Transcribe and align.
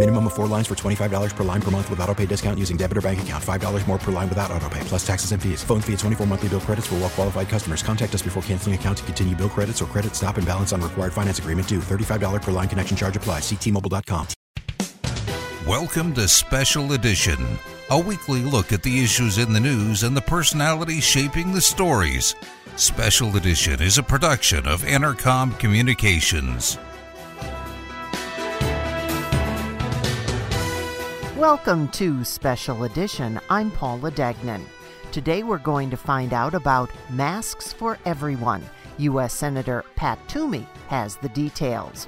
Minimum 0.00 0.28
of 0.28 0.32
four 0.32 0.46
lines 0.46 0.66
for 0.66 0.74
$25 0.74 1.36
per 1.36 1.44
line 1.44 1.60
per 1.60 1.70
month 1.70 1.90
with 1.90 2.00
auto 2.00 2.14
pay 2.14 2.24
discount 2.24 2.58
using 2.58 2.78
debit 2.78 2.96
or 2.96 3.02
bank 3.02 3.20
account. 3.20 3.44
$5 3.44 3.86
more 3.86 3.98
per 3.98 4.10
line 4.10 4.30
without 4.30 4.50
auto 4.50 4.66
pay, 4.70 4.80
plus 4.84 5.06
taxes 5.06 5.32
and 5.32 5.42
fees. 5.42 5.62
Phone 5.62 5.82
fee 5.82 5.92
at 5.92 5.98
24 5.98 6.26
monthly 6.26 6.48
bill 6.48 6.60
credits 6.60 6.86
for 6.86 6.94
well 6.94 7.10
qualified 7.10 7.50
customers. 7.50 7.82
Contact 7.82 8.14
us 8.14 8.22
before 8.22 8.42
canceling 8.44 8.74
account 8.74 8.96
to 8.96 9.04
continue 9.04 9.36
bill 9.36 9.50
credits 9.50 9.82
or 9.82 9.84
credit 9.84 10.14
stop 10.14 10.38
and 10.38 10.46
balance 10.46 10.72
on 10.72 10.80
required 10.80 11.12
finance 11.12 11.38
agreement 11.38 11.68
due. 11.68 11.80
$35 11.80 12.40
per 12.40 12.50
line 12.50 12.66
connection 12.66 12.96
charge 12.96 13.14
applies. 13.14 13.42
Ctmobile.com. 13.42 14.26
Welcome 15.66 16.14
to 16.14 16.28
Special 16.28 16.94
Edition, 16.94 17.36
a 17.90 18.00
weekly 18.00 18.40
look 18.40 18.72
at 18.72 18.82
the 18.82 19.04
issues 19.04 19.36
in 19.36 19.52
the 19.52 19.60
news 19.60 20.02
and 20.02 20.16
the 20.16 20.22
personalities 20.22 21.04
shaping 21.04 21.52
the 21.52 21.60
stories. 21.60 22.34
Special 22.76 23.36
Edition 23.36 23.82
is 23.82 23.98
a 23.98 24.02
production 24.02 24.66
of 24.66 24.80
Entercom 24.80 25.58
Communications. 25.58 26.78
Welcome 31.40 31.88
to 31.92 32.22
Special 32.22 32.84
Edition. 32.84 33.40
I'm 33.48 33.70
Paula 33.70 34.10
Degnan. 34.10 34.62
Today 35.10 35.42
we're 35.42 35.56
going 35.56 35.88
to 35.88 35.96
find 35.96 36.34
out 36.34 36.52
about 36.52 36.90
masks 37.08 37.72
for 37.72 37.98
everyone. 38.04 38.62
U.S. 38.98 39.32
Senator 39.32 39.82
Pat 39.96 40.18
Toomey 40.28 40.66
has 40.88 41.16
the 41.16 41.30
details. 41.30 42.04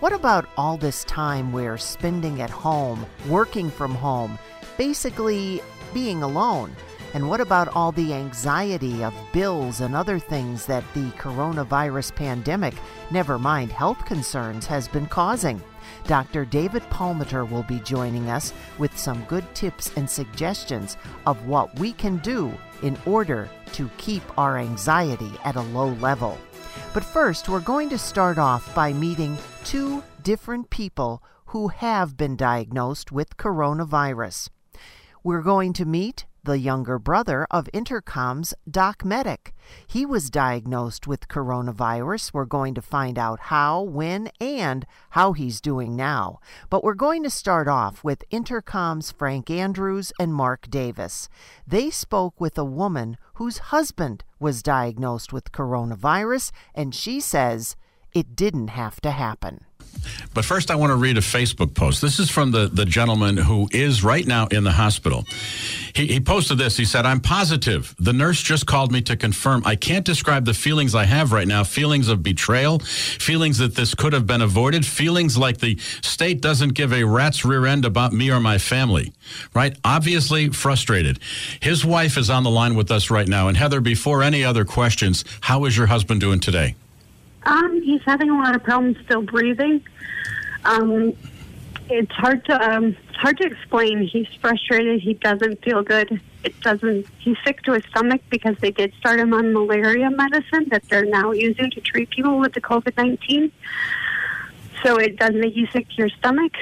What 0.00 0.12
about 0.12 0.50
all 0.58 0.76
this 0.76 1.02
time 1.04 1.50
we're 1.50 1.78
spending 1.78 2.42
at 2.42 2.50
home, 2.50 3.06
working 3.26 3.70
from 3.70 3.94
home, 3.94 4.38
basically 4.76 5.62
being 5.94 6.22
alone? 6.22 6.76
And 7.14 7.26
what 7.26 7.40
about 7.40 7.68
all 7.68 7.90
the 7.90 8.12
anxiety 8.12 9.02
of 9.02 9.14
bills 9.32 9.80
and 9.80 9.96
other 9.96 10.18
things 10.18 10.66
that 10.66 10.84
the 10.92 11.08
coronavirus 11.12 12.14
pandemic, 12.16 12.74
never 13.10 13.38
mind 13.38 13.72
health 13.72 14.04
concerns, 14.04 14.66
has 14.66 14.88
been 14.88 15.06
causing? 15.06 15.62
Dr. 16.06 16.44
David 16.44 16.82
Palmiter 16.84 17.48
will 17.48 17.62
be 17.62 17.80
joining 17.80 18.28
us 18.28 18.52
with 18.78 18.96
some 18.98 19.24
good 19.24 19.44
tips 19.54 19.90
and 19.96 20.08
suggestions 20.08 20.98
of 21.26 21.46
what 21.46 21.78
we 21.78 21.92
can 21.92 22.18
do 22.18 22.52
in 22.82 22.98
order 23.06 23.48
to 23.72 23.88
keep 23.96 24.22
our 24.38 24.58
anxiety 24.58 25.32
at 25.44 25.56
a 25.56 25.62
low 25.62 25.88
level. 25.94 26.38
But 26.92 27.04
first, 27.04 27.48
we're 27.48 27.60
going 27.60 27.88
to 27.88 27.98
start 27.98 28.36
off 28.36 28.74
by 28.74 28.92
meeting 28.92 29.38
two 29.64 30.02
different 30.22 30.68
people 30.68 31.22
who 31.46 31.68
have 31.68 32.16
been 32.16 32.36
diagnosed 32.36 33.10
with 33.10 33.36
coronavirus. 33.36 34.50
We're 35.22 35.42
going 35.42 35.72
to 35.74 35.84
meet 35.84 36.26
the 36.44 36.58
younger 36.58 36.98
brother 36.98 37.46
of 37.50 37.68
Entercom's 37.72 38.54
Doc 38.70 39.04
Medic. 39.04 39.54
He 39.86 40.06
was 40.06 40.30
diagnosed 40.30 41.06
with 41.06 41.28
coronavirus. 41.28 42.32
We're 42.32 42.44
going 42.44 42.74
to 42.74 42.82
find 42.82 43.18
out 43.18 43.40
how, 43.40 43.82
when, 43.82 44.30
and 44.40 44.86
how 45.10 45.32
he's 45.32 45.60
doing 45.60 45.96
now. 45.96 46.40
But 46.70 46.84
we're 46.84 46.94
going 46.94 47.22
to 47.22 47.30
start 47.30 47.66
off 47.66 48.04
with 48.04 48.28
Entercom's 48.30 49.10
Frank 49.10 49.50
Andrews 49.50 50.12
and 50.18 50.34
Mark 50.34 50.70
Davis. 50.70 51.28
They 51.66 51.90
spoke 51.90 52.40
with 52.40 52.58
a 52.58 52.64
woman 52.64 53.16
whose 53.34 53.58
husband 53.58 54.24
was 54.38 54.62
diagnosed 54.62 55.32
with 55.32 55.52
coronavirus, 55.52 56.52
and 56.74 56.94
she 56.94 57.20
says 57.20 57.76
it 58.12 58.36
didn't 58.36 58.68
have 58.68 59.00
to 59.00 59.10
happen. 59.10 59.64
But 60.34 60.44
first, 60.44 60.70
I 60.70 60.74
want 60.74 60.90
to 60.90 60.96
read 60.96 61.16
a 61.16 61.20
Facebook 61.20 61.74
post. 61.74 62.02
This 62.02 62.18
is 62.18 62.30
from 62.30 62.50
the, 62.50 62.66
the 62.66 62.84
gentleman 62.84 63.36
who 63.36 63.68
is 63.72 64.02
right 64.02 64.26
now 64.26 64.46
in 64.48 64.64
the 64.64 64.72
hospital. 64.72 65.24
He, 65.94 66.06
he 66.06 66.20
posted 66.20 66.58
this. 66.58 66.76
He 66.76 66.84
said, 66.84 67.06
I'm 67.06 67.20
positive. 67.20 67.94
The 67.98 68.12
nurse 68.12 68.42
just 68.42 68.66
called 68.66 68.90
me 68.90 69.00
to 69.02 69.16
confirm. 69.16 69.62
I 69.64 69.76
can't 69.76 70.04
describe 70.04 70.44
the 70.44 70.54
feelings 70.54 70.94
I 70.94 71.04
have 71.04 71.32
right 71.32 71.46
now 71.46 71.64
feelings 71.64 72.08
of 72.08 72.22
betrayal, 72.22 72.80
feelings 72.80 73.58
that 73.58 73.76
this 73.76 73.94
could 73.94 74.12
have 74.12 74.26
been 74.26 74.42
avoided, 74.42 74.84
feelings 74.84 75.38
like 75.38 75.58
the 75.58 75.78
state 76.02 76.40
doesn't 76.40 76.74
give 76.74 76.92
a 76.92 77.04
rat's 77.04 77.44
rear 77.44 77.66
end 77.66 77.84
about 77.84 78.12
me 78.12 78.30
or 78.30 78.40
my 78.40 78.58
family, 78.58 79.12
right? 79.54 79.76
Obviously 79.84 80.48
frustrated. 80.48 81.18
His 81.60 81.84
wife 81.84 82.16
is 82.16 82.30
on 82.30 82.42
the 82.42 82.50
line 82.50 82.74
with 82.74 82.90
us 82.90 83.10
right 83.10 83.28
now. 83.28 83.48
And 83.48 83.56
Heather, 83.56 83.80
before 83.80 84.22
any 84.22 84.44
other 84.44 84.64
questions, 84.64 85.24
how 85.42 85.64
is 85.64 85.76
your 85.76 85.86
husband 85.86 86.20
doing 86.20 86.40
today? 86.40 86.74
Um, 87.44 87.82
he's 87.82 88.02
having 88.02 88.30
a 88.30 88.36
lot 88.36 88.54
of 88.54 88.62
problems 88.62 88.96
still 89.04 89.22
breathing. 89.22 89.84
Um, 90.64 91.14
it's 91.90 92.12
hard 92.12 92.44
to 92.46 92.70
um, 92.70 92.96
it's 93.08 93.16
hard 93.16 93.36
to 93.38 93.46
explain. 93.46 94.02
He's 94.06 94.28
frustrated. 94.40 95.00
He 95.00 95.14
doesn't 95.14 95.62
feel 95.62 95.82
good. 95.82 96.20
It 96.42 96.58
doesn't. 96.60 97.06
He's 97.18 97.36
sick 97.44 97.62
to 97.62 97.72
his 97.72 97.84
stomach 97.90 98.22
because 98.30 98.56
they 98.60 98.70
did 98.70 98.94
start 98.94 99.20
him 99.20 99.34
on 99.34 99.52
malaria 99.52 100.10
medicine 100.10 100.68
that 100.70 100.88
they're 100.88 101.04
now 101.04 101.32
using 101.32 101.70
to 101.70 101.80
treat 101.80 102.10
people 102.10 102.38
with 102.38 102.54
the 102.54 102.60
COVID 102.60 102.96
nineteen. 102.96 103.52
So 104.82 104.96
it 104.96 105.16
does 105.16 105.34
make 105.34 105.56
you 105.56 105.66
sick 105.68 105.88
to 105.88 105.94
your 105.96 106.08
stomach. 106.10 106.52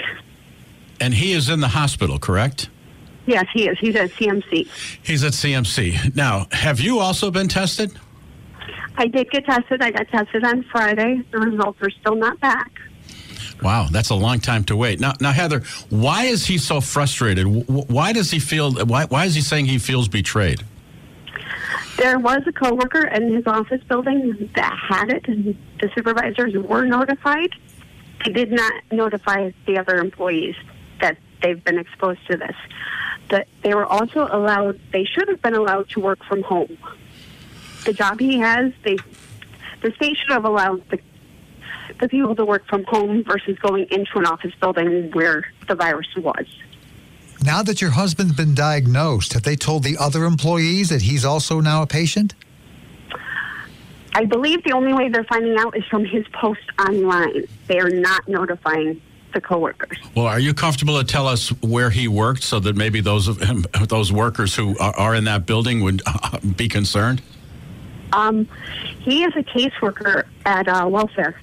And 1.01 1.15
he 1.15 1.33
is 1.33 1.49
in 1.49 1.61
the 1.61 1.69
hospital, 1.69 2.19
correct? 2.19 2.69
Yes, 3.27 3.47
he 3.53 3.69
is. 3.69 3.79
He's 3.79 3.97
at 3.97 4.11
CMC. 4.11 4.69
He's 5.03 5.25
at 5.25 5.33
CMC. 5.33 6.15
Now, 6.15 6.47
have 6.53 6.81
you 6.81 6.99
also 6.99 7.31
been 7.31 7.49
tested? 7.49 7.93
I 8.97 9.07
did 9.07 9.31
get 9.31 9.45
tested. 9.47 9.83
I 9.83 9.91
got 9.91 10.09
tested 10.09 10.45
on 10.45 10.63
Friday. 10.65 11.23
The 11.31 11.39
results 11.39 11.81
are 11.83 11.91
still 11.91 12.15
not 12.15 12.39
back. 12.41 12.71
Wow, 13.63 13.87
that's 13.91 14.11
a 14.11 14.15
long 14.15 14.41
time 14.41 14.65
to 14.65 14.77
wait. 14.77 14.99
Now, 14.99 15.13
now, 15.21 15.33
Heather, 15.33 15.63
why 15.89 16.25
is 16.25 16.47
he 16.47 16.59
so 16.59 16.81
frustrated? 16.81 17.47
Why 17.69 18.13
does 18.13 18.31
he 18.31 18.41
feel? 18.41 18.73
Why, 18.85 19.05
why 19.05 19.25
is 19.25 19.35
he 19.35 19.41
saying 19.41 19.67
he 19.67 19.79
feels 19.79 20.09
betrayed? 20.09 20.65
There 21.97 22.19
was 22.19 22.43
a 22.47 22.53
coworker 22.53 23.07
in 23.07 23.33
his 23.33 23.47
office 23.47 23.83
building 23.85 24.51
that 24.57 24.77
had 24.77 25.11
it, 25.11 25.29
and 25.29 25.57
the 25.81 25.91
supervisors 25.95 26.55
were 26.55 26.85
notified. 26.85 27.51
They 28.25 28.33
did 28.33 28.51
not 28.51 28.73
notify 28.91 29.53
the 29.67 29.79
other 29.79 29.97
employees 29.99 30.57
that 31.01 31.19
they've 31.43 31.63
been 31.63 31.79
exposed 31.79 32.27
to 32.31 32.37
this. 32.37 32.57
That 33.31 33.47
they 33.63 33.75
were 33.75 33.87
also 33.87 34.27
allowed. 34.31 34.81
They 34.93 35.05
should 35.05 35.29
have 35.29 35.41
been 35.41 35.55
allowed 35.55 35.89
to 35.91 36.01
work 36.01 36.25
from 36.25 36.43
home. 36.43 36.77
The 37.85 37.93
job 37.93 38.21
he 38.21 38.39
has, 38.39 38.73
they 38.85 38.97
the 39.83 39.93
state 39.97 40.17
should 40.17 40.31
have 40.31 40.45
allowed 40.45 40.89
the 40.91 40.99
the 42.01 42.09
people 42.09 42.35
to 42.35 42.45
work 42.45 42.67
from 42.69 42.85
home 42.85 43.23
versus 43.25 43.59
going 43.59 43.87
into 43.91 44.19
an 44.19 44.27
office 44.27 44.53
building 44.61 45.11
where 45.13 45.45
the 45.69 45.75
virus 45.75 46.07
was. 46.17 46.47
Now 47.45 47.63
that 47.63 47.81
your 47.81 47.91
husband's 47.91 48.35
been 48.35 48.55
diagnosed, 48.55 49.33
have 49.33 49.43
they 49.43 49.57
told 49.57 49.83
the 49.83 49.97
other 49.99 50.25
employees 50.25 50.89
that 50.91 51.03
he's 51.03 51.25
also 51.25 51.61
now 51.61 51.83
a 51.83 51.87
patient? 51.87 52.35
I 54.15 54.25
believe 54.27 54.63
the 54.65 54.73
only 54.73 54.93
way 54.93 55.09
they're 55.09 55.25
finding 55.25 55.57
out 55.59 55.77
is 55.77 55.85
from 55.87 56.05
his 56.05 56.27
post 56.29 56.61
online. 56.79 57.45
They 57.67 57.79
are 57.79 57.91
not 57.91 58.29
notifying 58.29 59.01
the 59.33 59.41
coworkers. 59.41 59.97
Well, 60.15 60.27
are 60.27 60.39
you 60.39 60.53
comfortable 60.53 60.99
to 60.99 61.05
tell 61.05 61.27
us 61.27 61.49
where 61.63 61.89
he 61.91 62.07
worked 62.07 62.43
so 62.43 62.61
that 62.61 62.77
maybe 62.77 63.01
those 63.01 63.29
of 63.29 63.41
him, 63.41 63.65
those 63.89 64.13
workers 64.13 64.55
who 64.55 64.77
are, 64.79 64.95
are 64.97 65.15
in 65.15 65.25
that 65.25 65.47
building 65.47 65.81
would 65.81 66.03
uh, 66.07 66.39
be 66.57 66.69
concerned? 66.69 67.23
Um, 68.13 68.49
he 69.01 69.25
is 69.25 69.35
a 69.37 69.43
caseworker 69.43 70.25
at 70.45 70.69
uh, 70.69 70.87
welfare 70.89 71.41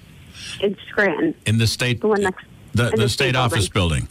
in 0.62 0.78
Scranton. 0.88 1.36
In 1.46 1.58
the 1.58 1.68
state, 1.68 2.02
the 2.02 2.08
one 2.08 2.22
next, 2.22 2.46
the, 2.74 2.84
the, 2.84 2.90
the 2.90 3.10
state, 3.10 3.30
state 3.30 3.36
office 3.36 3.70
building. 3.70 4.08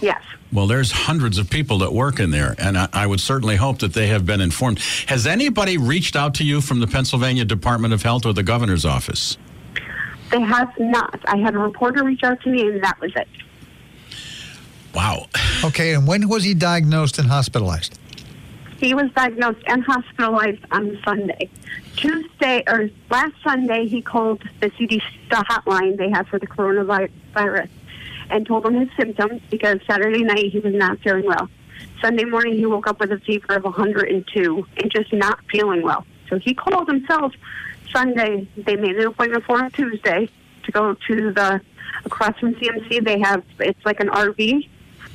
Yes. 0.00 0.22
Well, 0.52 0.66
there's 0.66 0.92
hundreds 0.92 1.38
of 1.38 1.50
people 1.50 1.78
that 1.78 1.92
work 1.92 2.20
in 2.20 2.30
there, 2.30 2.54
and 2.58 2.78
I, 2.78 2.88
I, 2.92 3.06
would 3.06 3.20
certainly 3.20 3.56
hope 3.56 3.80
that 3.80 3.94
they 3.94 4.08
have 4.08 4.24
been 4.24 4.40
informed. 4.40 4.78
Has 5.06 5.26
anybody 5.26 5.76
reached 5.76 6.14
out 6.14 6.34
to 6.34 6.44
you 6.44 6.60
from 6.60 6.80
the 6.80 6.86
Pennsylvania 6.86 7.44
Department 7.44 7.92
of 7.92 8.02
Health 8.02 8.26
or 8.26 8.32
the 8.32 8.42
governor's 8.42 8.84
office? 8.84 9.38
They 10.30 10.40
have 10.40 10.72
not. 10.78 11.20
I 11.26 11.36
had 11.38 11.54
a 11.54 11.58
reporter 11.58 12.04
reach 12.04 12.22
out 12.22 12.40
to 12.42 12.50
me, 12.50 12.62
and 12.62 12.82
that 12.82 13.00
was 13.00 13.12
it. 13.16 13.28
Wow. 14.94 15.26
Okay, 15.64 15.94
and 15.94 16.06
when 16.06 16.28
was 16.28 16.44
he 16.44 16.52
diagnosed 16.52 17.18
and 17.18 17.28
hospitalized? 17.28 17.98
He 18.78 18.94
was 18.94 19.10
diagnosed 19.12 19.62
and 19.66 19.82
hospitalized 19.84 20.64
on 20.70 20.98
Sunday. 21.04 21.48
Tuesday 21.96 22.62
or 22.66 22.90
last 23.10 23.34
Sunday, 23.42 23.86
he 23.86 24.02
called 24.02 24.42
the 24.60 24.70
CDC 24.70 25.02
the 25.30 25.36
hotline 25.36 25.96
they 25.96 26.10
have 26.10 26.28
for 26.28 26.38
the 26.38 26.46
coronavirus, 26.46 27.68
and 28.30 28.46
told 28.46 28.64
them 28.64 28.74
his 28.74 28.88
symptoms 28.96 29.40
because 29.50 29.78
Saturday 29.88 30.22
night 30.22 30.50
he 30.50 30.58
was 30.58 30.74
not 30.74 30.98
feeling 31.00 31.24
well. 31.24 31.48
Sunday 32.00 32.24
morning 32.24 32.54
he 32.54 32.66
woke 32.66 32.86
up 32.86 33.00
with 33.00 33.12
a 33.12 33.18
fever 33.20 33.54
of 33.54 33.64
102 33.64 34.66
and 34.76 34.90
just 34.90 35.12
not 35.12 35.38
feeling 35.50 35.82
well. 35.82 36.06
So 36.28 36.38
he 36.38 36.54
called 36.54 36.88
himself 36.88 37.32
Sunday. 37.92 38.46
They 38.56 38.76
made 38.76 38.96
an 38.96 39.06
appointment 39.06 39.44
for 39.44 39.58
him 39.58 39.70
Tuesday 39.70 40.28
to 40.64 40.72
go 40.72 40.94
to 41.08 41.32
the 41.32 41.60
across 42.04 42.38
from 42.38 42.54
CMC. 42.54 43.04
They 43.04 43.18
have 43.20 43.42
it's 43.58 43.84
like 43.84 44.00
an 44.00 44.08
RV 44.08 44.68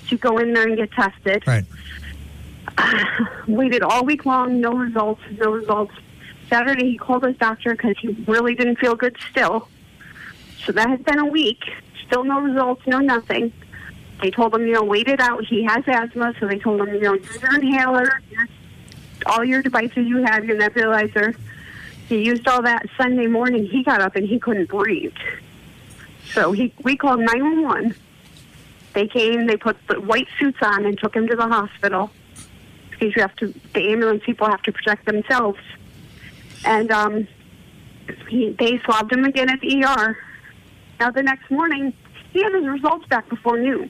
to 0.09 0.17
go 0.17 0.37
in 0.39 0.53
there 0.53 0.67
and 0.67 0.77
get 0.77 0.91
tested. 0.91 1.43
Right. 1.45 1.65
Waited 3.47 3.83
all 3.83 4.05
week 4.05 4.25
long, 4.25 4.61
no 4.61 4.71
results, 4.71 5.21
no 5.31 5.51
results. 5.51 5.93
Saturday 6.49 6.91
he 6.91 6.97
called 6.97 7.23
his 7.23 7.37
doctor 7.37 7.71
because 7.71 7.97
he 7.99 8.09
really 8.27 8.55
didn't 8.55 8.77
feel 8.77 8.95
good 8.95 9.15
still. 9.29 9.67
So 10.65 10.71
that 10.73 10.89
has 10.89 10.99
been 10.99 11.19
a 11.19 11.25
week. 11.25 11.63
Still 12.05 12.23
no 12.23 12.39
results, 12.41 12.85
no 12.87 12.99
nothing. 12.99 13.53
They 14.21 14.29
told 14.29 14.53
him, 14.53 14.67
you 14.67 14.73
know, 14.73 14.83
wait 14.83 15.07
it 15.07 15.19
out. 15.19 15.45
He 15.45 15.63
has 15.63 15.83
asthma, 15.87 16.33
so 16.39 16.47
they 16.47 16.59
told 16.59 16.81
him, 16.81 16.93
you 16.93 17.01
know, 17.01 17.13
use 17.13 17.41
your 17.41 17.55
inhaler, 17.55 18.21
all 19.25 19.43
your 19.43 19.61
devices 19.63 20.07
you 20.07 20.23
have, 20.23 20.45
your 20.45 20.57
nebulizer. 20.57 21.35
He 22.07 22.23
used 22.23 22.47
all 22.47 22.61
that 22.63 22.85
Sunday 22.97 23.27
morning. 23.27 23.65
He 23.65 23.83
got 23.83 24.01
up 24.01 24.15
and 24.15 24.27
he 24.27 24.37
couldn't 24.37 24.69
breathe. 24.69 25.13
So 26.33 26.51
he 26.51 26.73
we 26.83 26.95
called 26.97 27.21
911. 27.21 27.95
They 28.93 29.07
came, 29.07 29.47
they 29.47 29.55
put 29.55 29.77
the 29.87 30.01
white 30.01 30.27
suits 30.37 30.57
on 30.61 30.85
and 30.85 30.97
took 30.99 31.15
him 31.15 31.27
to 31.27 31.35
the 31.35 31.47
hospital 31.47 32.11
because 33.01 33.15
you 33.15 33.21
have 33.21 33.35
to, 33.37 33.47
the 33.73 33.91
ambulance 33.91 34.23
people 34.23 34.47
have 34.47 34.61
to 34.61 34.71
protect 34.71 35.05
themselves. 35.05 35.59
And 36.63 36.91
um, 36.91 37.27
he, 38.29 38.55
they 38.59 38.77
swabbed 38.79 39.11
him 39.11 39.25
again 39.25 39.49
at 39.49 39.59
the 39.59 39.83
ER. 39.83 40.17
Now 40.99 41.09
the 41.09 41.23
next 41.23 41.49
morning, 41.49 41.93
he 42.31 42.43
had 42.43 42.53
his 42.53 42.67
results 42.67 43.07
back 43.07 43.27
before 43.27 43.57
noon. 43.57 43.89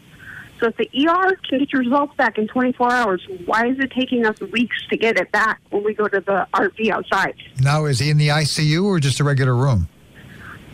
So 0.62 0.68
if 0.68 0.78
the 0.78 0.90
ER 1.08 1.36
can 1.50 1.60
get 1.60 1.74
your 1.74 1.82
results 1.82 2.16
back 2.16 2.38
in 2.38 2.48
24 2.48 2.92
hours, 2.92 3.28
why 3.46 3.68
is 3.68 3.80
it 3.80 3.92
taking 3.92 4.26
us 4.26 4.40
weeks 4.40 4.78
to 4.90 4.98
get 4.98 5.18
it 5.18 5.32
back 5.32 5.60
when 5.72 5.84
we 5.84 5.94
go 5.94 6.08
to 6.08 6.22
the 6.22 6.48
RV 6.54 6.90
outside? 6.92 7.36
Now, 7.60 7.86
is 7.86 8.00
he 8.00 8.12
in 8.12 8.18
the 8.18 8.30
ICU 8.30 8.86
or 8.86 9.00
just 9.00 9.20
a 9.20 9.24
regular 9.24 9.56
room? 9.56 9.90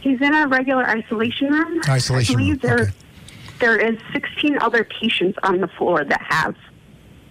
He's 0.01 0.21
in 0.21 0.35
a 0.35 0.47
regular 0.47 0.87
isolation 0.87 1.51
room. 1.51 1.81
Isolation 1.87 2.35
I 2.35 2.37
room. 2.37 2.47
believe 2.47 2.61
there, 2.61 2.93
there 3.59 3.77
is 3.77 3.97
16 4.13 4.59
other 4.59 4.83
patients 4.83 5.39
on 5.41 5.61
the 5.61 5.67
floor 5.69 6.03
that 6.03 6.21
have 6.21 6.55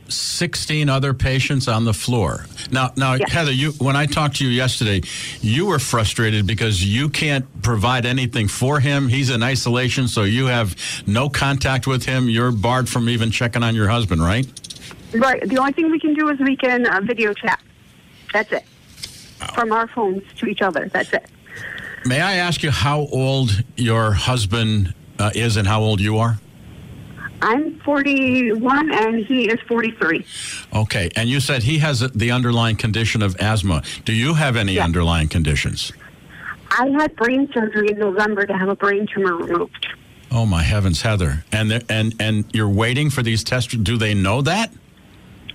16 0.08 0.88
other 0.88 1.14
patients 1.14 1.68
on 1.68 1.84
the 1.84 1.92
floor. 1.92 2.46
Now, 2.70 2.92
now, 2.96 3.14
Yes. 3.14 3.32
Heather, 3.32 3.52
you 3.52 3.72
when 3.72 3.96
I 3.96 4.06
talked 4.06 4.36
to 4.36 4.44
you 4.44 4.50
yesterday, 4.50 5.02
you 5.40 5.66
were 5.66 5.78
frustrated 5.78 6.46
because 6.46 6.84
you 6.84 7.08
can't 7.08 7.46
provide 7.62 8.06
anything 8.06 8.48
for 8.48 8.80
him. 8.80 9.08
He's 9.08 9.30
in 9.30 9.42
isolation, 9.42 10.08
so 10.08 10.24
you 10.24 10.46
have 10.46 10.76
no 11.06 11.28
contact 11.28 11.86
with 11.86 12.04
him. 12.04 12.28
You're 12.28 12.52
barred 12.52 12.88
from 12.88 13.08
even 13.08 13.30
checking 13.30 13.62
on 13.62 13.74
your 13.74 13.88
husband, 13.88 14.22
right? 14.22 14.46
Right. 15.12 15.48
The 15.48 15.58
only 15.58 15.72
thing 15.72 15.90
we 15.90 15.98
can 16.00 16.14
do 16.14 16.28
is 16.28 16.38
we 16.40 16.56
can 16.56 16.86
uh, 16.86 17.00
video 17.02 17.32
chat. 17.32 17.60
That's 18.32 18.52
it. 18.52 18.64
From 19.54 19.72
our 19.72 19.86
phones 19.88 20.22
to 20.38 20.46
each 20.46 20.62
other. 20.62 20.88
That's 20.92 21.12
it. 21.12 21.26
May 22.04 22.20
I 22.20 22.34
ask 22.34 22.62
you 22.62 22.70
how 22.70 23.00
old 23.12 23.64
your 23.76 24.12
husband 24.12 24.94
uh, 25.18 25.30
is 25.34 25.56
and 25.56 25.66
how 25.66 25.80
old 25.80 26.00
you 26.00 26.18
are? 26.18 26.38
I'm 27.42 27.78
41 27.80 28.92
and 28.92 29.24
he 29.26 29.48
is 29.48 29.60
43. 29.68 30.24
Okay, 30.74 31.10
and 31.16 31.28
you 31.28 31.40
said 31.40 31.62
he 31.62 31.78
has 31.78 32.00
the 32.00 32.30
underlying 32.30 32.76
condition 32.76 33.22
of 33.22 33.36
asthma. 33.36 33.82
Do 34.04 34.12
you 34.12 34.34
have 34.34 34.56
any 34.56 34.78
underlying 34.78 35.28
conditions? 35.28 35.92
I 36.70 36.88
had 36.98 37.14
brain 37.16 37.48
surgery 37.52 37.90
in 37.90 37.98
November 37.98 38.46
to 38.46 38.56
have 38.56 38.68
a 38.68 38.76
brain 38.76 39.06
tumor 39.12 39.36
removed. 39.36 39.86
Oh 40.30 40.44
my 40.44 40.62
heavens, 40.62 41.02
Heather! 41.02 41.44
And 41.52 41.84
and 41.88 42.14
and 42.18 42.44
you're 42.52 42.68
waiting 42.68 43.10
for 43.10 43.22
these 43.22 43.44
tests. 43.44 43.72
Do 43.74 43.96
they 43.96 44.12
know 44.12 44.42
that? 44.42 44.72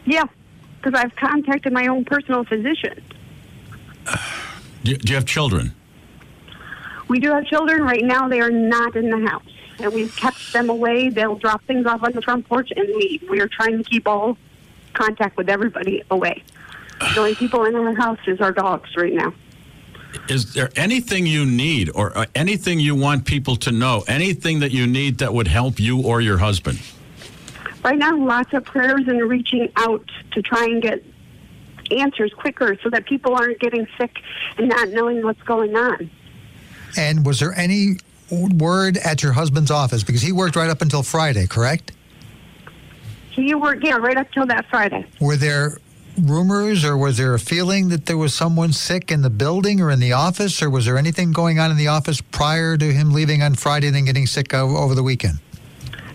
Yeah, 0.05 0.23
because 0.77 0.99
I've 0.99 1.15
contacted 1.15 1.73
my 1.73 1.87
own 1.87 2.05
personal 2.05 2.45
physician. 2.45 3.03
Do, 4.83 4.95
do 4.95 5.09
you 5.11 5.15
have 5.15 5.25
children? 5.25 5.75
We 7.07 7.19
do 7.19 7.31
have 7.31 7.45
children 7.45 7.83
right 7.83 8.03
now. 8.03 8.27
They 8.29 8.39
are 8.39 8.49
not 8.49 8.95
in 8.95 9.09
the 9.09 9.19
house, 9.29 9.43
and 9.83 9.93
we've 9.93 10.15
kept 10.15 10.53
them 10.53 10.69
away. 10.69 11.09
They'll 11.09 11.35
drop 11.35 11.63
things 11.65 11.85
off 11.85 12.03
on 12.03 12.13
the 12.13 12.21
front 12.21 12.47
porch 12.47 12.71
and 12.75 12.87
leave. 12.87 13.27
We 13.29 13.41
are 13.41 13.47
trying 13.47 13.77
to 13.77 13.83
keep 13.83 14.07
all 14.07 14.37
contact 14.93 15.37
with 15.37 15.49
everybody 15.49 16.03
away. 16.11 16.43
The 16.99 17.19
only 17.19 17.35
people 17.35 17.65
in 17.65 17.75
our 17.75 17.95
house 17.95 18.19
is 18.27 18.39
our 18.41 18.51
dogs 18.51 18.95
right 18.95 19.13
now. 19.13 19.33
Is 20.27 20.53
there 20.53 20.69
anything 20.75 21.25
you 21.25 21.45
need 21.45 21.89
or 21.95 22.15
uh, 22.17 22.25
anything 22.35 22.79
you 22.79 22.95
want 22.95 23.25
people 23.25 23.55
to 23.57 23.71
know? 23.71 24.03
Anything 24.07 24.59
that 24.59 24.71
you 24.71 24.85
need 24.85 25.19
that 25.19 25.33
would 25.33 25.47
help 25.47 25.79
you 25.79 26.01
or 26.01 26.21
your 26.21 26.37
husband? 26.37 26.79
Right 27.83 27.97
now, 27.97 28.15
lots 28.17 28.53
of 28.53 28.63
prayers 28.65 29.07
and 29.07 29.21
reaching 29.27 29.71
out 29.77 30.05
to 30.31 30.41
try 30.41 30.65
and 30.65 30.81
get 30.81 31.03
answers 31.91 32.31
quicker 32.33 32.77
so 32.83 32.89
that 32.89 33.05
people 33.05 33.35
aren't 33.35 33.59
getting 33.59 33.87
sick 33.97 34.17
and 34.57 34.69
not 34.69 34.89
knowing 34.89 35.23
what's 35.23 35.41
going 35.43 35.75
on. 35.75 36.09
And 36.97 37.25
was 37.25 37.39
there 37.39 37.53
any 37.53 37.97
word 38.31 38.97
at 38.97 39.21
your 39.21 39.33
husband's 39.33 39.71
office? 39.71 40.03
Because 40.03 40.21
he 40.21 40.31
worked 40.31 40.55
right 40.55 40.69
up 40.69 40.81
until 40.81 41.03
Friday, 41.03 41.47
correct? 41.47 41.91
He 43.31 43.53
worked, 43.55 43.83
yeah, 43.83 43.97
right 43.97 44.17
up 44.17 44.31
till 44.31 44.45
that 44.47 44.65
Friday. 44.69 45.05
Were 45.19 45.37
there 45.37 45.77
rumors 46.21 46.83
or 46.83 46.97
was 46.97 47.17
there 47.17 47.33
a 47.33 47.39
feeling 47.39 47.89
that 47.89 48.05
there 48.05 48.17
was 48.17 48.33
someone 48.33 48.73
sick 48.73 49.11
in 49.11 49.21
the 49.21 49.29
building 49.29 49.79
or 49.79 49.89
in 49.89 49.99
the 49.99 50.11
office? 50.11 50.61
Or 50.61 50.69
was 50.69 50.85
there 50.85 50.97
anything 50.97 51.31
going 51.31 51.59
on 51.59 51.71
in 51.71 51.77
the 51.77 51.87
office 51.87 52.21
prior 52.21 52.77
to 52.77 52.91
him 52.91 53.11
leaving 53.11 53.41
on 53.41 53.55
Friday 53.55 53.87
and 53.87 53.95
then 53.95 54.05
getting 54.05 54.27
sick 54.27 54.53
over 54.53 54.95
the 54.95 55.03
weekend? 55.03 55.39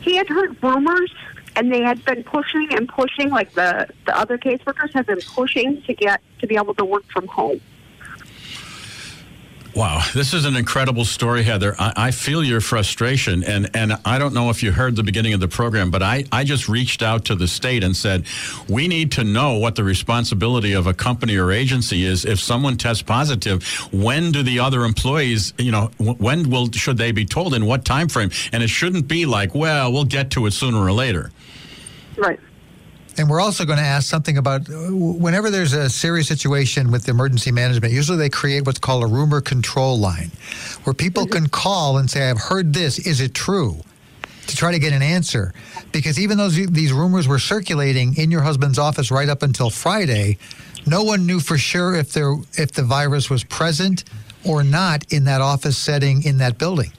He 0.03 0.17
had 0.17 0.29
heard 0.29 0.63
rumors, 0.63 1.13
and 1.57 1.73
they 1.73 1.81
had 1.81 2.05
been 2.05 2.23
pushing 2.23 2.69
and 2.73 2.89
pushing, 2.89 3.31
like 3.31 3.55
the, 3.55 3.89
the 4.05 4.17
other 4.17 4.39
caseworkers 4.39 4.93
have 4.93 5.07
been 5.07 5.21
pushing 5.21 5.83
to 5.83 5.95
get 5.95 6.21
to 6.41 6.47
be 6.47 6.57
able 6.57 6.75
to 6.75 6.85
work 6.85 7.05
from 7.11 7.27
home. 7.27 7.61
Wow, 9.77 10.03
this 10.15 10.33
is 10.33 10.47
an 10.47 10.57
incredible 10.57 11.05
story, 11.05 11.43
Heather. 11.43 11.77
I, 11.79 11.93
I 11.97 12.11
feel 12.11 12.43
your 12.43 12.63
frustration, 12.63 13.45
and, 13.45 13.69
and 13.77 13.93
I 14.07 14.19
don't 14.19 14.33
know 14.33 14.49
if 14.49 14.63
you 14.63 14.73
heard 14.73 14.97
the 14.97 15.03
beginning 15.03 15.35
of 15.35 15.41
the 15.41 15.49
program, 15.49 15.91
but 15.91 16.03
I, 16.03 16.25
I 16.33 16.45
just 16.45 16.67
reached 16.67 17.03
out 17.03 17.27
to 17.27 17.35
the 17.35 17.47
state 17.47 17.85
and 17.85 17.95
said, 17.95 18.25
we 18.71 18.89
need 18.89 19.13
to 19.13 19.25
know 19.25 19.59
what 19.59 19.75
the 19.75 19.85
responsibility 19.85 20.73
of 20.73 20.87
a 20.87 20.95
company 20.95 21.37
or 21.37 21.53
agency 21.53 22.07
is. 22.07 22.25
If 22.25 22.41
someone 22.41 22.79
tests 22.79 23.03
positive, 23.03 23.63
when 23.93 24.33
do 24.33 24.43
the 24.43 24.61
other 24.61 24.83
employees, 24.83 25.53
you 25.59 25.73
know, 25.73 25.91
when 25.99 26.49
will 26.49 26.73
should 26.73 26.97
they 26.97 27.13
be 27.13 27.27
told 27.27 27.53
in 27.53 27.67
what 27.67 27.85
time 27.85 28.09
frame? 28.09 28.31
And 28.55 28.63
it 28.63 28.71
shouldn't 28.71 29.09
be 29.09 29.27
like, 29.27 29.55
well, 29.55 29.93
we'll 29.93 30.05
get 30.05 30.31
to 30.31 30.47
it 30.47 30.53
sooner 30.53 30.79
or 30.79 30.93
later. 30.93 31.33
Right. 32.17 32.41
And 33.19 33.31
we're 33.31 33.41
also 33.41 33.65
going 33.65 33.79
to 33.79 33.85
ask 33.85 34.09
something 34.09 34.37
about 34.37 34.69
uh, 34.69 34.75
whenever 34.91 35.51
there's 35.51 35.73
a 35.73 35.89
serious 35.89 36.29
situation 36.29 36.91
with 36.91 37.09
emergency 37.09 37.51
management, 37.51 37.93
usually 37.93 38.19
they 38.19 38.29
create 38.29 38.67
what's 38.67 38.79
called 38.79 39.05
a 39.05 39.07
rumor 39.07 39.41
control 39.41 39.99
line 39.99 40.31
where 40.85 40.95
people 40.95 41.27
can 41.27 41.49
call 41.49 41.99
and 41.99 42.11
say, 42.11 42.29
I've 42.29 42.39
heard 42.39 42.73
this. 42.73 42.99
Is 42.99 43.21
it 43.21 43.35
true? 43.35 43.81
To 44.49 44.57
try 44.57 44.71
to 44.71 44.79
get 44.79 44.93
an 44.93 45.03
answer. 45.03 45.53
Because 45.93 46.21
even 46.21 46.39
though 46.39 46.49
these 46.49 46.93
rumors 46.93 47.27
were 47.27 47.39
circulating 47.39 48.17
in 48.17 48.31
your 48.31 48.43
husband's 48.43 48.79
office 48.79 49.11
right 49.11 49.29
up 49.29 49.43
until 49.43 49.71
Friday, 49.71 50.39
no 50.87 51.03
one 51.03 51.27
knew 51.27 51.41
for 51.41 51.59
sure 51.59 51.97
if 51.97 52.13
there 52.13 52.35
if 52.53 52.71
the 52.73 52.85
virus 52.85 53.29
was 53.29 53.43
present 53.43 54.05
or 54.45 54.63
not 54.63 55.13
in 55.13 55.25
that 55.25 55.41
office 55.41 55.77
setting 55.77 56.23
in 56.23 56.39
that 56.39 56.59
building. 56.59 56.93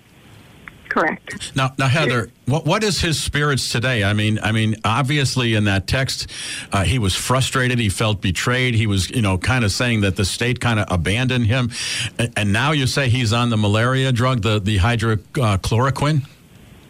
Correct. 0.97 1.55
Now, 1.55 1.75
now, 1.77 1.87
Heather, 1.87 2.31
what 2.45 2.65
what 2.65 2.83
is 2.83 2.99
his 2.99 3.21
spirits 3.21 3.71
today? 3.71 4.03
I 4.03 4.13
mean, 4.13 4.39
I 4.41 4.51
mean, 4.51 4.77
obviously, 4.83 5.53
in 5.53 5.65
that 5.65 5.85
text, 5.85 6.27
uh, 6.71 6.83
he 6.85 6.97
was 6.97 7.13
frustrated. 7.13 7.77
He 7.77 7.89
felt 7.89 8.19
betrayed. 8.19 8.73
He 8.73 8.87
was, 8.87 9.07
you 9.11 9.21
know, 9.21 9.37
kind 9.37 9.63
of 9.63 9.71
saying 9.71 10.01
that 10.01 10.15
the 10.15 10.25
state 10.25 10.59
kind 10.59 10.79
of 10.79 10.87
abandoned 10.89 11.45
him. 11.45 11.69
And, 12.17 12.33
and 12.35 12.51
now 12.51 12.71
you 12.71 12.87
say 12.87 13.09
he's 13.09 13.31
on 13.31 13.51
the 13.51 13.57
malaria 13.57 14.11
drug, 14.11 14.41
the 14.41 14.59
the 14.59 14.79
hydrochloroquine. 14.79 16.25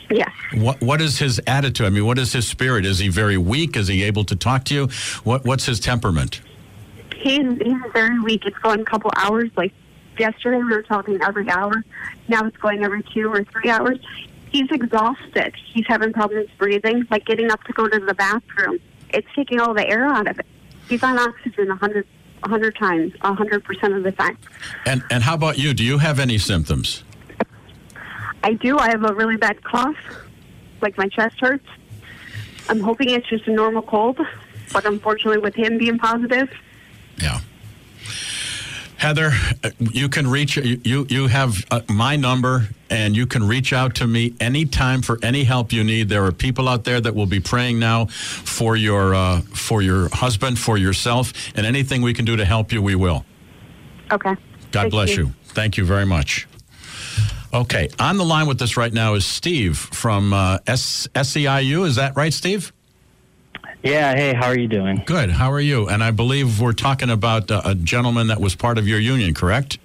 Yeah. 0.09 0.31
What 0.53 0.79
what 0.79 1.01
is 1.01 1.19
his 1.19 1.41
attitude? 1.45 1.85
I 1.85 1.89
mean, 1.89 2.05
what 2.05 2.17
is 2.17 2.31
his 2.31 2.47
spirit? 2.47 2.85
Is 2.85 2.99
he 2.99 3.09
very 3.09 3.37
weak? 3.37 3.75
Is 3.75 3.89
he 3.89 4.03
able 4.03 4.23
to 4.23 4.37
talk 4.37 4.63
to 4.65 4.73
you? 4.73 4.87
What 5.25 5.43
what's 5.43 5.65
his 5.65 5.81
temperament? 5.81 6.39
He's, 7.13 7.45
he's 7.61 7.81
very 7.91 8.21
weak. 8.21 8.45
It's 8.45 8.57
going 8.59 8.79
a 8.79 8.85
couple 8.85 9.11
hours. 9.17 9.49
Like 9.57 9.73
yesterday, 10.19 10.57
we 10.57 10.63
were 10.71 10.83
talking 10.83 11.19
every 11.21 11.49
hour. 11.49 11.83
Now 12.27 12.45
it's 12.45 12.57
going 12.57 12.83
every 12.83 13.03
two 13.13 13.31
or 13.31 13.43
three 13.43 13.69
hours. 13.69 13.99
He's 14.51 14.69
exhausted. 14.71 15.53
He's 15.73 15.85
having 15.87 16.13
problems 16.13 16.49
breathing, 16.57 17.05
like 17.11 17.25
getting 17.25 17.51
up 17.51 17.63
to 17.65 17.73
go 17.73 17.87
to 17.87 17.99
the 17.99 18.13
bathroom. 18.13 18.79
It's 19.09 19.27
taking 19.35 19.59
all 19.59 19.73
the 19.73 19.87
air 19.87 20.05
out 20.05 20.27
of 20.27 20.39
it. 20.39 20.45
He's 20.89 21.03
on 21.03 21.17
oxygen 21.19 21.69
a 21.69 21.75
hundred, 21.75 22.07
hundred 22.43 22.75
times, 22.77 23.13
a 23.21 23.33
hundred 23.33 23.63
percent 23.63 23.93
of 23.93 24.03
the 24.03 24.11
time. 24.13 24.37
And 24.85 25.03
and 25.11 25.23
how 25.23 25.33
about 25.35 25.57
you? 25.57 25.73
Do 25.73 25.83
you 25.83 25.97
have 25.97 26.19
any 26.19 26.37
symptoms? 26.37 27.03
I 28.43 28.53
do. 28.53 28.77
I 28.77 28.89
have 28.89 29.03
a 29.03 29.13
really 29.13 29.35
bad 29.35 29.63
cough, 29.63 29.97
like 30.81 30.97
my 30.97 31.07
chest 31.09 31.35
hurts. 31.39 31.67
I'm 32.69 32.79
hoping 32.79 33.09
it's 33.09 33.27
just 33.27 33.47
a 33.47 33.51
normal 33.51 33.81
cold, 33.81 34.19
but 34.71 34.85
unfortunately, 34.85 35.39
with 35.39 35.55
him 35.55 35.77
being 35.77 35.97
positive, 35.97 36.49
Yeah. 37.21 37.39
Heather, 38.97 39.31
you 39.79 40.09
can 40.09 40.27
reach 40.27 40.57
you. 40.57 40.81
You, 40.83 41.05
you 41.09 41.27
have 41.27 41.65
uh, 41.69 41.81
my 41.87 42.15
number, 42.15 42.67
and 42.89 43.15
you 43.15 43.27
can 43.27 43.47
reach 43.47 43.71
out 43.71 43.95
to 43.95 44.07
me 44.07 44.33
anytime 44.39 45.01
for 45.03 45.19
any 45.21 45.43
help 45.43 45.71
you 45.71 45.83
need. 45.83 46.09
There 46.09 46.25
are 46.25 46.31
people 46.31 46.67
out 46.67 46.83
there 46.83 46.99
that 46.99 47.13
will 47.13 47.27
be 47.27 47.39
praying 47.39 47.79
now 47.79 48.05
for 48.07 48.75
your 48.75 49.13
uh, 49.13 49.41
for 49.41 49.81
your 49.81 50.09
husband, 50.09 50.57
for 50.57 50.77
yourself, 50.77 51.31
and 51.55 51.65
anything 51.65 52.01
we 52.01 52.13
can 52.13 52.25
do 52.25 52.35
to 52.35 52.45
help 52.45 52.71
you, 52.71 52.81
we 52.81 52.95
will. 52.95 53.23
Okay. 54.11 54.35
God 54.71 54.81
Thank 54.81 54.91
bless 54.91 55.15
you. 55.15 55.27
you. 55.27 55.33
Thank 55.45 55.77
you 55.77 55.85
very 55.85 56.05
much. 56.05 56.47
Okay, 57.53 57.89
on 57.99 58.17
the 58.17 58.25
line 58.25 58.47
with 58.47 58.61
us 58.61 58.77
right 58.77 58.91
now 58.91 59.13
is 59.13 59.25
Steve 59.25 59.77
from 59.77 60.33
uh, 60.33 60.57
S- 60.67 61.07
SEIU. 61.15 61.85
Is 61.85 61.95
that 61.95 62.15
right, 62.15 62.33
Steve? 62.33 62.73
Yeah. 63.83 64.15
Hey, 64.15 64.33
how 64.33 64.47
are 64.47 64.57
you 64.57 64.67
doing? 64.67 65.03
Good. 65.05 65.31
How 65.31 65.51
are 65.51 65.59
you? 65.59 65.87
And 65.87 66.03
I 66.03 66.11
believe 66.11 66.59
we're 66.59 66.73
talking 66.73 67.09
about 67.09 67.51
uh, 67.51 67.61
a 67.63 67.75
gentleman 67.75 68.27
that 68.27 68.41
was 68.41 68.55
part 68.55 68.77
of 68.77 68.87
your 68.87 68.99
union, 68.99 69.33
correct? 69.33 69.77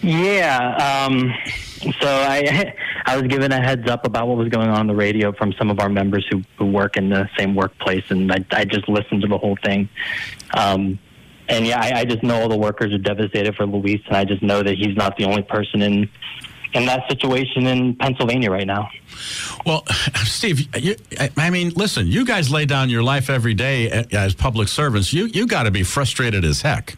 Yeah. 0.00 1.02
Um, 1.08 1.34
so 2.00 2.08
I 2.08 2.74
I 3.06 3.16
was 3.16 3.26
given 3.26 3.52
a 3.52 3.60
heads 3.60 3.88
up 3.88 4.06
about 4.06 4.28
what 4.28 4.36
was 4.36 4.48
going 4.48 4.68
on 4.68 4.76
on 4.76 4.86
the 4.86 4.94
radio 4.94 5.32
from 5.32 5.52
some 5.54 5.70
of 5.70 5.80
our 5.80 5.88
members 5.88 6.26
who, 6.30 6.42
who 6.56 6.66
work 6.66 6.96
in 6.96 7.08
the 7.08 7.28
same 7.38 7.54
workplace, 7.54 8.04
and 8.10 8.30
I, 8.30 8.44
I 8.52 8.64
just 8.64 8.88
listened 8.88 9.22
to 9.22 9.28
the 9.28 9.38
whole 9.38 9.56
thing. 9.64 9.88
Um, 10.54 10.98
and 11.48 11.66
yeah, 11.66 11.80
I, 11.80 12.00
I 12.00 12.04
just 12.04 12.22
know 12.22 12.42
all 12.42 12.48
the 12.48 12.58
workers 12.58 12.92
are 12.92 12.98
devastated 12.98 13.56
for 13.56 13.66
Luis, 13.66 14.00
and 14.06 14.16
I 14.16 14.24
just 14.24 14.42
know 14.42 14.62
that 14.62 14.76
he's 14.76 14.94
not 14.96 15.16
the 15.16 15.24
only 15.24 15.42
person 15.42 15.80
in 15.80 16.10
in 16.74 16.86
that 16.86 17.08
situation 17.08 17.66
in 17.66 17.94
Pennsylvania 17.96 18.50
right 18.50 18.66
now. 18.66 18.90
Well, 19.66 19.84
Steve, 20.24 20.68
you, 20.76 20.96
I- 21.36 21.50
mean, 21.50 21.70
listen, 21.70 22.06
you 22.06 22.24
guys 22.24 22.50
lay 22.50 22.66
down 22.66 22.90
your 22.90 23.02
life 23.02 23.30
every 23.30 23.54
day 23.54 23.90
as 24.12 24.34
public 24.34 24.68
servants. 24.68 25.12
You 25.12 25.26
you 25.26 25.46
got 25.46 25.64
to 25.64 25.70
be 25.70 25.82
frustrated 25.82 26.44
as 26.44 26.62
heck. 26.62 26.96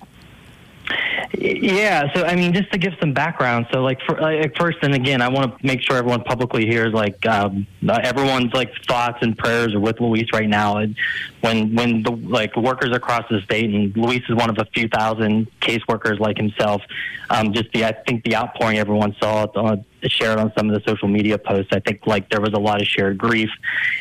Yeah, 1.33 2.13
so 2.13 2.25
I 2.25 2.35
mean, 2.35 2.53
just 2.53 2.73
to 2.73 2.79
give 2.79 2.93
some 2.99 3.13
background, 3.13 3.67
so 3.73 3.83
like, 3.83 4.01
for, 4.03 4.21
like 4.21 4.57
first 4.57 4.79
and 4.83 4.95
again, 4.95 5.23
I 5.23 5.29
want 5.29 5.57
to 5.57 5.67
make 5.67 5.81
sure 5.81 5.97
everyone 5.97 6.25
publicly 6.25 6.67
hears 6.67 6.93
like 6.93 7.25
um, 7.25 7.67
uh, 7.89 8.01
everyone's 8.03 8.53
like 8.53 8.73
thoughts 8.89 9.19
and 9.23 9.39
prayers 9.39 9.73
are 9.75 9.81
with 9.81 10.01
Luis 10.01 10.27
right 10.33 10.49
now. 10.49 10.79
And 10.79 10.97
when 11.41 11.75
when 11.77 12.03
the 12.03 12.11
like 12.11 12.57
workers 12.57 12.95
across 12.95 13.29
the 13.31 13.41
state, 13.43 13.73
and 13.73 13.97
Luis 13.97 14.23
is 14.29 14.35
one 14.35 14.51
of 14.51 14.59
a 14.59 14.65
few 14.75 14.89
thousand 14.89 15.47
caseworkers 15.61 16.19
like 16.19 16.37
himself. 16.37 16.83
Um, 17.31 17.53
just 17.53 17.71
the 17.73 17.85
I 17.85 17.93
think 17.93 18.25
the 18.25 18.35
outpouring 18.35 18.79
everyone 18.79 19.15
saw 19.21 19.45
uh, 19.45 19.77
shared 20.05 20.39
on 20.39 20.53
some 20.59 20.69
of 20.69 20.75
the 20.75 20.91
social 20.91 21.07
media 21.07 21.39
posts. 21.39 21.71
I 21.73 21.79
think 21.79 22.07
like 22.07 22.29
there 22.31 22.41
was 22.41 22.55
a 22.55 22.61
lot 22.61 22.81
of 22.81 22.89
shared 22.89 23.19
grief 23.19 23.51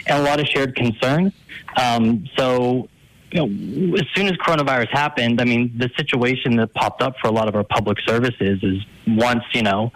and 0.08 0.20
a 0.20 0.24
lot 0.24 0.40
of 0.40 0.48
shared 0.48 0.76
concern. 0.76 1.32
Um, 1.78 2.28
so 2.36 2.90
you 3.32 3.46
know, 3.46 3.96
as 3.96 4.06
soon 4.16 4.28
as 4.28 4.34
coronavirus 4.34 4.90
happened, 4.90 5.40
I 5.40 5.46
mean, 5.46 5.74
the 5.78 5.90
situation 5.98 6.56
that 6.58 6.74
popped 6.74 7.02
up 7.02 7.16
for 7.22 7.28
a 7.28 7.32
lot 7.32 7.48
of 7.48 7.56
our 7.56 7.64
public 7.64 8.00
services 8.06 8.60
is 8.64 8.86
once, 9.08 9.44
you 9.54 9.62
know, 9.62 9.92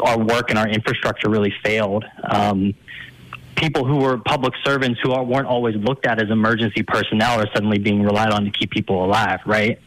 our 0.00 0.18
work 0.18 0.50
and 0.50 0.58
our 0.58 0.68
infrastructure 0.68 1.28
really 1.28 1.54
failed. 1.64 2.04
Um, 2.24 2.74
people 3.56 3.84
who 3.84 3.96
were 3.98 4.18
public 4.18 4.54
servants 4.64 4.98
who 5.02 5.10
weren't 5.10 5.46
always 5.46 5.76
looked 5.76 6.06
at 6.06 6.20
as 6.20 6.30
emergency 6.30 6.82
personnel 6.82 7.40
are 7.40 7.46
suddenly 7.54 7.78
being 7.78 8.02
relied 8.02 8.32
on 8.32 8.44
to 8.44 8.50
keep 8.50 8.70
people 8.70 9.04
alive, 9.04 9.40
right? 9.46 9.78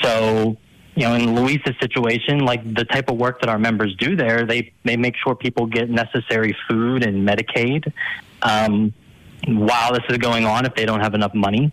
So, 0.00 0.56
you 0.94 1.02
know, 1.02 1.14
in 1.14 1.34
Luis's 1.34 1.74
situation, 1.80 2.40
like 2.40 2.62
the 2.74 2.84
type 2.84 3.10
of 3.10 3.18
work 3.18 3.40
that 3.40 3.50
our 3.50 3.58
members 3.58 3.94
do 3.96 4.16
there, 4.16 4.46
they, 4.46 4.72
they 4.84 4.96
make 4.96 5.16
sure 5.22 5.34
people 5.34 5.66
get 5.66 5.90
necessary 5.90 6.56
food 6.68 7.04
and 7.04 7.28
Medicaid 7.28 7.92
um, 8.42 8.94
while 9.46 9.92
this 9.92 10.04
is 10.08 10.18
going 10.18 10.46
on 10.46 10.64
if 10.64 10.74
they 10.74 10.86
don't 10.86 11.00
have 11.00 11.14
enough 11.14 11.34
money. 11.34 11.72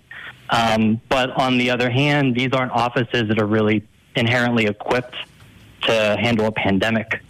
Um, 0.50 1.01
but 1.10 1.29
on 1.32 1.58
the 1.58 1.70
other 1.70 1.89
hand, 1.89 2.36
these 2.36 2.51
aren't 2.53 2.72
offices 2.72 3.27
that 3.27 3.39
are 3.39 3.46
really 3.46 3.84
inherently 4.15 4.65
equipped 4.65 5.15
to 5.84 6.18
handle 6.20 6.48
a 6.48 6.51
pandemic. 6.51 7.22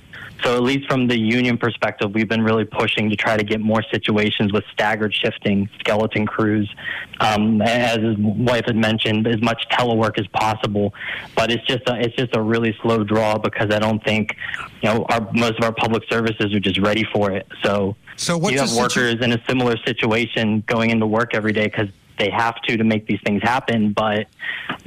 So, 0.43 0.55
at 0.55 0.63
least 0.63 0.87
from 0.87 1.07
the 1.07 1.19
union 1.19 1.57
perspective, 1.57 2.13
we've 2.13 2.29
been 2.29 2.41
really 2.41 2.63
pushing 2.63 3.09
to 3.09 3.17
try 3.17 3.35
to 3.35 3.43
get 3.43 3.59
more 3.59 3.83
situations 3.91 4.53
with 4.53 4.63
staggered 4.71 5.13
shifting, 5.13 5.69
skeleton 5.79 6.25
crews. 6.25 6.73
Um, 7.19 7.61
as 7.61 7.97
his 7.97 8.17
wife 8.17 8.63
had 8.65 8.77
mentioned, 8.77 9.27
as 9.27 9.41
much 9.41 9.61
telework 9.69 10.17
as 10.17 10.27
possible. 10.27 10.93
But 11.35 11.51
it's 11.51 11.65
just 11.67 11.87
a, 11.89 11.99
it's 11.99 12.15
just 12.15 12.37
a 12.37 12.41
really 12.41 12.73
slow 12.81 13.03
draw 13.03 13.37
because 13.37 13.73
I 13.73 13.79
don't 13.79 14.01
think 14.01 14.37
you 14.81 14.89
know 14.89 15.05
our 15.09 15.29
most 15.33 15.57
of 15.57 15.65
our 15.65 15.73
public 15.73 16.03
services 16.09 16.53
are 16.53 16.59
just 16.61 16.79
ready 16.79 17.05
for 17.11 17.31
it. 17.31 17.45
So, 17.61 17.97
So 18.15 18.39
you 18.49 18.59
have 18.59 18.69
situ- 18.69 18.81
workers 18.81 19.15
in 19.21 19.33
a 19.33 19.43
similar 19.45 19.75
situation 19.85 20.63
going 20.67 20.91
into 20.91 21.05
work 21.05 21.35
every 21.35 21.51
day 21.51 21.65
because 21.65 21.89
they 22.19 22.29
have 22.29 22.61
to 22.63 22.77
to 22.77 22.83
make 22.83 23.07
these 23.07 23.19
things 23.25 23.41
happen. 23.41 23.93
But 23.93 24.27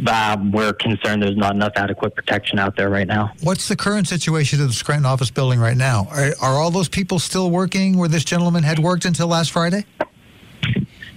um, 0.07 0.53
we're 0.53 0.73
concerned 0.75 1.23
there's 1.23 1.37
not 1.37 1.55
enough 1.55 1.73
adequate 1.77 2.15
protection 2.15 2.59
out 2.59 2.77
there 2.77 2.91
right 2.91 3.07
now. 3.07 3.33
What's 3.43 3.69
the 3.69 3.77
current 3.77 4.07
situation 4.07 4.61
of 4.61 4.69
the 4.69 4.75
Scranton 4.75 5.07
office 5.07 5.31
building 5.31 5.59
right 5.59 5.77
now? 5.77 6.07
Are, 6.11 6.33
are 6.41 6.55
all 6.61 6.71
those 6.71 6.89
people 6.89 7.19
still 7.19 7.51
working 7.51 7.99
where 7.99 8.09
this 8.09 8.25
gentleman 8.25 8.63
had 8.63 8.79
worked 8.79 9.05
until 9.05 9.27
last 9.27 9.51
Friday? 9.51 9.85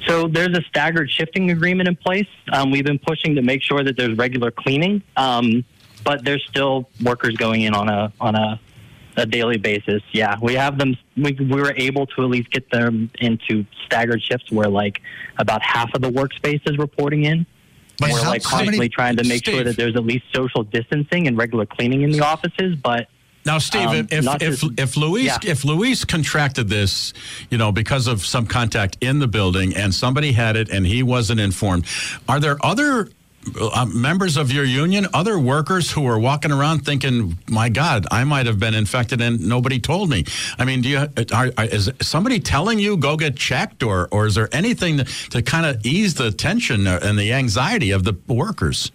So 0.07 0.27
there's 0.27 0.55
a 0.55 0.62
staggered 0.62 1.10
shifting 1.10 1.51
agreement 1.51 1.89
in 1.89 1.95
place. 1.95 2.27
Um, 2.51 2.72
we've 2.72 2.86
been 2.86 3.00
pushing 3.00 3.36
to 3.36 3.41
make 3.41 3.62
sure 3.63 3.84
that 3.84 3.98
there's 3.98 4.15
regular 4.17 4.51
cleaning, 4.51 5.01
um, 5.17 5.63
but 6.03 6.24
there's 6.24 6.45
still 6.48 6.89
workers 7.03 7.36
going 7.36 7.62
in 7.62 7.74
on 7.74 7.89
a 7.89 8.13
on 8.22 8.36
a, 8.36 8.60
a 9.17 9.25
daily 9.25 9.57
basis. 9.57 10.01
Yeah, 10.12 10.36
we 10.41 10.53
have 10.55 10.77
them. 10.77 10.95
We, 11.15 11.31
we 11.34 11.45
were 11.62 11.74
able 11.75 12.05
to 12.07 12.24
at 12.24 12.29
least 12.29 12.51
get 12.51 12.69
them 12.72 13.10
into 13.19 13.65
staggered 13.86 14.22
shifts 14.22 14.51
where 14.51 14.67
like 14.69 15.01
about 15.38 15.62
half 15.62 15.93
of 15.93 16.01
the 16.01 16.10
workspace 16.10 16.62
is 16.69 16.77
reporting 16.77 17.24
in. 17.24 17.45
But 17.98 18.12
we're 18.12 18.24
how- 18.24 18.29
like 18.29 18.43
how 18.43 18.57
many- 18.57 18.65
constantly 18.67 18.89
trying 18.89 19.15
to 19.17 19.24
make 19.24 19.45
sure 19.45 19.63
that 19.63 19.77
there's 19.77 19.95
at 19.95 20.03
least 20.05 20.25
social 20.34 20.63
distancing 20.63 21.27
and 21.27 21.38
regular 21.38 21.65
cleaning 21.65 22.01
in 22.01 22.12
the 22.12 22.22
offices, 22.22 22.75
but. 22.75 23.07
Now, 23.45 23.60
Steve, 23.60 23.88
Um, 23.89 23.95
if 24.10 24.12
if, 24.12 24.39
just- 24.60 24.79
if 24.79 24.98
Luis 24.98 25.25
Yeah. 25.27 25.38
if 25.51 25.63
Luis 25.63 26.03
contracted 26.03 26.67
this, 26.67 27.13
you 27.51 27.60
know, 27.60 27.72
because 27.72 28.07
of 28.07 28.25
some 28.25 28.48
contact 28.48 28.98
in 29.01 29.19
the 29.19 29.27
building, 29.27 29.75
and 29.75 29.93
somebody 29.93 30.31
had 30.31 30.55
it 30.57 30.67
and 30.69 30.86
he 30.86 31.03
wasn't 31.03 31.39
informed, 31.39 31.86
are 32.27 32.39
there 32.39 32.57
other 32.65 33.10
uh, 33.59 33.85
members 33.85 34.37
of 34.37 34.51
your 34.51 34.63
union, 34.63 35.07
other 35.13 35.39
workers 35.39 35.91
who 35.91 36.05
are 36.07 36.19
walking 36.19 36.51
around 36.51 36.79
thinking, 36.85 37.37
"My 37.47 37.69
God, 37.69 38.05
I 38.11 38.23
might 38.23 38.45
have 38.45 38.59
been 38.59 38.73
infected 38.73 39.21
and 39.21 39.39
nobody 39.39 39.79
told 39.79 40.09
me"? 40.09 40.25
I 40.57 40.65
mean, 40.65 40.81
do 40.81 40.89
you 40.89 40.97
are, 41.33 41.51
are, 41.57 41.65
is 41.65 41.91
somebody 42.01 42.39
telling 42.39 42.79
you 42.79 42.97
go 42.97 43.17
get 43.17 43.35
checked, 43.35 43.83
or 43.83 44.07
or 44.11 44.25
is 44.25 44.35
there 44.35 44.49
anything 44.51 44.97
to, 44.97 45.03
to 45.31 45.41
kind 45.41 45.65
of 45.65 45.85
ease 45.85 46.15
the 46.15 46.31
tension 46.31 46.87
and 46.87 47.17
the 47.17 47.33
anxiety 47.33 47.91
of 47.91 48.03
the 48.03 48.15
workers? 48.27 48.91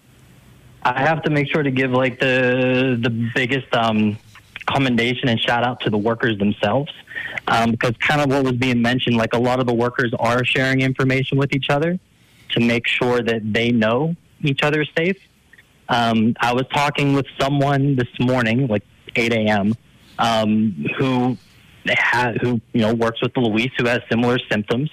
I 0.83 1.01
have 1.01 1.21
to 1.23 1.29
make 1.29 1.51
sure 1.51 1.63
to 1.63 1.71
give 1.71 1.91
like 1.91 2.19
the 2.19 2.97
the 3.01 3.31
biggest 3.33 3.73
um, 3.75 4.17
commendation 4.65 5.29
and 5.29 5.39
shout 5.39 5.63
out 5.63 5.81
to 5.81 5.89
the 5.89 5.97
workers 5.97 6.37
themselves 6.37 6.91
um, 7.47 7.71
because 7.71 7.95
kind 7.97 8.21
of 8.21 8.29
what 8.29 8.43
was 8.43 8.55
being 8.55 8.81
mentioned, 8.81 9.17
like 9.17 9.33
a 9.33 9.39
lot 9.39 9.59
of 9.59 9.67
the 9.67 9.73
workers 9.73 10.13
are 10.19 10.43
sharing 10.43 10.81
information 10.81 11.37
with 11.37 11.53
each 11.53 11.69
other 11.69 11.99
to 12.49 12.59
make 12.59 12.87
sure 12.87 13.21
that 13.21 13.53
they 13.53 13.71
know 13.71 14.15
each 14.43 14.63
other 14.63 14.85
safe. 14.97 15.17
Um, 15.89 16.35
I 16.39 16.53
was 16.53 16.65
talking 16.73 17.13
with 17.13 17.25
someone 17.39 17.95
this 17.95 18.07
morning, 18.19 18.67
like 18.67 18.83
8 19.15 19.33
a.m., 19.33 19.75
um, 20.19 20.85
who 20.97 21.37
who 22.41 22.61
you 22.73 22.81
know 22.81 22.93
works 22.93 23.21
with 23.21 23.35
Luis, 23.35 23.71
who 23.77 23.85
has 23.87 24.01
similar 24.09 24.37
symptoms, 24.51 24.89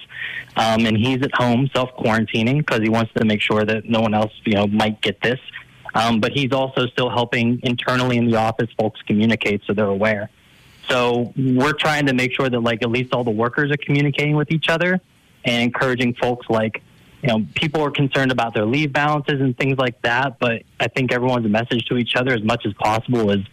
um, 0.55 0.85
and 0.85 0.97
he's 0.97 1.21
at 1.21 1.33
home 1.35 1.69
self 1.73 1.91
quarantining 1.95 2.57
because 2.57 2.79
he 2.81 2.89
wants 2.89 3.13
to 3.13 3.25
make 3.25 3.41
sure 3.41 3.63
that 3.63 3.85
no 3.85 4.01
one 4.01 4.13
else 4.13 4.31
you 4.43 4.53
know 4.53 4.67
might 4.67 4.99
get 5.01 5.21
this. 5.21 5.39
Um, 5.93 6.19
but 6.19 6.31
he's 6.31 6.51
also 6.51 6.87
still 6.87 7.09
helping 7.09 7.59
internally 7.63 8.17
in 8.17 8.29
the 8.29 8.37
office 8.37 8.69
folks 8.77 9.01
communicate 9.03 9.61
so 9.65 9.73
they're 9.73 9.85
aware. 9.85 10.29
So 10.87 11.33
we're 11.37 11.73
trying 11.73 12.07
to 12.07 12.13
make 12.13 12.33
sure 12.33 12.49
that 12.49 12.59
like 12.59 12.81
at 12.81 12.89
least 12.89 13.13
all 13.13 13.23
the 13.23 13.31
workers 13.31 13.71
are 13.71 13.77
communicating 13.77 14.35
with 14.35 14.51
each 14.51 14.69
other 14.69 14.99
and 15.45 15.63
encouraging 15.63 16.15
folks 16.15 16.47
like 16.49 16.81
you 17.21 17.29
know 17.29 17.45
people 17.55 17.81
are 17.83 17.91
concerned 17.91 18.31
about 18.31 18.53
their 18.53 18.65
leave 18.65 18.93
balances 18.93 19.41
and 19.41 19.57
things 19.57 19.77
like 19.77 20.01
that. 20.03 20.39
But 20.39 20.63
I 20.79 20.87
think 20.87 21.11
everyone's 21.11 21.47
message 21.47 21.85
to 21.85 21.97
each 21.97 22.15
other 22.15 22.33
as 22.33 22.43
much 22.43 22.65
as 22.65 22.73
possible 22.73 23.29
is 23.31 23.45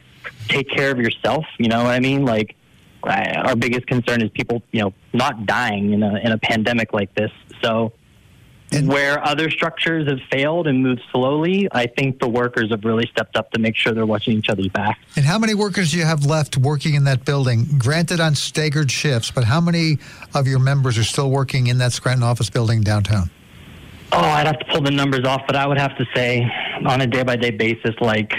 take 0.49 0.69
care 0.69 0.91
of 0.91 0.99
yourself. 0.99 1.45
You 1.59 1.69
know 1.69 1.83
what 1.85 1.93
I 1.93 2.01
mean? 2.01 2.25
Like 2.25 2.57
I- 3.03 3.35
our 3.45 3.57
biggest 3.57 3.87
concern 3.87 4.23
is 4.23 4.31
people 4.31 4.63
you 4.73 4.83
know 4.83 4.95
not 5.13 5.47
dying 5.47 5.93
in 5.93 6.03
a 6.03 6.17
in 6.17 6.33
a 6.33 6.39
pandemic 6.39 6.93
like 6.93 7.15
this. 7.15 7.31
So. 7.63 7.93
Where 8.83 9.25
other 9.25 9.49
structures 9.49 10.09
have 10.09 10.19
failed 10.31 10.67
and 10.67 10.83
moved 10.83 11.01
slowly, 11.13 11.69
I 11.71 11.87
think 11.87 12.19
the 12.19 12.29
workers 12.29 12.71
have 12.71 12.85
really 12.85 13.07
stepped 13.07 13.37
up 13.37 13.53
to 13.53 13.61
make 13.61 13.77
sure 13.77 13.93
they're 13.93 14.05
watching 14.05 14.37
each 14.37 14.49
other's 14.49 14.69
back. 14.69 14.99
And 15.15 15.25
how 15.25 15.39
many 15.39 15.55
workers 15.55 15.93
do 15.93 15.99
you 15.99 16.05
have 16.05 16.27
left 16.27 16.59
working 16.59 16.95
in 16.95 17.05
that 17.05 17.25
building? 17.25 17.67
Granted, 17.79 18.19
on 18.19 18.35
staggered 18.35 18.91
shifts, 18.91 19.31
but 19.31 19.45
how 19.45 19.61
many 19.61 19.99
of 20.35 20.49
your 20.49 20.59
members 20.59 20.99
are 20.99 21.05
still 21.05 21.31
working 21.31 21.69
in 21.69 21.79
that 21.79 21.93
Scranton 21.93 22.25
office 22.25 22.51
building 22.51 22.81
downtown? 22.83 23.31
Oh, 24.13 24.19
I'd 24.21 24.47
have 24.47 24.59
to 24.61 24.65
pull 24.67 24.81
the 24.81 24.91
numbers 24.91 25.25
off, 25.25 25.43
but 25.47 25.57
I 25.57 25.67
would 25.67 25.79
have 25.79 25.97
to 25.99 26.07
say 26.15 26.49
on 26.85 27.01
a 27.01 27.07
day 27.07 27.23
by 27.23 27.37
day 27.37 27.51
basis, 27.51 27.95
like 28.01 28.33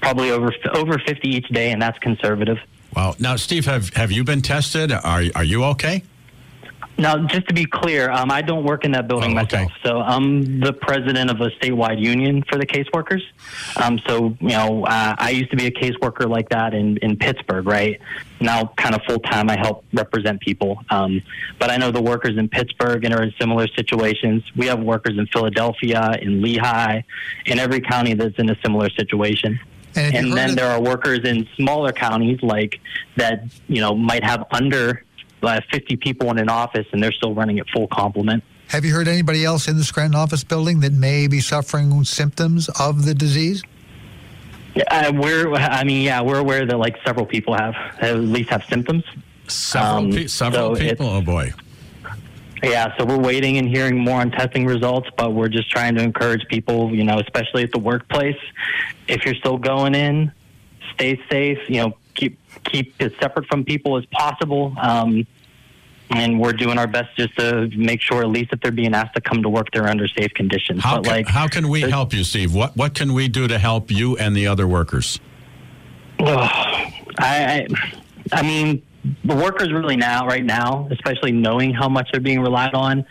probably 0.00 0.30
over 0.30 0.52
over 0.74 0.98
50 0.98 1.28
each 1.28 1.48
day, 1.48 1.70
and 1.70 1.80
that's 1.80 1.98
conservative. 1.98 2.58
Wow. 2.96 3.14
Now, 3.18 3.36
Steve, 3.36 3.66
have 3.66 3.90
have 3.94 4.10
you 4.12 4.24
been 4.24 4.42
tested? 4.42 4.92
Are 4.92 5.22
are 5.34 5.44
you 5.44 5.64
okay? 5.64 6.02
Now, 6.98 7.26
just 7.26 7.48
to 7.48 7.54
be 7.54 7.64
clear, 7.64 8.10
um, 8.10 8.30
I 8.30 8.42
don't 8.42 8.64
work 8.64 8.84
in 8.84 8.92
that 8.92 9.08
building 9.08 9.32
Oh, 9.32 9.34
myself. 9.34 9.72
So 9.82 10.00
I'm 10.00 10.60
the 10.60 10.72
president 10.72 11.30
of 11.30 11.40
a 11.40 11.50
statewide 11.50 12.00
union 12.00 12.44
for 12.48 12.58
the 12.58 12.66
caseworkers. 12.66 13.22
Um, 13.76 13.98
so, 14.06 14.36
you 14.40 14.50
know, 14.50 14.84
uh, 14.84 15.14
I 15.18 15.30
used 15.30 15.50
to 15.50 15.56
be 15.56 15.66
a 15.66 15.70
caseworker 15.70 16.28
like 16.28 16.50
that 16.50 16.74
in, 16.74 16.98
in 16.98 17.16
Pittsburgh, 17.16 17.66
right? 17.66 18.00
Now, 18.40 18.72
kind 18.76 18.94
of 18.94 19.02
full 19.02 19.18
time, 19.20 19.48
I 19.48 19.56
help 19.56 19.84
represent 19.92 20.40
people. 20.40 20.84
Um, 20.90 21.22
but 21.58 21.70
I 21.70 21.76
know 21.76 21.90
the 21.90 22.02
workers 22.02 22.36
in 22.36 22.48
Pittsburgh 22.48 23.04
and 23.04 23.14
are 23.14 23.22
in 23.22 23.32
similar 23.40 23.66
situations. 23.68 24.44
We 24.54 24.66
have 24.66 24.80
workers 24.80 25.18
in 25.18 25.26
Philadelphia, 25.26 26.18
in 26.20 26.42
Lehigh, 26.42 27.02
in 27.46 27.58
every 27.58 27.80
county 27.80 28.14
that's 28.14 28.38
in 28.38 28.50
a 28.50 28.56
similar 28.62 28.90
situation. 28.90 29.58
And, 29.94 30.14
and 30.14 30.32
then 30.32 30.54
there 30.54 30.70
are 30.70 30.80
workers 30.80 31.20
in 31.24 31.46
smaller 31.56 31.92
counties 31.92 32.42
like 32.42 32.80
that 33.16 33.44
you 33.68 33.80
know 33.80 33.94
might 33.94 34.24
have 34.24 34.46
under 34.50 35.04
uh, 35.42 35.60
50 35.72 35.96
people 35.96 36.30
in 36.30 36.38
an 36.38 36.48
office 36.48 36.86
and 36.92 37.02
they're 37.02 37.12
still 37.12 37.34
running 37.34 37.58
at 37.58 37.68
full 37.70 37.86
complement 37.88 38.42
Have 38.68 38.84
you 38.84 38.92
heard 38.94 39.08
anybody 39.08 39.44
else 39.44 39.68
in 39.68 39.76
the 39.76 39.84
Scranton 39.84 40.14
office 40.14 40.44
building 40.44 40.80
that 40.80 40.92
may 40.92 41.26
be 41.28 41.40
suffering 41.40 42.04
symptoms 42.04 42.68
of 42.80 43.04
the 43.04 43.14
disease? 43.14 43.62
uh, 44.90 45.12
we're 45.14 45.52
i 45.52 45.84
mean 45.84 46.02
yeah 46.02 46.22
we're 46.22 46.38
aware 46.38 46.64
that 46.64 46.78
like 46.78 46.96
several 47.04 47.26
people 47.26 47.52
have 47.54 47.74
at 48.00 48.16
least 48.16 48.48
have 48.50 48.64
symptoms 48.64 49.04
Several, 49.48 49.96
Um, 50.06 50.10
pe- 50.12 50.26
several 50.28 50.76
so 50.76 50.80
people. 50.80 51.06
Oh 51.08 51.20
boy. 51.20 51.52
Yeah, 52.62 52.96
so 52.96 53.04
we're 53.04 53.18
waiting 53.18 53.58
and 53.58 53.68
hearing 53.68 53.98
more 53.98 54.20
on 54.20 54.30
testing 54.30 54.64
results, 54.64 55.08
but 55.18 55.32
we're 55.34 55.48
just 55.48 55.68
trying 55.68 55.96
to 55.96 56.02
encourage 56.02 56.46
people, 56.48 56.94
you 56.94 57.02
know, 57.02 57.18
especially 57.18 57.64
at 57.64 57.72
the 57.72 57.80
workplace, 57.80 58.36
if 59.08 59.24
you're 59.26 59.34
still 59.34 59.58
going 59.58 59.96
in, 59.96 60.30
stay 60.94 61.20
safe, 61.28 61.58
you 61.68 61.78
know, 61.82 61.96
keep 62.22 62.38
keep 62.64 62.94
as 63.00 63.12
separate 63.20 63.46
from 63.46 63.64
people 63.64 63.96
as 63.96 64.04
possible. 64.06 64.74
Um, 64.80 65.26
and 66.10 66.38
we're 66.38 66.52
doing 66.52 66.76
our 66.78 66.86
best 66.86 67.16
just 67.16 67.34
to 67.38 67.70
make 67.74 68.02
sure, 68.02 68.20
at 68.20 68.28
least 68.28 68.52
if 68.52 68.60
they're 68.60 68.70
being 68.70 68.94
asked 68.94 69.14
to 69.14 69.20
come 69.20 69.42
to 69.42 69.48
work, 69.48 69.68
they're 69.72 69.88
under 69.88 70.06
safe 70.06 70.32
conditions. 70.34 70.82
How 70.82 70.96
but 70.96 71.04
can, 71.04 71.12
like, 71.12 71.26
how 71.26 71.48
can 71.48 71.68
we 71.68 71.80
help 71.80 72.12
you, 72.12 72.22
Steve? 72.22 72.54
What 72.54 72.76
what 72.76 72.94
can 72.94 73.14
we 73.14 73.28
do 73.28 73.48
to 73.48 73.58
help 73.58 73.90
you 73.90 74.16
and 74.18 74.36
the 74.36 74.46
other 74.46 74.68
workers? 74.68 75.18
I, 76.20 76.92
I, 77.18 77.66
I 78.32 78.42
mean, 78.42 78.82
the 79.24 79.34
workers 79.34 79.72
really 79.72 79.96
now, 79.96 80.26
right 80.26 80.44
now, 80.44 80.86
especially 80.90 81.32
knowing 81.32 81.72
how 81.72 81.88
much 81.88 82.10
they're 82.12 82.20
being 82.20 82.40
relied 82.40 82.74
on, 82.74 83.04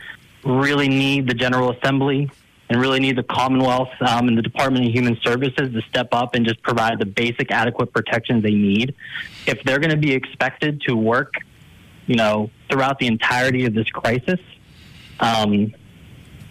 really 0.46 0.88
need 0.88 1.28
the 1.28 1.34
General 1.34 1.72
Assembly 1.72 2.30
and 2.72 2.80
really 2.80 3.02
need 3.02 3.18
the 3.18 3.24
Commonwealth 3.24 3.90
um, 4.00 4.30
and 4.30 4.38
the 4.38 4.42
Department 4.42 4.86
of 4.86 4.94
Human 4.94 5.20
Services 5.22 5.74
to 5.74 5.82
step 5.90 6.08
up 6.14 6.36
and 6.36 6.46
just 6.46 6.64
provide 6.64 7.00
the 7.00 7.06
basic, 7.06 7.52
adequate 7.52 7.92
protections 7.92 8.44
they 8.44 8.54
need. 8.54 8.96
If 9.46 9.62
they're 9.64 9.78
going 9.78 9.92
to 9.92 9.98
be 9.98 10.14
expected 10.14 10.82
to 10.88 10.96
work, 10.96 11.34
you 12.08 12.16
know, 12.16 12.50
throughout 12.70 12.98
the 12.98 13.08
entirety 13.08 13.66
of 13.66 13.74
this 13.74 13.90
crisis, 13.90 14.40
um, 15.20 15.74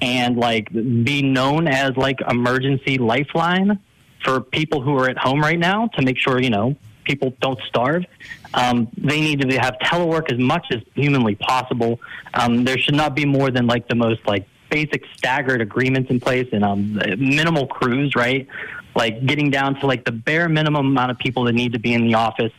and 0.02 0.36
like 0.36 0.70
be 0.70 1.22
known 1.22 1.66
as 1.66 1.96
like 1.96 2.20
emergency 2.28 2.98
lifeline 2.98 3.80
for 4.22 4.42
people 4.42 4.82
who 4.82 4.94
are 4.98 5.08
at 5.08 5.16
home 5.16 5.40
right 5.40 5.58
now 5.58 5.86
to 5.86 6.02
make 6.02 6.18
sure 6.18 6.38
you 6.38 6.50
know 6.50 6.76
people 7.04 7.34
don't 7.40 7.58
starve. 7.66 8.04
Um, 8.52 8.88
they 8.98 9.22
need 9.22 9.40
to 9.40 9.58
have 9.58 9.76
telework 9.82 10.30
as 10.30 10.38
much 10.38 10.66
as 10.70 10.82
humanly 10.94 11.34
possible. 11.36 11.98
Um, 12.34 12.64
there 12.64 12.76
should 12.76 12.94
not 12.94 13.14
be 13.14 13.24
more 13.24 13.50
than 13.50 13.66
like 13.66 13.88
the 13.88 13.94
most 13.94 14.26
like 14.26 14.46
basic 14.70 15.04
staggered 15.16 15.60
agreements 15.60 16.10
in 16.10 16.20
place 16.20 16.48
and 16.52 16.64
um, 16.64 16.94
minimal 17.18 17.66
crews, 17.66 18.14
right? 18.14 18.46
Like 18.94 19.26
getting 19.26 19.50
down 19.50 19.78
to 19.80 19.86
like 19.86 20.04
the 20.04 20.12
bare 20.12 20.48
minimum 20.48 20.86
amount 20.86 21.10
of 21.10 21.18
people 21.18 21.44
that 21.44 21.52
need 21.52 21.72
to 21.72 21.78
be 21.78 21.92
in 21.92 22.06
the 22.06 22.14
office. 22.14 22.52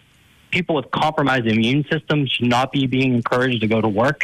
People 0.51 0.75
with 0.75 0.91
compromised 0.91 1.47
immune 1.47 1.85
systems 1.89 2.29
should 2.29 2.47
not 2.47 2.71
be 2.71 2.85
being 2.85 3.15
encouraged 3.15 3.61
to 3.61 3.67
go 3.67 3.79
to 3.81 3.87
work. 3.87 4.21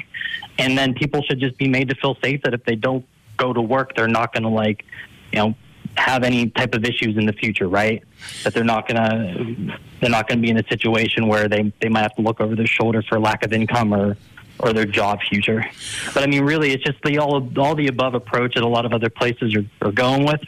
And 0.57 0.77
then 0.77 0.93
people 0.93 1.21
should 1.23 1.39
just 1.39 1.57
be 1.57 1.69
made 1.69 1.89
to 1.89 1.95
feel 1.95 2.15
safe 2.21 2.41
that 2.43 2.53
if 2.53 2.63
they 2.65 2.75
don't 2.75 3.05
go 3.37 3.53
to 3.53 3.61
work, 3.61 3.95
they're 3.95 4.07
not 4.07 4.33
going 4.33 4.43
to 4.43 4.49
like, 4.49 4.85
you 5.31 5.39
know, 5.39 5.55
have 5.95 6.23
any 6.23 6.49
type 6.49 6.75
of 6.75 6.85
issues 6.85 7.17
in 7.17 7.25
the 7.25 7.33
future, 7.33 7.67
right? 7.67 8.03
That 8.43 8.53
they're 8.53 8.63
not 8.63 8.87
gonna 8.87 9.35
they're 9.99 10.11
not 10.11 10.27
gonna 10.27 10.41
be 10.41 10.49
in 10.49 10.57
a 10.57 10.67
situation 10.67 11.27
where 11.27 11.47
they 11.47 11.73
they 11.81 11.89
might 11.89 12.01
have 12.01 12.15
to 12.15 12.21
look 12.21 12.39
over 12.39 12.55
their 12.55 12.67
shoulder 12.67 13.01
for 13.01 13.19
lack 13.19 13.43
of 13.43 13.51
income 13.51 13.93
or 13.93 14.15
or 14.59 14.73
their 14.73 14.85
job 14.85 15.19
future. 15.21 15.63
But 16.13 16.23
I 16.23 16.27
mean, 16.27 16.43
really, 16.43 16.71
it's 16.71 16.83
just 16.83 17.01
the 17.03 17.19
all 17.19 17.47
all 17.57 17.75
the 17.75 17.87
above 17.87 18.13
approach 18.13 18.55
that 18.55 18.63
a 18.63 18.67
lot 18.67 18.85
of 18.85 18.93
other 18.93 19.09
places 19.09 19.55
are, 19.55 19.65
are 19.87 19.91
going 19.91 20.25
with. 20.25 20.41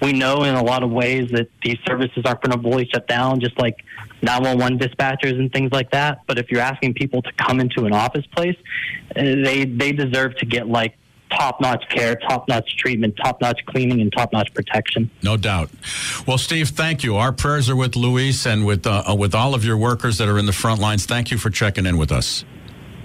We 0.00 0.12
know 0.12 0.44
in 0.44 0.54
a 0.54 0.62
lot 0.62 0.82
of 0.82 0.90
ways 0.90 1.30
that 1.32 1.48
these 1.62 1.78
services 1.86 2.24
aren't 2.24 2.42
going 2.42 2.56
to 2.56 2.62
fully 2.62 2.88
shut 2.92 3.06
down, 3.06 3.40
just 3.40 3.58
like 3.58 3.84
911 4.22 4.78
dispatchers 4.78 5.38
and 5.38 5.52
things 5.52 5.72
like 5.72 5.90
that. 5.90 6.20
But 6.26 6.38
if 6.38 6.50
you're 6.50 6.60
asking 6.60 6.94
people 6.94 7.22
to 7.22 7.32
come 7.32 7.60
into 7.60 7.86
an 7.86 7.92
office 7.92 8.26
place, 8.26 8.56
uh, 9.14 9.22
they 9.22 9.64
they 9.64 9.92
deserve 9.92 10.36
to 10.36 10.46
get 10.46 10.68
like 10.68 10.96
top 11.30 11.60
notch 11.60 11.84
care, 11.88 12.16
top 12.16 12.48
notch 12.48 12.76
treatment, 12.76 13.16
top 13.16 13.40
notch 13.40 13.60
cleaning, 13.66 14.00
and 14.00 14.12
top 14.12 14.32
notch 14.32 14.52
protection. 14.54 15.10
No 15.22 15.36
doubt. 15.36 15.70
Well, 16.26 16.38
Steve, 16.38 16.68
thank 16.68 17.02
you. 17.02 17.16
Our 17.16 17.32
prayers 17.32 17.68
are 17.68 17.76
with 17.76 17.96
Luis 17.96 18.46
and 18.46 18.64
with 18.66 18.86
uh, 18.86 19.14
with 19.18 19.34
all 19.34 19.54
of 19.54 19.64
your 19.64 19.76
workers 19.76 20.18
that 20.18 20.28
are 20.28 20.38
in 20.38 20.46
the 20.46 20.52
front 20.52 20.80
lines. 20.80 21.06
Thank 21.06 21.30
you 21.30 21.38
for 21.38 21.50
checking 21.50 21.86
in 21.86 21.98
with 21.98 22.12
us. 22.12 22.44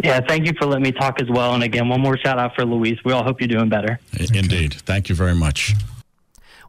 Yeah, 0.04 0.20
thank 0.22 0.48
you 0.48 0.54
for 0.58 0.66
letting 0.66 0.84
me 0.84 0.92
talk 0.92 1.22
as 1.22 1.30
well. 1.30 1.54
And 1.54 1.64
again, 1.64 1.90
one 1.90 2.02
more 2.02 2.18
shout 2.18 2.40
out 2.40 2.56
for 2.56 2.66
Luis. 2.66 3.00
We 3.06 3.14
all 3.14 3.24
hope 3.24 3.40
you're 3.40 3.48
doing 3.48 3.70
better. 3.70 4.00
Indeed. 4.14 4.74
Thank 4.74 5.10
you 5.10 5.16
very 5.16 5.36
much. 5.36 5.76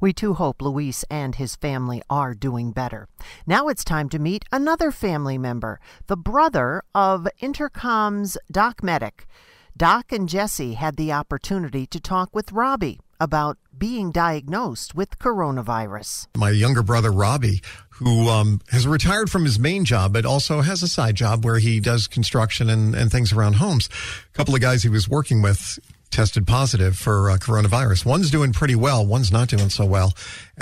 We 0.00 0.12
too 0.12 0.34
hope 0.34 0.60
Luis 0.60 1.04
and 1.08 1.36
his 1.36 1.54
family 1.54 2.02
are 2.10 2.34
doing 2.34 2.72
better. 2.72 3.06
Now 3.46 3.68
it's 3.68 3.84
time 3.84 4.08
to 4.08 4.18
meet 4.18 4.44
another 4.50 4.90
family 4.90 5.38
member, 5.38 5.78
the 6.08 6.16
brother 6.16 6.82
of 6.92 7.28
Entercom's 7.40 8.36
Doc 8.50 8.82
Medic. 8.82 9.26
Doc 9.76 10.10
and 10.10 10.28
Jesse 10.28 10.74
had 10.74 10.96
the 10.96 11.12
opportunity 11.12 11.86
to 11.86 12.00
talk 12.00 12.34
with 12.34 12.50
Robbie 12.50 12.98
about 13.22 13.56
being 13.78 14.10
diagnosed 14.10 14.96
with 14.96 15.16
coronavirus. 15.20 16.26
my 16.36 16.50
younger 16.50 16.82
brother 16.82 17.12
Robbie, 17.12 17.62
who 17.90 18.28
um, 18.28 18.60
has 18.70 18.84
retired 18.84 19.30
from 19.30 19.44
his 19.44 19.60
main 19.60 19.84
job, 19.84 20.12
but 20.12 20.26
also 20.26 20.60
has 20.60 20.82
a 20.82 20.88
side 20.88 21.14
job 21.14 21.44
where 21.44 21.58
he 21.58 21.78
does 21.78 22.08
construction 22.08 22.68
and, 22.68 22.96
and 22.96 23.12
things 23.12 23.32
around 23.32 23.54
homes. 23.54 23.88
A 24.34 24.36
couple 24.36 24.56
of 24.56 24.60
guys 24.60 24.82
he 24.82 24.88
was 24.88 25.08
working 25.08 25.40
with 25.40 25.78
tested 26.10 26.46
positive 26.48 26.96
for 26.96 27.30
uh, 27.30 27.36
coronavirus. 27.36 28.04
One's 28.04 28.30
doing 28.30 28.52
pretty 28.52 28.74
well, 28.74 29.06
one's 29.06 29.30
not 29.30 29.48
doing 29.48 29.70
so 29.70 29.86
well. 29.86 30.12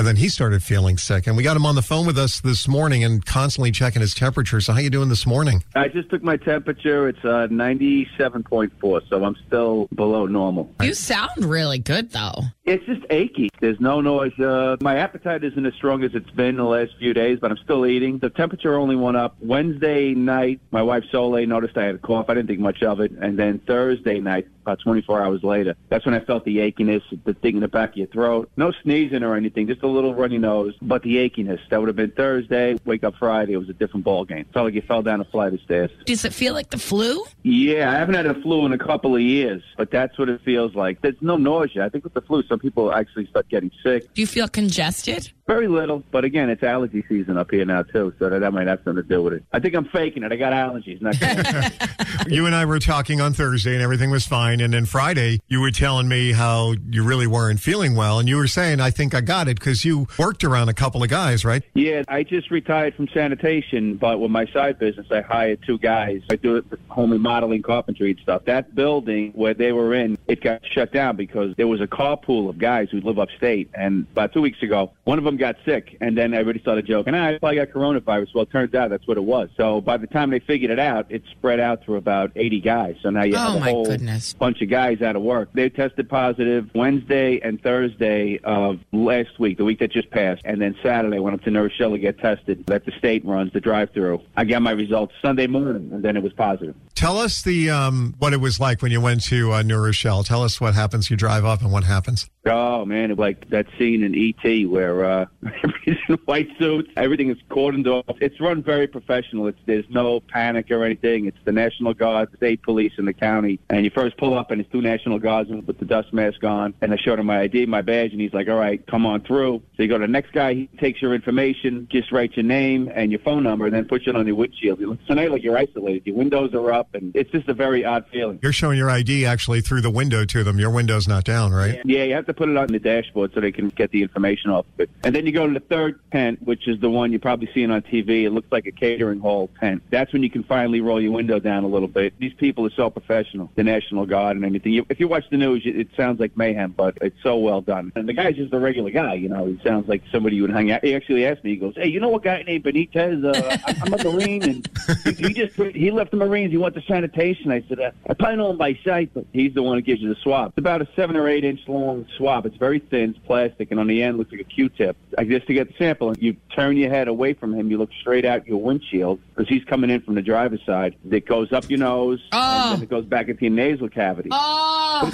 And 0.00 0.06
then 0.06 0.16
he 0.16 0.30
started 0.30 0.62
feeling 0.62 0.96
sick. 0.96 1.26
And 1.26 1.36
we 1.36 1.42
got 1.42 1.58
him 1.58 1.66
on 1.66 1.74
the 1.74 1.82
phone 1.82 2.06
with 2.06 2.16
us 2.16 2.40
this 2.40 2.66
morning 2.66 3.04
and 3.04 3.22
constantly 3.22 3.70
checking 3.70 4.00
his 4.00 4.14
temperature. 4.14 4.58
So 4.62 4.72
how 4.72 4.78
you 4.78 4.88
doing 4.88 5.10
this 5.10 5.26
morning? 5.26 5.62
I 5.76 5.88
just 5.88 6.08
took 6.08 6.22
my 6.22 6.38
temperature. 6.38 7.06
It's 7.06 7.22
uh, 7.22 7.48
97.4, 7.48 9.08
so 9.10 9.22
I'm 9.22 9.36
still 9.46 9.88
below 9.94 10.24
normal. 10.24 10.74
You 10.80 10.94
sound 10.94 11.44
really 11.44 11.80
good, 11.80 12.12
though. 12.12 12.44
It's 12.64 12.86
just 12.86 13.04
achy. 13.10 13.50
There's 13.60 13.78
no 13.78 14.00
nausea. 14.00 14.78
My 14.80 14.96
appetite 14.96 15.44
isn't 15.44 15.66
as 15.66 15.74
strong 15.74 16.02
as 16.02 16.14
it's 16.14 16.30
been 16.30 16.56
the 16.56 16.64
last 16.64 16.92
few 16.98 17.12
days, 17.12 17.38
but 17.38 17.50
I'm 17.50 17.58
still 17.58 17.84
eating. 17.84 18.20
The 18.20 18.30
temperature 18.30 18.76
only 18.76 18.96
went 18.96 19.18
up 19.18 19.36
Wednesday 19.40 20.14
night. 20.14 20.60
My 20.70 20.80
wife 20.80 21.04
Soleil 21.10 21.46
noticed 21.46 21.76
I 21.76 21.84
had 21.84 21.96
a 21.96 21.98
cough. 21.98 22.26
I 22.30 22.34
didn't 22.34 22.46
think 22.46 22.60
much 22.60 22.82
of 22.82 23.00
it. 23.00 23.10
And 23.10 23.38
then 23.38 23.58
Thursday 23.66 24.20
night, 24.20 24.46
about 24.62 24.78
24 24.80 25.20
hours 25.20 25.42
later, 25.42 25.74
that's 25.88 26.06
when 26.06 26.14
I 26.14 26.20
felt 26.20 26.44
the 26.44 26.58
achiness, 26.58 27.02
the 27.24 27.34
thing 27.34 27.56
in 27.56 27.60
the 27.60 27.68
back 27.68 27.90
of 27.90 27.96
your 27.96 28.06
throat. 28.06 28.48
No 28.56 28.72
sneezing 28.82 29.24
or 29.24 29.34
anything, 29.34 29.66
just 29.66 29.82
a 29.82 29.88
little 29.90 30.14
runny 30.14 30.38
nose, 30.38 30.74
but 30.80 31.02
the 31.02 31.16
achiness. 31.16 31.60
That 31.70 31.80
would 31.80 31.88
have 31.88 31.96
been 31.96 32.12
Thursday. 32.12 32.78
Wake 32.84 33.04
up 33.04 33.14
Friday, 33.18 33.52
it 33.52 33.58
was 33.58 33.68
a 33.68 33.74
different 33.74 34.04
ball 34.04 34.24
game. 34.24 34.46
Felt 34.52 34.66
like 34.66 34.74
you 34.74 34.82
fell 34.82 35.02
down 35.02 35.20
a 35.20 35.24
flight 35.24 35.52
of 35.52 35.60
stairs. 35.60 35.90
Does 36.06 36.24
it 36.24 36.32
feel 36.32 36.54
like 36.54 36.70
the 36.70 36.78
flu? 36.78 37.24
Yeah, 37.42 37.90
I 37.90 37.94
haven't 37.94 38.14
had 38.14 38.26
a 38.26 38.40
flu 38.42 38.66
in 38.66 38.72
a 38.72 38.78
couple 38.78 39.14
of 39.14 39.22
years, 39.22 39.62
but 39.76 39.90
that's 39.90 40.18
what 40.18 40.28
it 40.28 40.40
feels 40.42 40.74
like. 40.74 41.00
There's 41.02 41.20
no 41.20 41.36
nausea. 41.36 41.84
I 41.84 41.88
think 41.88 42.04
with 42.04 42.14
the 42.14 42.20
flu, 42.20 42.42
some 42.44 42.58
people 42.58 42.92
actually 42.92 43.26
start 43.26 43.48
getting 43.48 43.70
sick. 43.82 44.12
Do 44.14 44.20
you 44.20 44.26
feel 44.26 44.48
congested? 44.48 45.32
Very 45.50 45.66
little, 45.66 46.04
but 46.12 46.24
again, 46.24 46.48
it's 46.48 46.62
allergy 46.62 47.04
season 47.08 47.36
up 47.36 47.50
here 47.50 47.64
now 47.64 47.82
too, 47.82 48.14
so 48.20 48.30
that, 48.30 48.38
that 48.38 48.52
might 48.52 48.68
have 48.68 48.78
something 48.84 49.02
to 49.02 49.08
do 49.08 49.20
with 49.20 49.32
it. 49.32 49.44
I 49.52 49.58
think 49.58 49.74
I'm 49.74 49.86
faking 49.86 50.22
it. 50.22 50.30
I 50.30 50.36
got 50.36 50.52
allergies. 50.52 51.02
Not 51.02 51.16
you 52.30 52.46
and 52.46 52.54
I 52.54 52.64
were 52.66 52.78
talking 52.78 53.20
on 53.20 53.32
Thursday 53.32 53.72
and 53.72 53.82
everything 53.82 54.12
was 54.12 54.24
fine. 54.24 54.60
And 54.60 54.72
then 54.72 54.86
Friday, 54.86 55.40
you 55.48 55.60
were 55.60 55.72
telling 55.72 56.06
me 56.06 56.30
how 56.30 56.76
you 56.88 57.02
really 57.02 57.26
weren't 57.26 57.58
feeling 57.58 57.96
well. 57.96 58.20
And 58.20 58.28
you 58.28 58.36
were 58.36 58.46
saying, 58.46 58.78
I 58.78 58.92
think 58.92 59.12
I 59.12 59.22
got 59.22 59.48
it 59.48 59.58
because 59.58 59.84
you 59.84 60.06
worked 60.20 60.44
around 60.44 60.68
a 60.68 60.72
couple 60.72 61.02
of 61.02 61.08
guys, 61.08 61.44
right? 61.44 61.64
Yeah, 61.74 62.04
I 62.06 62.22
just 62.22 62.52
retired 62.52 62.94
from 62.94 63.08
sanitation, 63.08 63.96
but 63.96 64.20
with 64.20 64.30
my 64.30 64.46
side 64.52 64.78
business, 64.78 65.08
I 65.10 65.20
hired 65.20 65.64
two 65.66 65.78
guys. 65.78 66.22
I 66.30 66.36
do 66.36 66.58
it 66.58 66.64
home 66.86 67.10
remodeling, 67.10 67.62
carpentry, 67.62 68.12
and 68.12 68.20
stuff. 68.20 68.44
That 68.44 68.76
building 68.76 69.32
where 69.34 69.54
they 69.54 69.72
were 69.72 69.94
in, 69.94 70.16
it 70.28 70.44
got 70.44 70.64
shut 70.64 70.92
down 70.92 71.16
because 71.16 71.56
there 71.56 71.66
was 71.66 71.80
a 71.80 71.88
carpool 71.88 72.48
of 72.48 72.58
guys 72.58 72.88
who 72.92 73.00
live 73.00 73.18
upstate. 73.18 73.68
And 73.74 74.06
about 74.12 74.32
two 74.32 74.42
weeks 74.42 74.62
ago, 74.62 74.92
one 75.02 75.18
of 75.18 75.24
them 75.24 75.39
got 75.40 75.56
sick, 75.64 75.96
and 76.00 76.16
then 76.16 76.32
everybody 76.34 76.60
started 76.60 76.86
joking. 76.86 77.14
Ah, 77.14 77.28
I 77.30 77.38
probably 77.38 77.56
got 77.56 77.68
coronavirus. 77.70 78.34
Well, 78.34 78.42
it 78.44 78.50
turns 78.52 78.74
out 78.74 78.90
that's 78.90 79.06
what 79.08 79.16
it 79.16 79.24
was. 79.24 79.48
So 79.56 79.80
by 79.80 79.96
the 79.96 80.06
time 80.06 80.30
they 80.30 80.38
figured 80.38 80.70
it 80.70 80.78
out, 80.78 81.06
it 81.10 81.22
spread 81.32 81.58
out 81.58 81.82
through 81.84 81.96
about 81.96 82.30
80 82.36 82.60
guys. 82.60 82.96
So 83.02 83.10
now 83.10 83.24
you 83.24 83.34
Oh, 83.34 83.38
have 83.38 83.56
a 83.56 83.70
whole 83.70 83.86
goodness. 83.86 84.34
bunch 84.34 84.62
of 84.62 84.68
guys 84.70 85.02
out 85.02 85.16
of 85.16 85.22
work. 85.22 85.48
They 85.52 85.68
tested 85.70 86.08
positive 86.08 86.70
Wednesday 86.74 87.40
and 87.42 87.60
Thursday 87.62 88.38
of 88.44 88.78
last 88.92 89.38
week, 89.40 89.58
the 89.58 89.64
week 89.64 89.78
that 89.80 89.90
just 89.90 90.10
passed, 90.10 90.42
and 90.44 90.60
then 90.60 90.76
Saturday 90.82 91.16
I 91.16 91.20
went 91.20 91.34
up 91.34 91.42
to 91.44 91.50
New 91.50 91.62
Rochelle 91.62 91.90
to 91.92 91.98
get 91.98 92.18
tested. 92.18 92.66
That 92.66 92.84
the 92.84 92.92
state 92.92 93.24
runs 93.24 93.52
the 93.52 93.60
drive-through. 93.60 94.20
I 94.36 94.44
got 94.44 94.62
my 94.62 94.72
results 94.72 95.14
Sunday 95.22 95.46
morning, 95.46 95.90
and 95.92 96.02
then 96.02 96.16
it 96.16 96.22
was 96.22 96.32
positive. 96.34 96.74
Tell 96.94 97.16
us 97.18 97.42
the 97.42 97.70
um, 97.70 98.14
what 98.18 98.32
it 98.34 98.40
was 98.40 98.60
like 98.60 98.82
when 98.82 98.92
you 98.92 99.00
went 99.00 99.22
to 99.24 99.52
uh, 99.52 99.62
New 99.62 99.78
Rochelle. 99.82 100.22
Tell 100.22 100.42
us 100.42 100.60
what 100.60 100.74
happens. 100.74 101.08
You 101.10 101.16
drive 101.16 101.44
up 101.46 101.62
and 101.62 101.72
what 101.72 101.84
happens. 101.84 102.28
Oh 102.46 102.84
man, 102.84 103.10
it's 103.10 103.18
like 103.20 103.48
that 103.50 103.66
scene 103.78 104.02
in 104.02 104.14
ET 104.14 104.68
where 104.68 105.04
uh, 105.04 105.19
everybody's 105.44 105.96
uh, 106.08 106.12
in 106.14 106.18
white 106.24 106.48
suits, 106.58 106.90
everything 106.96 107.30
is 107.30 107.38
cordoned 107.50 107.86
off. 107.86 108.16
It's 108.20 108.40
run 108.40 108.62
very 108.62 108.86
professional. 108.86 109.46
It's 109.46 109.58
there's 109.66 109.88
no 109.88 110.20
panic 110.20 110.70
or 110.70 110.84
anything. 110.84 111.26
It's 111.26 111.38
the 111.44 111.52
National 111.52 111.94
Guard, 111.94 112.30
the 112.32 112.36
state 112.36 112.62
police, 112.62 112.92
and 112.98 113.06
the 113.06 113.12
county. 113.12 113.60
And 113.68 113.84
you 113.84 113.90
first 113.90 114.16
pull 114.16 114.36
up, 114.36 114.50
and 114.50 114.60
it's 114.60 114.70
two 114.70 114.82
National 114.82 115.18
Guardsmen 115.18 115.64
with 115.66 115.78
the 115.78 115.84
dust 115.84 116.12
mask 116.12 116.42
on. 116.44 116.74
And 116.80 116.92
I 116.92 116.96
showed 116.96 117.18
him 117.18 117.26
my 117.26 117.40
ID, 117.40 117.66
my 117.66 117.82
badge, 117.82 118.12
and 118.12 118.20
he's 118.20 118.32
like, 118.32 118.48
"All 118.48 118.58
right, 118.58 118.84
come 118.86 119.06
on 119.06 119.22
through." 119.22 119.62
So 119.76 119.82
you 119.82 119.88
go 119.88 119.98
to 119.98 120.06
the 120.06 120.12
next 120.12 120.32
guy. 120.32 120.54
He 120.54 120.66
takes 120.78 121.00
your 121.02 121.14
information, 121.14 121.88
just 121.90 122.12
writes 122.12 122.36
your 122.36 122.44
name 122.44 122.90
and 122.94 123.10
your 123.10 123.20
phone 123.20 123.42
number, 123.42 123.66
and 123.66 123.74
then 123.74 123.86
puts 123.86 124.06
it 124.06 124.16
on 124.16 124.26
your 124.26 124.36
windshield. 124.36 124.80
You 124.80 124.90
look, 124.90 124.98
so 125.06 125.14
now 125.14 125.28
like 125.28 125.42
you're 125.42 125.56
isolated. 125.56 126.06
Your 126.06 126.16
windows 126.16 126.54
are 126.54 126.72
up, 126.72 126.94
and 126.94 127.14
it's 127.14 127.30
just 127.30 127.48
a 127.48 127.54
very 127.54 127.84
odd 127.84 128.04
feeling. 128.12 128.38
You're 128.42 128.52
showing 128.52 128.78
your 128.78 128.90
ID 128.90 129.26
actually 129.26 129.60
through 129.60 129.80
the 129.80 129.90
window 129.90 130.24
to 130.24 130.44
them. 130.44 130.58
Your 130.58 130.70
window's 130.70 131.08
not 131.08 131.24
down, 131.24 131.52
right? 131.52 131.80
Yeah, 131.84 132.04
you 132.04 132.14
have 132.14 132.26
to 132.26 132.34
put 132.34 132.48
it 132.48 132.56
on 132.56 132.68
the 132.68 132.78
dashboard 132.78 133.32
so 133.34 133.40
they 133.40 133.52
can 133.52 133.68
get 133.70 133.90
the 133.90 134.02
information 134.02 134.50
off 134.50 134.66
of 134.74 134.80
it. 134.80 134.90
And 135.02 135.09
then 135.14 135.26
you 135.26 135.32
go 135.32 135.46
to 135.46 135.54
the 135.54 135.60
third 135.60 136.00
tent, 136.12 136.42
which 136.42 136.68
is 136.68 136.80
the 136.80 136.90
one 136.90 137.10
you're 137.10 137.20
probably 137.20 137.48
seeing 137.54 137.70
on 137.70 137.82
TV. 137.82 138.24
It 138.24 138.30
looks 138.30 138.50
like 138.50 138.66
a 138.66 138.72
catering 138.72 139.20
hall 139.20 139.50
tent. 139.58 139.82
That's 139.90 140.12
when 140.12 140.22
you 140.22 140.30
can 140.30 140.44
finally 140.44 140.80
roll 140.80 141.00
your 141.00 141.12
window 141.12 141.38
down 141.38 141.64
a 141.64 141.68
little 141.68 141.88
bit. 141.88 142.14
These 142.18 142.34
people 142.34 142.66
are 142.66 142.70
so 142.70 142.90
professional, 142.90 143.50
the 143.54 143.64
National 143.64 144.06
Guard 144.06 144.36
and 144.36 144.44
everything. 144.44 144.84
If 144.88 145.00
you 145.00 145.08
watch 145.08 145.24
the 145.30 145.36
news, 145.36 145.62
it 145.64 145.88
sounds 145.96 146.20
like 146.20 146.36
mayhem, 146.36 146.72
but 146.76 146.98
it's 147.00 147.16
so 147.22 147.36
well 147.36 147.60
done. 147.60 147.92
And 147.94 148.08
the 148.08 148.12
guy's 148.12 148.36
just 148.36 148.52
a 148.52 148.58
regular 148.58 148.90
guy, 148.90 149.14
you 149.14 149.28
know. 149.28 149.46
He 149.46 149.60
sounds 149.64 149.88
like 149.88 150.02
somebody 150.12 150.36
you 150.36 150.42
would 150.42 150.50
hang 150.50 150.70
out. 150.70 150.84
He 150.84 150.94
actually 150.94 151.26
asked 151.26 151.44
me, 151.44 151.50
he 151.50 151.56
goes, 151.56 151.74
"Hey, 151.76 151.88
you 151.88 152.00
know 152.00 152.14
a 152.14 152.20
guy 152.20 152.42
named 152.42 152.64
Benitez? 152.64 153.24
Uh, 153.24 153.56
I'm 153.82 153.94
a 153.94 154.04
Marine, 154.04 154.42
and 154.42 154.68
he, 155.04 155.12
he 155.28 155.34
just 155.34 155.54
he 155.56 155.90
left 155.90 156.10
the 156.10 156.16
Marines. 156.16 156.50
He 156.50 156.56
went 156.56 156.74
to 156.74 156.82
sanitation." 156.82 157.50
I 157.50 157.64
said, 157.68 157.80
uh, 157.80 157.90
"I 158.08 158.14
probably 158.14 158.36
know 158.36 158.50
him 158.50 158.58
by 158.58 158.78
sight, 158.84 159.10
but 159.14 159.26
he's 159.32 159.54
the 159.54 159.62
one 159.62 159.78
who 159.78 159.82
gives 159.82 160.00
you 160.00 160.08
the 160.08 160.20
swab. 160.20 160.50
It's 160.50 160.58
about 160.58 160.82
a 160.82 160.88
seven 160.96 161.16
or 161.16 161.28
eight 161.28 161.44
inch 161.44 161.60
long 161.66 162.06
swab. 162.16 162.46
It's 162.46 162.56
very 162.56 162.78
thin, 162.78 163.10
it's 163.10 163.18
plastic, 163.26 163.70
and 163.70 163.80
on 163.80 163.86
the 163.86 164.02
end 164.02 164.18
looks 164.18 164.32
like 164.32 164.40
a 164.40 164.44
Q-tip. 164.44 164.96
I 165.18 165.24
guess 165.24 165.44
to 165.46 165.54
get 165.54 165.68
the 165.68 165.74
sample, 165.78 166.08
and 166.08 166.18
you 166.22 166.36
turn 166.54 166.76
your 166.76 166.90
head 166.90 167.08
away 167.08 167.34
from 167.34 167.54
him, 167.54 167.70
you 167.70 167.78
look 167.78 167.90
straight 168.00 168.24
out 168.24 168.46
your 168.46 168.60
windshield 168.60 169.20
because 169.34 169.48
he's 169.48 169.64
coming 169.64 169.90
in 169.90 170.00
from 170.02 170.14
the 170.14 170.22
driver's 170.22 170.64
side. 170.64 170.96
It 171.10 171.26
goes 171.26 171.52
up 171.52 171.68
your 171.68 171.78
nose, 171.78 172.20
and 172.32 172.40
ah. 172.40 172.72
then 172.74 172.82
it 172.82 172.88
goes 172.90 173.04
back 173.04 173.28
into 173.28 173.42
your 173.42 173.52
nasal 173.52 173.88
cavity. 173.88 174.30
Oh, 174.32 175.10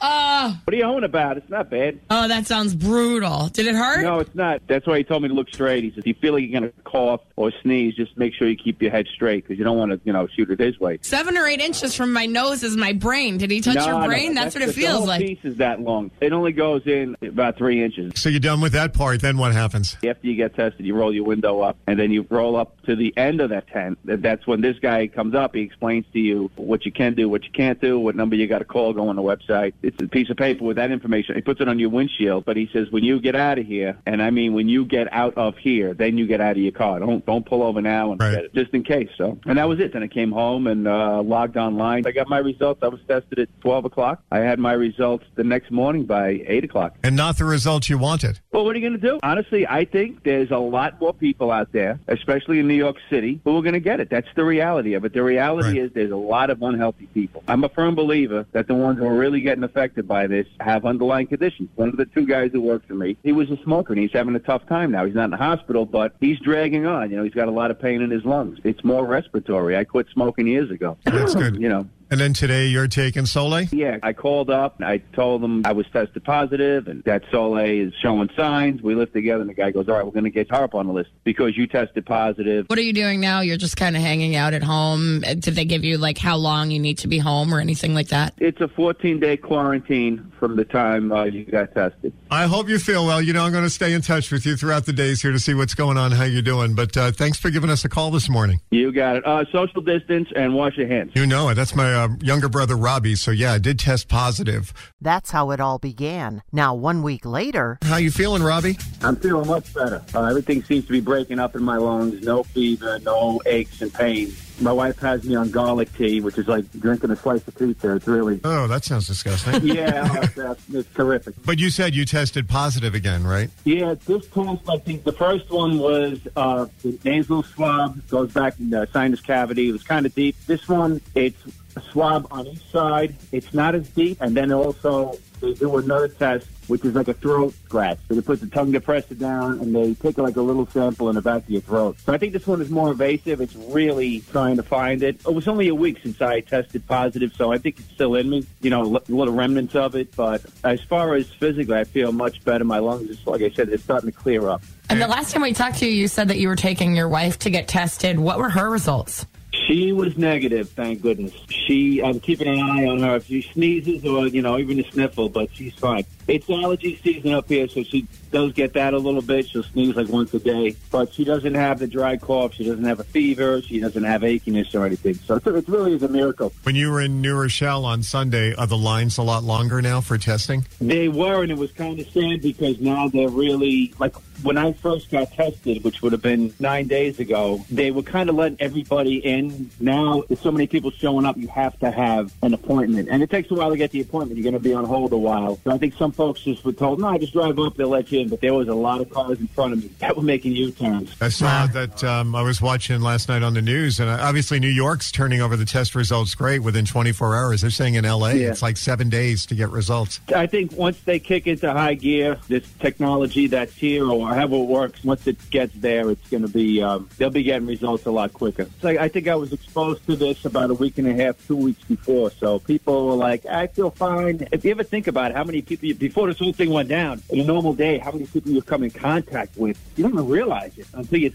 oh, 0.00 0.60
What 0.64 0.74
are 0.74 0.76
you 0.76 0.84
on 0.84 1.04
about? 1.04 1.36
It's 1.36 1.50
not 1.50 1.70
bad. 1.70 2.00
oh, 2.10 2.28
that 2.28 2.46
sounds 2.46 2.74
brutal. 2.74 3.48
Did 3.48 3.66
it 3.66 3.74
hurt? 3.74 4.02
No, 4.02 4.20
it's 4.20 4.34
not. 4.34 4.62
That's 4.66 4.86
why 4.86 4.98
he 4.98 5.04
told 5.04 5.22
me 5.22 5.28
to 5.28 5.34
look 5.34 5.48
straight. 5.48 5.84
He 5.84 5.90
says, 5.90 5.98
if 5.98 6.06
you 6.06 6.14
feel 6.14 6.34
like 6.34 6.42
you're 6.48 6.60
going 6.60 6.72
to 6.72 6.82
cough 6.82 7.20
or 7.36 7.52
sneeze, 7.62 7.94
just 7.94 8.16
make 8.16 8.34
sure 8.34 8.48
you 8.48 8.56
keep 8.56 8.80
your 8.80 8.90
head 8.90 9.06
straight 9.12 9.44
because 9.44 9.58
you 9.58 9.64
don't 9.64 9.78
want 9.78 9.92
to, 9.92 10.00
you 10.04 10.12
know, 10.12 10.26
shoot 10.28 10.50
it 10.50 10.60
his 10.60 10.78
way. 10.78 10.98
Seven 11.02 11.36
or 11.36 11.46
eight 11.46 11.60
inches 11.60 11.94
from 11.94 12.12
my 12.12 12.26
nose 12.26 12.62
is 12.62 12.76
my 12.76 12.92
brain. 12.92 13.38
Did 13.38 13.50
he 13.50 13.60
touch 13.60 13.76
No, 13.76 13.86
your 13.86 14.00
no, 14.00 14.06
brain? 14.06 14.34
That's, 14.34 14.54
what 14.54 14.62
it 14.62 14.66
the 14.66 14.72
feels 14.72 14.98
whole 14.98 15.06
like. 15.06 15.20
piece 15.20 15.38
is 15.44 15.56
that 15.56 15.80
long. 15.80 16.10
It 16.20 16.32
only 16.32 16.52
goes 16.52 16.82
in 16.86 17.16
about 17.22 17.56
three 17.56 17.82
inches. 17.82 18.12
So 18.16 18.28
you're 18.28 18.40
done 18.40 18.60
with 18.60 18.72
that 18.72 18.94
part. 18.94 19.09
Then 19.18 19.38
what 19.38 19.52
happens? 19.52 19.96
After 20.06 20.26
you 20.26 20.36
get 20.36 20.54
tested, 20.54 20.86
you 20.86 20.94
roll 20.94 21.12
your 21.12 21.24
window 21.24 21.60
up, 21.60 21.76
and 21.86 21.98
then 21.98 22.10
you 22.10 22.26
roll 22.30 22.56
up 22.56 22.80
to 22.82 22.94
the 22.94 23.16
end 23.16 23.40
of 23.40 23.50
that 23.50 23.68
tent. 23.68 23.98
That's 24.04 24.46
when 24.46 24.60
this 24.60 24.78
guy 24.78 25.06
comes 25.06 25.34
up. 25.34 25.54
He 25.54 25.62
explains 25.62 26.04
to 26.12 26.18
you 26.18 26.50
what 26.56 26.84
you 26.84 26.92
can 26.92 27.14
do, 27.14 27.28
what 27.28 27.44
you 27.44 27.50
can't 27.50 27.80
do, 27.80 27.98
what 27.98 28.14
number 28.14 28.36
you 28.36 28.46
got 28.46 28.58
to 28.58 28.64
call. 28.64 28.92
Go 28.92 29.08
on 29.08 29.16
the 29.16 29.22
website. 29.22 29.72
It's 29.82 30.00
a 30.02 30.06
piece 30.06 30.30
of 30.30 30.36
paper 30.36 30.64
with 30.64 30.76
that 30.76 30.90
information. 30.90 31.34
He 31.34 31.40
puts 31.40 31.60
it 31.60 31.68
on 31.68 31.78
your 31.78 31.90
windshield, 31.90 32.44
but 32.44 32.56
he 32.56 32.68
says 32.72 32.90
when 32.90 33.04
you 33.04 33.20
get 33.20 33.34
out 33.34 33.58
of 33.58 33.66
here, 33.66 33.98
and 34.06 34.22
I 34.22 34.30
mean 34.30 34.52
when 34.54 34.68
you 34.68 34.84
get 34.84 35.12
out 35.12 35.34
of 35.36 35.56
here, 35.56 35.94
then 35.94 36.18
you 36.18 36.26
get 36.26 36.40
out 36.40 36.52
of 36.52 36.58
your 36.58 36.72
car. 36.72 36.98
Don't 36.98 37.24
don't 37.24 37.46
pull 37.46 37.62
over 37.62 37.80
now 37.80 38.12
and 38.12 38.22
it, 38.22 38.54
just 38.54 38.72
in 38.74 38.84
case. 38.84 39.08
So, 39.16 39.38
and 39.46 39.58
that 39.58 39.68
was 39.68 39.80
it. 39.80 39.92
Then 39.92 40.02
I 40.02 40.08
came 40.08 40.32
home 40.32 40.66
and 40.66 40.86
uh, 40.86 41.22
logged 41.22 41.56
online. 41.56 42.06
I 42.06 42.12
got 42.12 42.28
my 42.28 42.38
results. 42.38 42.82
I 42.82 42.88
was 42.88 43.00
tested 43.08 43.38
at 43.38 43.48
twelve 43.60 43.84
o'clock. 43.84 44.22
I 44.30 44.38
had 44.38 44.58
my 44.58 44.72
results 44.72 45.24
the 45.34 45.44
next 45.44 45.70
morning 45.70 46.04
by 46.04 46.42
eight 46.46 46.64
o'clock. 46.64 46.96
And 47.02 47.16
not 47.16 47.38
the 47.38 47.44
results 47.44 47.88
you 47.88 47.98
wanted. 47.98 48.40
Well, 48.52 48.64
what 48.64 48.76
are 48.76 48.78
you 48.78 48.88
going 48.88 48.99
to 48.99 48.99
do? 49.00 49.18
Honestly, 49.22 49.66
I 49.66 49.84
think 49.84 50.22
there's 50.22 50.50
a 50.50 50.58
lot 50.58 51.00
more 51.00 51.12
people 51.12 51.50
out 51.50 51.72
there, 51.72 51.98
especially 52.08 52.60
in 52.60 52.68
New 52.68 52.74
York 52.74 52.96
City, 53.08 53.40
who 53.44 53.56
are 53.56 53.62
going 53.62 53.74
to 53.74 53.80
get 53.80 54.00
it. 54.00 54.10
That's 54.10 54.28
the 54.36 54.44
reality 54.44 54.94
of 54.94 55.04
it. 55.04 55.12
The 55.12 55.22
reality 55.22 55.78
is 55.78 55.92
there's 55.92 56.10
a 56.10 56.16
lot 56.16 56.50
of 56.50 56.62
unhealthy 56.62 57.06
people. 57.06 57.42
I'm 57.48 57.64
a 57.64 57.68
firm 57.68 57.94
believer 57.94 58.46
that 58.52 58.66
the 58.66 58.74
ones 58.74 58.98
who 58.98 59.06
are 59.06 59.16
really 59.16 59.40
getting 59.40 59.64
affected 59.64 60.06
by 60.06 60.26
this 60.26 60.46
have 60.60 60.84
underlying 60.84 61.26
conditions. 61.26 61.68
One 61.74 61.88
of 61.88 61.96
the 61.96 62.06
two 62.06 62.26
guys 62.26 62.50
who 62.52 62.60
worked 62.60 62.86
for 62.86 62.94
me, 62.94 63.16
he 63.22 63.32
was 63.32 63.50
a 63.50 63.56
smoker 63.62 63.92
and 63.92 64.02
he's 64.02 64.12
having 64.12 64.34
a 64.36 64.40
tough 64.40 64.66
time 64.66 64.90
now. 64.90 65.04
He's 65.04 65.14
not 65.14 65.24
in 65.24 65.30
the 65.30 65.36
hospital, 65.36 65.86
but 65.86 66.14
he's 66.20 66.38
dragging 66.38 66.86
on. 66.86 67.10
You 67.10 67.16
know, 67.16 67.24
he's 67.24 67.34
got 67.34 67.48
a 67.48 67.52
lot 67.52 67.70
of 67.70 67.80
pain 67.80 68.02
in 68.02 68.10
his 68.10 68.24
lungs. 68.24 68.58
It's 68.64 68.84
more 68.84 69.04
respiratory. 69.06 69.76
I 69.76 69.84
quit 69.84 70.06
smoking 70.12 70.46
years 70.46 70.70
ago. 70.70 70.96
That's 71.04 71.34
good. 71.34 71.56
You 71.56 71.68
know, 71.68 71.88
And 72.10 72.20
then 72.20 72.32
today 72.32 72.66
you're 72.66 72.88
taking 72.88 73.26
Soleil? 73.26 73.66
yeah, 73.72 73.98
I 74.02 74.12
called 74.12 74.50
up. 74.50 74.76
and 74.78 74.86
I 74.86 74.98
told 74.98 75.42
them 75.42 75.62
I 75.64 75.72
was 75.72 75.86
tested 75.92 76.24
positive 76.24 76.88
and 76.88 77.02
that 77.04 77.22
Soleil 77.30 77.88
is 77.88 77.94
showing 78.02 78.28
signs. 78.36 78.82
We 78.82 78.94
lived 78.94 79.12
together, 79.12 79.40
and 79.40 79.50
the 79.50 79.54
guy 79.54 79.70
goes, 79.70 79.88
"All 79.88 79.94
right, 79.96 80.04
we're 80.04 80.12
going 80.12 80.24
to 80.24 80.30
get 80.30 80.50
her 80.50 80.62
up 80.64 80.74
on 80.74 80.86
the 80.86 80.92
list 80.92 81.10
because 81.24 81.56
you 81.56 81.66
tested 81.66 82.04
positive." 82.06 82.66
What 82.68 82.78
are 82.78 82.82
you 82.82 82.92
doing 82.92 83.20
now? 83.20 83.40
You're 83.40 83.56
just 83.56 83.76
kind 83.76 83.96
of 83.96 84.02
hanging 84.02 84.36
out 84.36 84.54
at 84.54 84.62
home. 84.62 85.22
Uh, 85.26 85.34
Did 85.34 85.54
they 85.54 85.64
give 85.64 85.84
you 85.84 85.98
like 85.98 86.18
how 86.18 86.36
long 86.36 86.70
you 86.70 86.78
need 86.80 86.98
to 86.98 87.08
be 87.08 87.18
home 87.18 87.54
or 87.54 87.60
anything 87.60 87.94
like 87.94 88.08
that? 88.08 88.34
It's 88.38 88.60
a 88.60 88.68
14-day 88.68 89.36
quarantine 89.38 90.32
from 90.38 90.56
the 90.56 90.64
time 90.64 91.12
uh, 91.12 91.24
you 91.24 91.44
got 91.44 91.74
tested. 91.74 92.12
I 92.30 92.46
hope 92.46 92.68
you 92.68 92.78
feel 92.78 93.04
well. 93.06 93.20
You 93.20 93.32
know, 93.32 93.44
I'm 93.44 93.52
going 93.52 93.64
to 93.64 93.70
stay 93.70 93.92
in 93.92 94.00
touch 94.02 94.30
with 94.30 94.46
you 94.46 94.56
throughout 94.56 94.86
the 94.86 94.92
days 94.92 95.20
here 95.22 95.32
to 95.32 95.38
see 95.38 95.54
what's 95.54 95.74
going 95.74 95.96
on, 95.96 96.12
how 96.12 96.24
you're 96.24 96.42
doing. 96.42 96.74
But 96.74 96.96
uh, 96.96 97.12
thanks 97.12 97.38
for 97.38 97.50
giving 97.50 97.70
us 97.70 97.84
a 97.84 97.88
call 97.88 98.10
this 98.10 98.28
morning. 98.28 98.60
You 98.70 98.92
got 98.92 99.16
it. 99.16 99.26
Uh, 99.26 99.44
social 99.52 99.80
distance 99.80 100.28
and 100.34 100.54
wash 100.54 100.76
your 100.76 100.86
hands. 100.88 101.12
You 101.14 101.26
know 101.26 101.48
it. 101.50 101.54
That's 101.54 101.74
my 101.74 101.92
uh, 102.00 102.08
younger 102.20 102.48
brother, 102.48 102.76
Robbie. 102.76 103.14
So, 103.16 103.30
yeah, 103.30 103.52
I 103.52 103.58
did 103.58 103.78
test 103.78 104.08
positive. 104.08 104.72
That's 105.00 105.30
how 105.30 105.50
it 105.50 105.60
all 105.60 105.78
began. 105.78 106.42
Now, 106.52 106.74
one 106.74 107.02
week 107.02 107.24
later, 107.24 107.78
How 107.82 107.96
you 107.96 108.10
feeling, 108.10 108.42
Robbie? 108.42 108.78
I'm 109.02 109.16
feeling 109.16 109.46
much 109.48 109.72
better. 109.74 110.02
Uh, 110.14 110.24
everything 110.24 110.62
seems 110.64 110.86
to 110.86 110.92
be 110.92 111.00
breaking 111.00 111.38
up 111.38 111.54
in 111.54 111.62
my 111.62 111.76
lungs. 111.76 112.22
No 112.24 112.42
fever, 112.42 112.98
no 113.00 113.40
aches 113.46 113.80
and 113.82 113.92
pains. 113.92 114.46
My 114.60 114.72
wife 114.72 114.98
has 114.98 115.24
me 115.24 115.34
on 115.36 115.50
garlic 115.50 115.90
tea, 115.96 116.20
which 116.20 116.36
is 116.36 116.46
like 116.46 116.70
drinking 116.72 117.10
a 117.10 117.16
slice 117.16 117.46
of 117.48 117.56
pizza. 117.56 117.94
It's 117.96 118.06
really 118.06 118.40
Oh, 118.44 118.66
that 118.66 118.84
sounds 118.84 119.06
disgusting. 119.06 119.64
yeah, 119.66 120.06
oh, 120.12 120.20
it's, 120.20 120.36
uh, 120.38 120.54
it's 120.74 120.94
terrific. 120.94 121.34
But 121.46 121.58
you 121.58 121.70
said 121.70 121.94
you 121.94 122.04
tested 122.04 122.46
positive 122.46 122.94
again, 122.94 123.24
right? 123.26 123.48
Yeah, 123.64 123.94
this 124.04 124.26
test, 124.26 124.60
I 124.68 124.76
think 124.76 125.04
the 125.04 125.12
first 125.12 125.48
one 125.50 125.78
was 125.78 126.20
uh, 126.36 126.66
the 126.82 126.98
nasal 127.02 127.42
swab, 127.42 128.06
goes 128.08 128.32
back 128.32 128.60
in 128.60 128.68
the 128.68 128.86
sinus 128.92 129.22
cavity. 129.22 129.70
It 129.70 129.72
was 129.72 129.82
kind 129.82 130.04
of 130.04 130.14
deep. 130.14 130.36
This 130.46 130.68
one, 130.68 131.00
it's 131.14 131.42
a 131.76 131.80
swab 131.80 132.26
on 132.30 132.46
each 132.46 132.64
side. 132.70 133.14
It's 133.32 133.52
not 133.54 133.74
as 133.74 133.88
deep. 133.90 134.18
And 134.20 134.36
then 134.36 134.52
also, 134.52 135.18
they 135.40 135.54
do 135.54 135.76
another 135.78 136.08
test, 136.08 136.46
which 136.66 136.84
is 136.84 136.94
like 136.94 137.08
a 137.08 137.14
throat 137.14 137.54
scratch. 137.64 137.98
So 138.08 138.14
they 138.14 138.20
put 138.20 138.40
the 138.40 138.46
tongue 138.46 138.72
depressor 138.72 139.18
down 139.18 139.60
and 139.60 139.74
they 139.74 139.94
take 139.94 140.18
like 140.18 140.36
a 140.36 140.42
little 140.42 140.66
sample 140.66 141.08
in 141.08 141.14
the 141.14 141.22
back 141.22 141.42
of 141.44 141.50
your 141.50 141.62
throat. 141.62 141.96
So 142.04 142.12
I 142.12 142.18
think 142.18 142.32
this 142.32 142.46
one 142.46 142.60
is 142.60 142.70
more 142.70 142.90
invasive. 142.90 143.40
It's 143.40 143.56
really 143.56 144.20
trying 144.32 144.56
to 144.56 144.62
find 144.62 145.02
it. 145.02 145.20
It 145.26 145.34
was 145.34 145.48
only 145.48 145.68
a 145.68 145.74
week 145.74 145.98
since 146.02 146.20
I 146.20 146.40
tested 146.40 146.86
positive, 146.86 147.32
so 147.34 147.52
I 147.52 147.58
think 147.58 147.78
it's 147.78 147.90
still 147.90 148.14
in 148.14 148.28
me. 148.28 148.46
You 148.60 148.70
know, 148.70 148.82
li- 148.82 149.00
little 149.08 149.34
remnants 149.34 149.74
of 149.74 149.94
it. 149.94 150.14
But 150.14 150.44
as 150.64 150.80
far 150.82 151.14
as 151.14 151.28
physically, 151.28 151.76
I 151.76 151.84
feel 151.84 152.12
much 152.12 152.44
better. 152.44 152.64
My 152.64 152.78
lungs, 152.78 153.08
just 153.08 153.26
like 153.26 153.42
I 153.42 153.50
said, 153.50 153.70
they're 153.70 153.78
starting 153.78 154.12
to 154.12 154.16
clear 154.16 154.48
up. 154.48 154.62
And 154.90 155.00
the 155.00 155.08
last 155.08 155.32
time 155.32 155.42
we 155.42 155.52
talked 155.52 155.78
to 155.78 155.86
you, 155.86 155.92
you 155.92 156.08
said 156.08 156.28
that 156.28 156.38
you 156.38 156.48
were 156.48 156.56
taking 156.56 156.96
your 156.96 157.08
wife 157.08 157.38
to 157.40 157.50
get 157.50 157.68
tested. 157.68 158.18
What 158.18 158.38
were 158.38 158.50
her 158.50 158.68
results? 158.68 159.24
She 159.70 159.92
was 159.92 160.18
negative, 160.18 160.70
thank 160.70 161.00
goodness. 161.00 161.32
She, 161.48 162.02
I'm 162.02 162.18
keeping 162.18 162.48
an 162.48 162.58
eye 162.58 162.86
on 162.86 162.98
her. 163.04 163.14
If 163.14 163.26
she 163.26 163.42
sneezes 163.42 164.04
or, 164.04 164.26
you 164.26 164.42
know, 164.42 164.58
even 164.58 164.80
a 164.80 164.90
sniffle, 164.90 165.28
but 165.28 165.48
she's 165.54 165.74
fine. 165.74 166.04
It's 166.30 166.48
allergy 166.48 166.96
season 167.02 167.32
up 167.32 167.48
here, 167.48 167.66
so 167.66 167.82
she 167.82 168.06
does 168.30 168.52
get 168.52 168.74
that 168.74 168.94
a 168.94 168.98
little 168.98 169.20
bit. 169.20 169.48
She'll 169.48 169.64
sneeze 169.64 169.96
like 169.96 170.08
once 170.08 170.32
a 170.32 170.38
day, 170.38 170.76
but 170.92 171.12
she 171.12 171.24
doesn't 171.24 171.54
have 171.54 171.80
the 171.80 171.88
dry 171.88 172.16
cough. 172.16 172.54
She 172.54 172.62
doesn't 172.64 172.84
have 172.84 173.00
a 173.00 173.04
fever. 173.04 173.60
She 173.62 173.80
doesn't 173.80 174.04
have 174.04 174.22
achiness 174.22 174.72
or 174.72 174.86
anything. 174.86 175.14
So 175.14 175.34
it's, 175.34 175.46
it 175.48 175.68
really 175.68 175.94
is 175.94 176.04
a 176.04 176.08
miracle. 176.08 176.52
When 176.62 176.76
you 176.76 176.92
were 176.92 177.00
in 177.00 177.20
New 177.20 177.34
Rochelle 177.34 177.84
on 177.84 178.04
Sunday, 178.04 178.54
are 178.54 178.68
the 178.68 178.78
lines 178.78 179.18
a 179.18 179.24
lot 179.24 179.42
longer 179.42 179.82
now 179.82 180.00
for 180.00 180.18
testing? 180.18 180.66
They 180.80 181.08
were, 181.08 181.42
and 181.42 181.50
it 181.50 181.58
was 181.58 181.72
kind 181.72 181.98
of 181.98 182.08
sad 182.10 182.42
because 182.42 182.80
now 182.80 183.08
they're 183.08 183.28
really 183.28 183.92
like 183.98 184.14
when 184.42 184.56
I 184.56 184.72
first 184.72 185.10
got 185.10 185.32
tested, 185.32 185.84
which 185.84 186.00
would 186.00 186.12
have 186.12 186.22
been 186.22 186.54
nine 186.60 186.86
days 186.86 187.18
ago. 187.18 187.64
They 187.70 187.90
were 187.90 188.02
kind 188.02 188.30
of 188.30 188.36
letting 188.36 188.60
everybody 188.60 189.16
in. 189.16 189.70
Now 189.80 190.22
there's 190.28 190.40
so 190.40 190.52
many 190.52 190.66
people 190.66 190.90
showing 190.90 191.26
up, 191.26 191.36
you 191.36 191.48
have 191.48 191.78
to 191.80 191.90
have 191.90 192.32
an 192.42 192.54
appointment, 192.54 193.08
and 193.10 193.22
it 193.22 193.30
takes 193.30 193.50
a 193.50 193.54
while 193.54 193.70
to 193.70 193.76
get 193.76 193.90
the 193.90 194.00
appointment. 194.00 194.38
You're 194.38 194.50
going 194.50 194.62
to 194.62 194.68
be 194.68 194.74
on 194.74 194.84
hold 194.84 195.12
a 195.12 195.18
while. 195.18 195.58
So 195.64 195.72
I 195.72 195.78
think 195.78 195.94
some 195.94 196.12
folks 196.20 196.42
just 196.42 196.62
were 196.66 196.72
told, 196.72 197.00
no, 197.00 197.08
I 197.08 197.16
just 197.16 197.32
drive 197.32 197.58
up, 197.58 197.76
they'll 197.76 197.88
let 197.88 198.12
you 198.12 198.20
in. 198.20 198.28
But 198.28 198.42
there 198.42 198.52
was 198.52 198.68
a 198.68 198.74
lot 198.74 199.00
of 199.00 199.08
cars 199.08 199.40
in 199.40 199.46
front 199.46 199.72
of 199.72 199.82
me 199.82 199.90
that 200.00 200.14
were 200.14 200.22
making 200.22 200.52
U-turns. 200.52 201.16
I 201.18 201.30
saw 201.30 201.66
that 201.68 202.04
um, 202.04 202.34
I 202.34 202.42
was 202.42 202.60
watching 202.60 203.00
last 203.00 203.30
night 203.30 203.42
on 203.42 203.54
the 203.54 203.62
news, 203.62 204.00
and 204.00 204.10
uh, 204.10 204.18
obviously 204.20 204.60
New 204.60 204.68
York's 204.68 205.10
turning 205.10 205.40
over 205.40 205.56
the 205.56 205.64
test 205.64 205.94
results 205.94 206.34
great 206.34 206.58
within 206.58 206.84
24 206.84 207.34
hours. 207.34 207.62
They're 207.62 207.70
saying 207.70 207.94
in 207.94 208.04
L.A. 208.04 208.34
Yeah. 208.34 208.50
it's 208.50 208.60
like 208.60 208.76
seven 208.76 209.08
days 209.08 209.46
to 209.46 209.54
get 209.54 209.70
results. 209.70 210.20
I 210.36 210.46
think 210.46 210.72
once 210.72 211.00
they 211.00 211.20
kick 211.20 211.46
into 211.46 211.72
high 211.72 211.94
gear, 211.94 212.38
this 212.48 212.70
technology 212.80 213.46
that's 213.46 213.74
here 213.74 214.06
or 214.06 214.28
however 214.28 214.56
it 214.56 214.66
works, 214.66 215.02
once 215.02 215.26
it 215.26 215.38
gets 215.48 215.72
there, 215.76 216.10
it's 216.10 216.28
going 216.28 216.42
to 216.42 216.52
be, 216.52 216.82
um, 216.82 217.08
they'll 217.16 217.30
be 217.30 217.44
getting 217.44 217.66
results 217.66 218.04
a 218.04 218.10
lot 218.10 218.34
quicker. 218.34 218.64
It's 218.64 218.84
like, 218.84 218.98
I 218.98 219.08
think 219.08 219.26
I 219.26 219.36
was 219.36 219.54
exposed 219.54 220.04
to 220.04 220.16
this 220.16 220.44
about 220.44 220.68
a 220.68 220.74
week 220.74 220.98
and 220.98 221.08
a 221.08 221.14
half, 221.14 221.46
two 221.46 221.56
weeks 221.56 221.82
before. 221.84 222.30
So 222.30 222.58
people 222.58 223.06
were 223.06 223.14
like, 223.14 223.46
I 223.46 223.68
feel 223.68 223.88
fine. 223.88 224.46
If 224.52 224.66
you 224.66 224.72
ever 224.72 224.82
think 224.82 225.06
about 225.06 225.30
it, 225.30 225.36
how 225.38 225.44
many 225.44 225.62
people, 225.62 225.88
you, 225.88 226.09
before 226.10 226.26
this 226.26 226.38
whole 226.40 226.52
thing 226.52 226.70
went 226.70 226.88
down, 226.88 227.22
in 227.30 227.38
a 227.38 227.44
normal 227.44 227.72
day, 227.72 227.98
how 227.98 228.10
many 228.10 228.26
people 228.26 228.50
you 228.50 228.60
come 228.60 228.82
in 228.82 228.90
contact 228.90 229.56
with, 229.56 229.78
you 229.96 230.02
don't 230.02 230.12
even 230.12 230.26
realize 230.26 230.76
it 230.76 230.86
until 230.92 231.20
you 231.20 231.32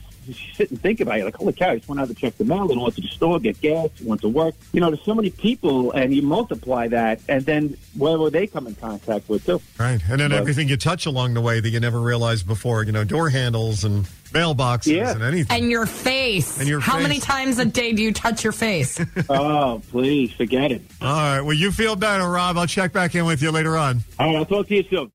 sit 0.53 0.69
and 0.69 0.81
think 0.81 0.99
about 0.99 1.17
it. 1.17 1.23
Like, 1.23 1.37
holy 1.37 1.53
cow, 1.53 1.69
I 1.69 1.77
just 1.77 1.87
went 1.87 2.01
out 2.01 2.09
to 2.09 2.13
check 2.13 2.37
the 2.37 2.43
mail, 2.43 2.67
then 2.67 2.81
went 2.81 2.93
to 2.95 3.01
the 3.01 3.07
store, 3.07 3.39
get 3.39 3.61
gas, 3.61 3.89
went 4.01 4.19
to 4.21 4.27
work. 4.27 4.53
You 4.73 4.81
know, 4.81 4.89
there's 4.91 5.05
so 5.05 5.15
many 5.15 5.29
people, 5.29 5.91
and 5.93 6.13
you 6.13 6.21
multiply 6.23 6.89
that, 6.89 7.21
and 7.29 7.45
then 7.45 7.77
where 7.97 8.17
will 8.17 8.29
they 8.29 8.47
come 8.47 8.67
in 8.67 8.75
contact 8.75 9.29
with, 9.29 9.45
too? 9.45 9.61
Right, 9.79 10.01
and 10.09 10.19
then 10.19 10.31
But- 10.31 10.39
everything 10.39 10.67
you 10.67 10.75
touch 10.75 11.05
along 11.05 11.35
the 11.35 11.41
way 11.41 11.61
that 11.61 11.69
you 11.69 11.79
never 11.79 12.01
realized 12.01 12.45
before. 12.45 12.83
You 12.83 12.91
know, 12.91 13.05
door 13.05 13.29
handles 13.29 13.85
and 13.85 14.05
mailboxes 14.35 15.13
and 15.13 15.23
anything. 15.23 15.57
And 15.57 15.71
your 15.71 15.85
face. 15.85 16.59
And 16.59 16.67
your 16.67 16.79
How 16.79 16.99
many 16.99 17.19
times 17.19 17.57
a 17.57 17.65
day 17.65 17.93
do 17.93 18.03
you 18.03 18.11
touch 18.11 18.43
your 18.43 18.53
face? 18.53 18.99
oh, 19.29 19.81
please, 19.89 20.31
forget 20.33 20.71
it. 20.71 20.81
All 21.01 21.07
right, 21.07 21.41
well, 21.41 21.55
you 21.55 21.71
feel 21.71 21.95
better, 21.95 22.29
Rob. 22.29 22.57
I'll 22.57 22.67
check 22.67 22.91
back 22.91 23.15
in 23.15 23.25
with 23.25 23.41
you 23.41 23.51
later 23.51 23.77
on. 23.77 24.03
All 24.19 24.27
right, 24.27 24.35
I'll 24.35 24.45
talk 24.45 24.67
to 24.67 24.75
you 24.75 24.83
soon. 24.89 25.11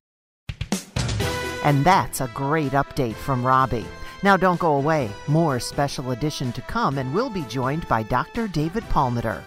And 1.63 1.85
that's 1.85 2.21
a 2.21 2.29
great 2.33 2.71
update 2.71 3.13
from 3.13 3.45
Robbie. 3.45 3.85
Now, 4.23 4.35
don't 4.37 4.59
go 4.59 4.75
away. 4.75 5.09
More 5.27 5.59
special 5.59 6.11
edition 6.11 6.51
to 6.53 6.61
come, 6.61 6.97
and 6.97 7.13
we'll 7.13 7.29
be 7.29 7.43
joined 7.43 7.87
by 7.87 8.03
Dr. 8.03 8.47
David 8.47 8.83
Palmiter. 8.85 9.43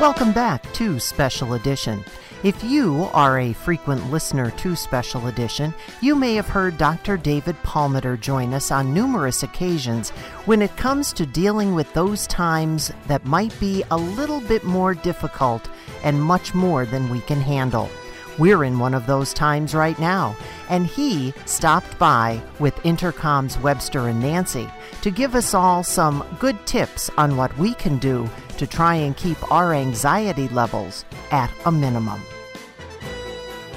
Welcome 0.00 0.32
back 0.32 0.62
to 0.74 1.00
Special 1.00 1.54
Edition. 1.54 2.04
If 2.46 2.62
you 2.62 3.10
are 3.12 3.40
a 3.40 3.52
frequent 3.52 4.12
listener 4.12 4.52
to 4.52 4.76
Special 4.76 5.26
Edition, 5.26 5.74
you 6.00 6.14
may 6.14 6.36
have 6.36 6.46
heard 6.46 6.78
Dr. 6.78 7.16
David 7.16 7.60
Palmiter 7.64 8.16
join 8.20 8.54
us 8.54 8.70
on 8.70 8.94
numerous 8.94 9.42
occasions 9.42 10.10
when 10.44 10.62
it 10.62 10.76
comes 10.76 11.12
to 11.14 11.26
dealing 11.26 11.74
with 11.74 11.92
those 11.92 12.24
times 12.28 12.92
that 13.08 13.24
might 13.24 13.58
be 13.58 13.82
a 13.90 13.96
little 13.96 14.40
bit 14.42 14.62
more 14.62 14.94
difficult 14.94 15.68
and 16.04 16.22
much 16.22 16.54
more 16.54 16.86
than 16.86 17.10
we 17.10 17.20
can 17.22 17.40
handle. 17.40 17.90
We're 18.38 18.62
in 18.62 18.78
one 18.78 18.94
of 18.94 19.08
those 19.08 19.34
times 19.34 19.74
right 19.74 19.98
now, 19.98 20.36
and 20.68 20.86
he 20.86 21.34
stopped 21.46 21.98
by 21.98 22.40
with 22.60 22.76
Entercom's 22.84 23.58
Webster 23.58 24.06
and 24.06 24.20
Nancy 24.20 24.68
to 25.02 25.10
give 25.10 25.34
us 25.34 25.52
all 25.52 25.82
some 25.82 26.24
good 26.38 26.64
tips 26.64 27.10
on 27.18 27.36
what 27.36 27.58
we 27.58 27.74
can 27.74 27.98
do 27.98 28.30
to 28.58 28.68
try 28.68 28.94
and 28.94 29.16
keep 29.16 29.50
our 29.50 29.74
anxiety 29.74 30.46
levels 30.50 31.04
at 31.32 31.50
a 31.64 31.72
minimum. 31.72 32.22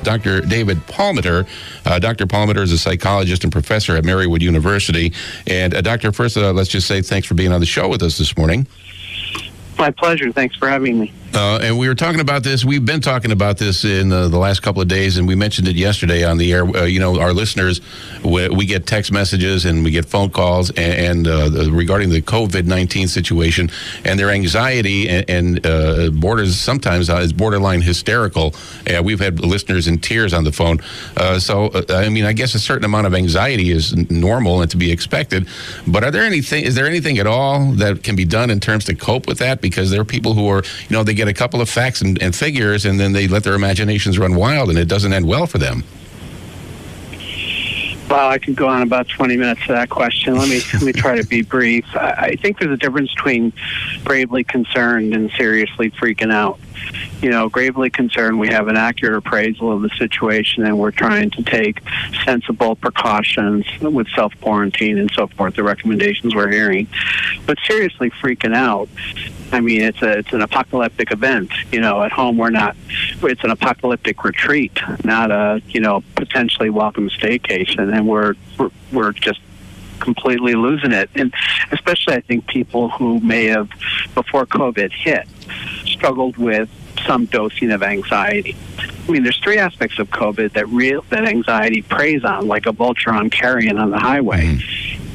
Dr. 0.03 0.41
David 0.41 0.77
Palmiter. 0.87 1.47
Uh, 1.85 1.99
Dr. 1.99 2.25
Palmiter 2.25 2.61
is 2.61 2.71
a 2.71 2.77
psychologist 2.77 3.43
and 3.43 3.51
professor 3.51 3.95
at 3.95 4.03
Marywood 4.03 4.41
University. 4.41 5.13
And, 5.47 5.73
uh, 5.73 5.81
Doctor, 5.81 6.11
first, 6.11 6.37
uh, 6.37 6.51
let's 6.51 6.69
just 6.69 6.87
say 6.87 7.01
thanks 7.01 7.27
for 7.27 7.33
being 7.33 7.51
on 7.51 7.59
the 7.59 7.65
show 7.65 7.87
with 7.87 8.03
us 8.03 8.17
this 8.17 8.37
morning. 8.37 8.67
My 9.77 9.91
pleasure. 9.91 10.31
Thanks 10.31 10.55
for 10.55 10.67
having 10.67 10.99
me. 10.99 11.13
Uh, 11.33 11.59
and 11.61 11.77
we 11.77 11.87
were 11.87 11.95
talking 11.95 12.19
about 12.19 12.43
this. 12.43 12.65
We've 12.65 12.83
been 12.83 13.01
talking 13.01 13.31
about 13.31 13.57
this 13.57 13.85
in 13.85 14.09
the 14.09 14.27
last 14.29 14.61
couple 14.61 14.81
of 14.81 14.87
days, 14.87 15.17
and 15.17 15.27
we 15.27 15.35
mentioned 15.35 15.67
it 15.67 15.75
yesterday 15.75 16.23
on 16.23 16.37
the 16.37 16.51
air. 16.51 16.65
Uh, 16.65 16.83
you 16.85 16.99
know, 16.99 17.19
our 17.19 17.33
listeners, 17.33 17.81
we, 18.23 18.49
we 18.49 18.65
get 18.65 18.87
text 18.87 19.11
messages 19.11 19.65
and 19.65 19.83
we 19.83 19.91
get 19.91 20.05
phone 20.05 20.29
calls, 20.31 20.69
and, 20.71 21.27
and 21.27 21.27
uh, 21.27 21.71
regarding 21.71 22.09
the 22.09 22.21
COVID 22.21 22.65
nineteen 22.65 23.07
situation, 23.07 23.69
and 24.05 24.19
their 24.19 24.31
anxiety 24.31 25.07
and, 25.07 25.29
and 25.29 25.65
uh, 25.65 26.09
borders 26.09 26.57
sometimes 26.57 27.09
uh, 27.09 27.17
is 27.17 27.31
borderline 27.31 27.81
hysterical. 27.81 28.53
We've 29.03 29.19
had 29.19 29.39
listeners 29.39 29.87
in 29.87 29.99
tears 29.99 30.33
on 30.33 30.43
the 30.43 30.51
phone. 30.51 30.79
So, 31.39 31.71
I 31.89 32.09
mean, 32.09 32.25
I 32.25 32.33
guess 32.33 32.55
a 32.55 32.59
certain 32.59 32.85
amount 32.85 33.07
of 33.07 33.13
anxiety 33.13 33.71
is 33.71 33.95
normal 34.09 34.61
and 34.61 34.71
to 34.71 34.77
be 34.77 34.91
expected. 34.91 35.47
But 35.87 36.03
are 36.03 36.11
there 36.11 36.23
anything? 36.23 36.63
Is 36.63 36.75
there 36.75 36.87
anything 36.87 37.19
at 37.19 37.27
all 37.27 37.71
that 37.73 38.03
can 38.03 38.15
be 38.15 38.25
done 38.25 38.49
in 38.49 38.59
terms 38.59 38.85
to 38.85 38.95
cope 38.95 39.27
with 39.27 39.37
that? 39.39 39.61
Because 39.61 39.91
there 39.91 40.01
are 40.01 40.05
people 40.05 40.33
who 40.33 40.49
are, 40.49 40.63
you 40.87 40.95
know, 40.95 41.03
they 41.03 41.13
get 41.19 41.27
a 41.27 41.33
couple 41.33 41.61
of 41.61 41.69
facts 41.69 42.01
and, 42.01 42.21
and 42.21 42.35
figures, 42.35 42.85
and 42.85 42.99
then 42.99 43.11
they 43.11 43.27
let 43.27 43.43
their 43.43 43.53
imaginations 43.53 44.17
run 44.17 44.35
wild, 44.35 44.69
and 44.69 44.79
it 44.79 44.87
doesn't 44.87 45.13
end 45.13 45.27
well 45.27 45.45
for 45.45 45.57
them. 45.57 45.83
Well, 48.09 48.29
I 48.29 48.39
could 48.39 48.55
go 48.55 48.67
on 48.67 48.81
about 48.81 49.07
20 49.07 49.37
minutes 49.37 49.61
to 49.67 49.73
that 49.73 49.89
question. 49.89 50.35
Let 50.35 50.49
me 50.49 50.61
let 50.73 50.81
me 50.81 50.93
try 50.93 51.15
to 51.21 51.27
be 51.27 51.43
brief. 51.43 51.85
I, 51.95 52.31
I 52.31 52.35
think 52.37 52.59
there's 52.59 52.71
a 52.71 52.77
difference 52.77 53.13
between 53.13 53.53
gravely 54.03 54.43
concerned 54.43 55.13
and 55.13 55.29
seriously 55.31 55.91
freaking 55.91 56.33
out. 56.33 56.59
You 57.21 57.29
know, 57.29 57.49
gravely 57.49 57.89
concerned, 57.89 58.39
we 58.39 58.47
have 58.47 58.67
an 58.67 58.77
accurate 58.77 59.17
appraisal 59.17 59.71
of 59.71 59.81
the 59.81 59.89
situation, 59.97 60.63
and 60.63 60.79
we're 60.79 60.91
trying 60.91 61.31
to 61.31 61.43
take 61.43 61.81
sensible 62.23 62.75
precautions 62.75 63.65
with 63.81 64.07
self 64.09 64.33
quarantine 64.41 64.97
and 64.97 65.11
so 65.11 65.27
forth. 65.27 65.55
The 65.55 65.63
recommendations 65.63 66.33
we're 66.33 66.49
hearing, 66.49 66.87
but 67.45 67.57
seriously 67.65 68.09
freaking 68.09 68.55
out. 68.55 68.89
I 69.51 69.59
mean, 69.59 69.81
it's 69.81 70.01
a 70.01 70.19
it's 70.19 70.31
an 70.33 70.41
apocalyptic 70.41 71.11
event. 71.11 71.51
You 71.71 71.81
know, 71.81 72.01
at 72.03 72.11
home 72.11 72.37
we're 72.37 72.51
not. 72.51 72.75
It's 73.21 73.43
an 73.43 73.51
apocalyptic 73.51 74.23
retreat, 74.23 74.79
not 75.03 75.31
a 75.31 75.61
you 75.67 75.81
know 75.81 76.03
potentially 76.15 76.69
welcome 76.69 77.09
staycation, 77.09 77.93
and 77.93 78.07
we're 78.07 78.35
we're, 78.57 78.69
we're 78.91 79.11
just 79.11 79.41
completely 79.99 80.53
losing 80.53 80.91
it. 80.91 81.09
And 81.15 81.33
especially, 81.71 82.15
I 82.15 82.21
think 82.21 82.47
people 82.47 82.89
who 82.89 83.19
may 83.19 83.45
have 83.45 83.69
before 84.15 84.45
COVID 84.45 84.91
hit 84.91 85.27
struggled 85.85 86.37
with 86.37 86.69
some 87.05 87.25
dosing 87.25 87.71
of 87.71 87.83
anxiety. 87.83 88.55
I 88.77 89.11
mean, 89.11 89.23
there's 89.23 89.39
three 89.39 89.57
aspects 89.57 89.99
of 89.99 90.09
COVID 90.09 90.53
that 90.53 90.67
real 90.69 91.03
that 91.09 91.25
anxiety 91.25 91.81
preys 91.81 92.23
on, 92.23 92.47
like 92.47 92.65
a 92.65 92.71
vulture 92.71 93.11
on 93.11 93.29
carrion 93.29 93.77
on 93.77 93.91
the 93.91 93.99
highway. 93.99 94.59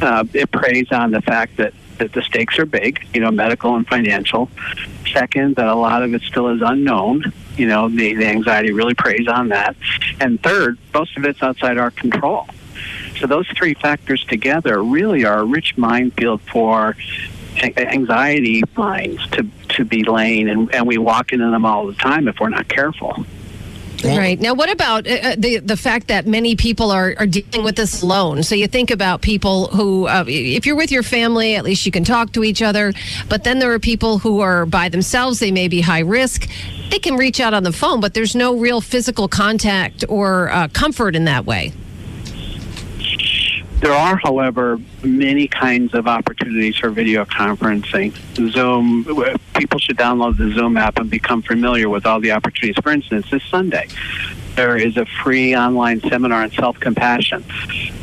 Uh, 0.00 0.24
it 0.32 0.50
preys 0.50 0.90
on 0.90 1.10
the 1.10 1.20
fact 1.20 1.56
that 1.58 1.74
that 1.98 2.12
the 2.12 2.22
stakes 2.22 2.58
are 2.58 2.66
big, 2.66 3.06
you 3.14 3.20
know, 3.20 3.30
medical 3.30 3.76
and 3.76 3.86
financial. 3.86 4.50
Second, 5.12 5.56
that 5.56 5.68
a 5.68 5.74
lot 5.74 6.02
of 6.02 6.12
it 6.12 6.22
still 6.22 6.48
is 6.48 6.60
unknown. 6.60 7.32
You 7.56 7.68
know, 7.68 7.88
the, 7.88 8.14
the 8.14 8.26
anxiety 8.26 8.72
really 8.72 8.94
preys 8.94 9.28
on 9.28 9.48
that. 9.50 9.76
And 10.20 10.42
third, 10.42 10.78
most 10.92 11.16
of 11.16 11.24
it's 11.24 11.40
outside 11.42 11.78
our 11.78 11.92
control. 11.92 12.48
So 13.18 13.26
those 13.26 13.48
three 13.48 13.74
factors 13.74 14.24
together 14.24 14.82
really 14.82 15.24
are 15.24 15.40
a 15.40 15.44
rich 15.44 15.76
minefield 15.76 16.40
for 16.42 16.96
anxiety 17.62 18.62
lines 18.76 19.26
to 19.30 19.46
to 19.70 19.84
be 19.84 20.04
laying, 20.04 20.48
and, 20.48 20.72
and 20.74 20.86
we 20.86 20.98
walk 20.98 21.32
into 21.32 21.50
them 21.50 21.64
all 21.64 21.86
the 21.86 21.94
time 21.94 22.28
if 22.28 22.38
we're 22.38 22.48
not 22.48 22.68
careful. 22.68 23.24
Right. 24.04 24.38
Now, 24.38 24.52
what 24.52 24.70
about 24.70 25.06
uh, 25.06 25.12
uh, 25.12 25.34
the 25.38 25.58
the 25.58 25.76
fact 25.76 26.08
that 26.08 26.26
many 26.26 26.56
people 26.56 26.90
are, 26.90 27.14
are 27.18 27.26
dealing 27.26 27.64
with 27.64 27.76
this 27.76 28.02
alone? 28.02 28.42
So 28.42 28.54
you 28.54 28.66
think 28.66 28.90
about 28.90 29.22
people 29.22 29.68
who, 29.68 30.06
uh, 30.06 30.24
if 30.26 30.66
you're 30.66 30.76
with 30.76 30.92
your 30.92 31.02
family, 31.02 31.56
at 31.56 31.64
least 31.64 31.86
you 31.86 31.92
can 31.92 32.04
talk 32.04 32.32
to 32.32 32.44
each 32.44 32.60
other. 32.60 32.92
But 33.28 33.44
then 33.44 33.60
there 33.60 33.72
are 33.72 33.78
people 33.78 34.18
who 34.18 34.40
are 34.40 34.66
by 34.66 34.90
themselves. 34.90 35.38
They 35.38 35.52
may 35.52 35.68
be 35.68 35.80
high 35.80 36.00
risk. 36.00 36.48
They 36.90 36.98
can 36.98 37.16
reach 37.16 37.40
out 37.40 37.54
on 37.54 37.62
the 37.62 37.72
phone, 37.72 38.00
but 38.00 38.12
there's 38.12 38.34
no 38.34 38.56
real 38.56 38.82
physical 38.82 39.26
contact 39.26 40.04
or 40.08 40.50
uh, 40.50 40.68
comfort 40.68 41.16
in 41.16 41.24
that 41.24 41.46
way. 41.46 41.72
There 43.84 43.92
are, 43.92 44.16
however, 44.16 44.80
many 45.02 45.46
kinds 45.46 45.92
of 45.92 46.06
opportunities 46.06 46.74
for 46.78 46.88
video 46.88 47.26
conferencing. 47.26 48.14
Zoom, 48.50 49.04
people 49.52 49.78
should 49.78 49.98
download 49.98 50.38
the 50.38 50.50
Zoom 50.54 50.78
app 50.78 50.98
and 50.98 51.10
become 51.10 51.42
familiar 51.42 51.90
with 51.90 52.06
all 52.06 52.18
the 52.18 52.32
opportunities. 52.32 52.82
For 52.82 52.92
instance, 52.92 53.30
this 53.30 53.42
Sunday, 53.42 53.88
there 54.56 54.78
is 54.78 54.96
a 54.96 55.04
free 55.04 55.54
online 55.54 56.00
seminar 56.00 56.44
on 56.44 56.50
self 56.52 56.80
compassion, 56.80 57.42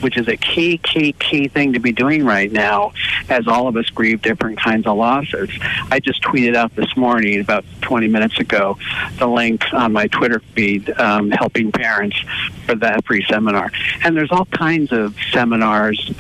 which 0.02 0.18
is 0.18 0.28
a 0.28 0.38
key, 0.38 0.78
key, 0.78 1.14
key 1.14 1.48
thing 1.48 1.74
to 1.74 1.80
be 1.80 1.92
doing 1.92 2.26
right 2.26 2.52
now 2.52 2.94
as 3.30 3.48
all 3.48 3.68
of 3.68 3.76
us 3.76 3.90
grieve 3.90 4.22
different 4.22 4.60
kinds 4.60 4.86
of 4.86 4.98
losses. 4.98 5.50
I 5.90 6.00
just 6.00 6.22
tweeted 6.22 6.56
out 6.56 6.76
this 6.76 6.96
morning, 6.96 7.40
about 7.40 7.66
20 7.82 8.08
minutes 8.08 8.40
ago, 8.40 8.78
the 9.18 9.28
link 9.28 9.64
on 9.74 9.94
my 9.94 10.06
Twitter 10.08 10.42
feed 10.54 10.92
um, 11.00 11.32
helping 11.32 11.72
parents 11.72 12.18
for 12.72 12.78
that 12.80 13.06
free 13.06 13.26
seminar. 13.30 13.72
And 14.04 14.16
there's 14.16 14.32
all 14.32 14.46
kinds 14.46 14.92
of 14.92 15.16
seminars 15.32 16.12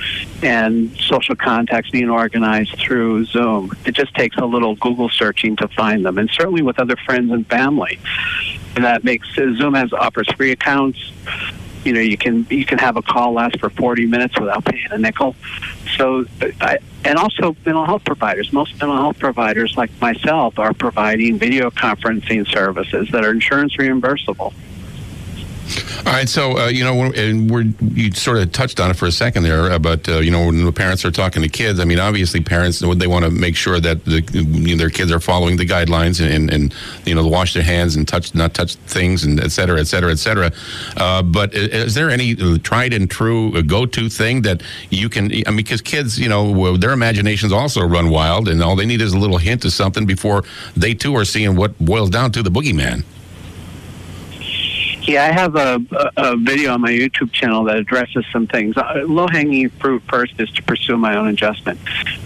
and 0.43 0.95
social 0.97 1.35
contacts 1.35 1.89
being 1.89 2.09
organized 2.09 2.75
through 2.77 3.25
Zoom. 3.25 3.71
It 3.85 3.93
just 3.93 4.13
takes 4.15 4.37
a 4.37 4.45
little 4.45 4.75
Google 4.75 5.09
searching 5.09 5.55
to 5.57 5.67
find 5.69 6.05
them, 6.05 6.17
and 6.17 6.29
certainly 6.29 6.61
with 6.61 6.79
other 6.79 6.95
friends 7.05 7.31
and 7.31 7.47
family. 7.47 7.99
And 8.75 8.83
that 8.83 9.03
makes 9.03 9.33
Zoom 9.33 9.73
has 9.73 9.93
offers 9.93 10.29
free 10.33 10.51
accounts. 10.51 10.99
You 11.83 11.93
know, 11.93 11.99
you 11.99 12.17
can 12.17 12.45
you 12.49 12.65
can 12.65 12.77
have 12.77 12.95
a 12.95 13.01
call 13.01 13.33
last 13.33 13.59
for 13.59 13.69
40 13.69 14.05
minutes 14.05 14.39
without 14.39 14.63
paying 14.65 14.87
a 14.91 14.97
nickel. 14.97 15.35
So 15.97 16.25
I 16.59 16.77
and 17.03 17.17
also 17.17 17.55
mental 17.65 17.85
health 17.85 18.05
providers. 18.05 18.53
Most 18.53 18.73
mental 18.73 18.95
health 18.95 19.17
providers, 19.17 19.75
like 19.75 19.89
myself, 19.99 20.59
are 20.59 20.73
providing 20.73 21.39
video 21.39 21.71
conferencing 21.71 22.47
services 22.47 23.09
that 23.11 23.25
are 23.25 23.31
insurance 23.31 23.75
reimbursable. 23.77 24.53
All 26.05 26.13
right, 26.13 26.27
so 26.27 26.57
uh, 26.57 26.67
you 26.67 26.83
know, 26.83 27.11
and 27.13 27.49
we're 27.49 27.65
you 27.93 28.11
sort 28.11 28.37
of 28.37 28.51
touched 28.51 28.79
on 28.79 28.89
it 28.89 28.95
for 28.95 29.05
a 29.05 29.11
second 29.11 29.43
there, 29.43 29.71
uh, 29.71 29.79
but 29.79 30.09
uh, 30.09 30.19
you 30.19 30.31
know, 30.31 30.47
when 30.47 30.65
the 30.65 30.71
parents 30.71 31.05
are 31.05 31.11
talking 31.11 31.41
to 31.43 31.49
kids, 31.49 31.79
I 31.79 31.85
mean, 31.85 31.99
obviously, 31.99 32.41
parents 32.41 32.79
they 32.79 33.07
want 33.07 33.23
to 33.23 33.31
make 33.31 33.55
sure 33.55 33.79
that 33.79 34.03
the, 34.05 34.21
you 34.31 34.75
know, 34.75 34.77
their 34.77 34.89
kids 34.89 35.11
are 35.11 35.19
following 35.19 35.57
the 35.57 35.65
guidelines 35.65 36.19
and, 36.19 36.51
and 36.51 36.75
you 37.05 37.15
know, 37.15 37.25
wash 37.27 37.53
their 37.53 37.63
hands 37.63 37.95
and 37.95 38.07
touch 38.07 38.33
not 38.33 38.53
touch 38.53 38.75
things 38.75 39.23
and 39.23 39.39
et 39.39 39.51
cetera, 39.51 39.79
et 39.79 39.85
cetera, 39.85 40.11
et 40.11 40.19
cetera. 40.19 40.51
Uh, 40.97 41.21
but 41.21 41.53
is 41.53 41.93
there 41.93 42.09
any 42.09 42.35
tried 42.59 42.93
and 42.93 43.09
true 43.09 43.61
go 43.63 43.85
to 43.85 44.09
thing 44.09 44.41
that 44.41 44.63
you 44.89 45.07
can? 45.07 45.25
I 45.47 45.51
mean, 45.51 45.57
because 45.57 45.81
kids, 45.81 46.19
you 46.19 46.29
know, 46.29 46.77
their 46.77 46.91
imaginations 46.91 47.53
also 47.53 47.85
run 47.85 48.09
wild, 48.09 48.47
and 48.47 48.63
all 48.63 48.75
they 48.75 48.85
need 48.85 49.01
is 49.01 49.13
a 49.13 49.19
little 49.19 49.37
hint 49.37 49.63
of 49.65 49.71
something 49.71 50.05
before 50.05 50.43
they 50.75 50.93
too 50.93 51.15
are 51.15 51.25
seeing 51.25 51.55
what 51.55 51.77
boils 51.79 52.09
down 52.09 52.31
to 52.31 52.43
the 52.43 52.49
boogeyman. 52.49 53.03
Yeah, 55.03 55.25
I 55.25 55.31
have 55.31 55.55
a, 55.55 55.83
a, 55.91 56.11
a 56.17 56.37
video 56.37 56.73
on 56.73 56.81
my 56.81 56.91
YouTube 56.91 57.31
channel 57.31 57.63
that 57.63 57.77
addresses 57.77 58.23
some 58.31 58.45
things. 58.45 58.77
Uh, 58.77 59.03
Low 59.07 59.27
hanging 59.27 59.69
fruit 59.69 60.03
first 60.07 60.39
is 60.39 60.49
to 60.51 60.63
pursue 60.63 60.95
my 60.95 61.17
own 61.17 61.27
adjustment. 61.27 61.79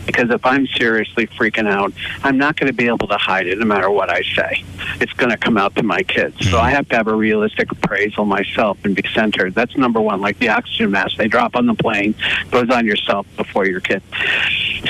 Because 0.06 0.30
if 0.30 0.46
I'm 0.46 0.68
seriously 0.68 1.28
freaking 1.28 1.68
out, 1.68 1.94
I'm 2.24 2.38
not 2.38 2.58
going 2.58 2.68
to 2.68 2.74
be 2.74 2.88
able 2.88 3.08
to 3.08 3.18
hide 3.18 3.48
it 3.48 3.58
no 3.58 3.66
matter 3.66 3.90
what 3.90 4.10
I 4.10 4.24
say. 4.24 4.64
It's 5.00 5.14
going 5.14 5.32
to 5.32 5.38
come 5.38 5.58
out 5.58 5.76
to 5.76 5.84
my 5.84 6.04
kids. 6.04 6.50
So 6.50 6.60
I 6.60 6.70
have 6.72 6.88
to 6.90 6.98
have 6.98 7.08
a 7.08 7.16
realistic 7.16 7.72
appraisal 7.72 8.26
myself 8.26 8.78
and 8.84 8.96
be 8.96 9.04
centered. 9.14 9.56
That's 9.56 9.76
number 9.78 10.02
one. 10.02 10.20
Like 10.20 10.38
the 10.40 10.50
oxygen 10.50 10.92
mask 10.92 11.18
they 11.18 11.28
drop 11.28 11.56
on 11.56 11.66
the 11.66 11.74
plane 11.74 12.14
goes 12.52 12.70
on 12.70 12.86
yourself 12.86 13.26
before 13.38 13.66
your 13.66 13.80
kid. 13.80 14.04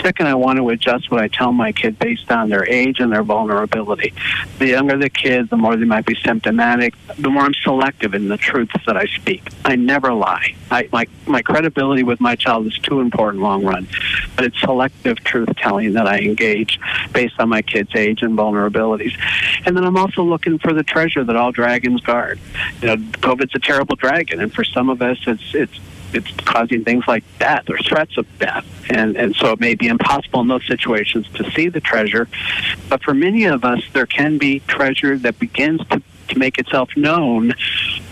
Second, 0.01 0.27
I 0.27 0.35
want 0.35 0.57
to 0.57 0.69
adjust 0.69 1.09
what 1.11 1.21
I 1.21 1.27
tell 1.27 1.51
my 1.51 1.71
kid 1.71 1.97
based 1.97 2.29
on 2.31 2.49
their 2.49 2.67
age 2.67 2.99
and 2.99 3.11
their 3.11 3.23
vulnerability. 3.23 4.13
The 4.59 4.67
younger 4.67 4.97
the 4.97 5.09
kid, 5.09 5.49
the 5.49 5.57
more 5.57 5.75
they 5.75 5.85
might 5.85 6.05
be 6.05 6.15
symptomatic, 6.15 6.93
the 7.17 7.29
more 7.29 7.43
I'm 7.43 7.53
selective 7.75 8.13
in 8.13 8.29
the 8.29 8.37
truths 8.37 8.73
that 8.85 8.95
I 8.95 9.05
speak. 9.05 9.49
I 9.65 9.75
never 9.75 10.13
lie. 10.13 10.55
I, 10.71 10.87
my, 10.91 11.07
my 11.25 11.41
credibility 11.41 12.03
with 12.03 12.21
my 12.21 12.35
child 12.35 12.67
is 12.67 12.77
too 12.79 13.01
important 13.01 13.43
long 13.43 13.65
run, 13.65 13.87
but 14.35 14.45
it's 14.45 14.59
selective 14.59 15.17
truth 15.23 15.49
telling 15.57 15.93
that 15.93 16.07
I 16.07 16.19
engage 16.19 16.79
based 17.11 17.35
on 17.39 17.49
my 17.49 17.61
kid's 17.61 17.93
age 17.95 18.21
and 18.21 18.37
vulnerabilities. 18.37 19.13
And 19.65 19.75
then 19.75 19.83
I'm 19.83 19.97
also 19.97 20.23
looking 20.23 20.57
for 20.57 20.73
the 20.73 20.83
treasure 20.83 21.23
that 21.23 21.35
all 21.35 21.51
dragons 21.51 22.01
guard. 22.01 22.39
You 22.81 22.87
know, 22.87 22.97
COVID's 22.97 23.55
a 23.55 23.59
terrible 23.59 23.95
dragon, 23.95 24.39
and 24.39 24.53
for 24.53 24.63
some 24.63 24.89
of 24.89 25.01
us, 25.01 25.17
it's 25.27 25.53
it's 25.53 25.79
it's 26.13 26.31
causing 26.45 26.83
things 26.83 27.03
like 27.07 27.23
death 27.39 27.69
or 27.69 27.77
threats 27.77 28.17
of 28.17 28.25
death. 28.39 28.65
And, 28.89 29.17
and 29.17 29.35
so 29.35 29.51
it 29.51 29.59
may 29.59 29.75
be 29.75 29.87
impossible 29.87 30.41
in 30.41 30.47
those 30.47 30.65
situations 30.65 31.27
to 31.35 31.51
see 31.51 31.67
the 31.67 31.81
treasure. 31.81 32.29
But 32.89 33.03
for 33.03 33.13
many 33.13 33.45
of 33.45 33.65
us, 33.65 33.83
there 33.91 34.05
can 34.05 34.37
be 34.37 34.59
treasure 34.61 35.17
that 35.17 35.39
begins 35.39 35.81
to, 35.89 36.01
to 36.29 36.39
make 36.39 36.57
itself 36.57 36.89
known 36.95 37.53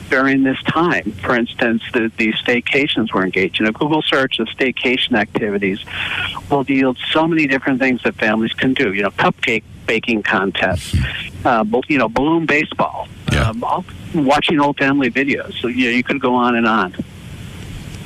during 0.09 0.43
this 0.43 0.61
time. 0.63 1.11
For 1.13 1.35
instance, 1.35 1.81
the, 1.93 2.11
the 2.17 2.33
staycations 2.33 3.13
we're 3.13 3.23
engaged 3.23 3.59
in. 3.59 3.67
A 3.67 3.71
Google 3.71 4.01
search 4.01 4.39
of 4.39 4.47
staycation 4.47 5.17
activities 5.17 5.79
will 6.49 6.65
yield 6.65 6.97
so 7.11 7.27
many 7.27 7.47
different 7.47 7.79
things 7.79 8.03
that 8.03 8.15
families 8.15 8.53
can 8.53 8.73
do. 8.73 8.93
You 8.93 9.03
know, 9.03 9.09
cupcake 9.11 9.63
baking 9.85 10.23
contests, 10.23 10.95
uh, 11.45 11.65
you 11.87 11.97
know, 11.97 12.07
balloon 12.09 12.45
baseball, 12.45 13.07
um, 13.37 13.63
all, 13.63 13.83
watching 14.13 14.59
old 14.59 14.77
family 14.77 15.09
videos. 15.09 15.59
So 15.59 15.67
you, 15.67 15.85
know, 15.85 15.91
you 15.91 16.03
could 16.03 16.21
go 16.21 16.35
on 16.35 16.55
and 16.55 16.67
on. 16.67 16.95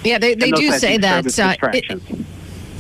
Yeah, 0.04 0.18
they, 0.18 0.36
they 0.36 0.52
do 0.52 0.72
say 0.72 0.98
that. 0.98 1.20
uh, 1.20 1.22
distractions. 1.24 2.17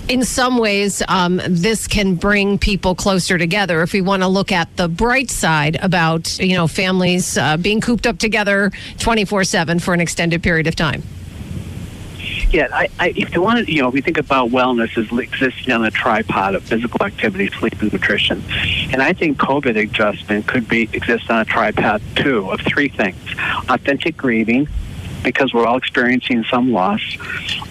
In 0.09 0.23
some 0.23 0.57
ways, 0.57 1.03
um, 1.07 1.41
this 1.47 1.87
can 1.87 2.15
bring 2.15 2.57
people 2.57 2.95
closer 2.95 3.37
together. 3.37 3.81
If 3.81 3.93
we 3.93 4.01
want 4.01 4.23
to 4.23 4.27
look 4.27 4.51
at 4.51 4.75
the 4.77 4.87
bright 4.87 5.29
side 5.29 5.77
about 5.81 6.39
you 6.39 6.55
know 6.55 6.67
families 6.67 7.37
uh, 7.37 7.57
being 7.57 7.81
cooped 7.81 8.07
up 8.07 8.17
together 8.17 8.71
twenty 8.97 9.25
four 9.25 9.43
seven 9.43 9.79
for 9.79 9.93
an 9.93 9.99
extended 9.99 10.41
period 10.43 10.67
of 10.67 10.75
time. 10.75 11.03
Yeah, 12.49 12.69
I, 12.71 12.87
I, 12.97 13.09
if 13.09 13.35
you 13.35 13.41
want 13.41 13.65
to, 13.65 13.73
you 13.73 13.81
know, 13.81 13.89
we 13.89 13.99
think 13.99 14.17
about 14.17 14.51
wellness 14.51 14.97
as 14.97 15.11
existing 15.19 15.73
on 15.73 15.83
a 15.83 15.91
tripod 15.91 16.55
of 16.55 16.63
physical 16.63 17.05
activity, 17.05 17.49
sleep, 17.49 17.81
and 17.81 17.91
nutrition, 17.91 18.41
and 18.93 19.01
I 19.01 19.11
think 19.11 19.37
COVID 19.37 19.77
adjustment 19.77 20.47
could 20.47 20.69
be 20.69 20.83
exist 20.93 21.29
on 21.29 21.41
a 21.41 21.45
tripod 21.45 22.01
too 22.15 22.49
of 22.49 22.61
three 22.61 22.87
things: 22.87 23.19
authentic 23.67 24.15
grieving, 24.15 24.69
because 25.23 25.53
we're 25.53 25.65
all 25.65 25.77
experiencing 25.77 26.43
some 26.45 26.71
loss, 26.71 27.01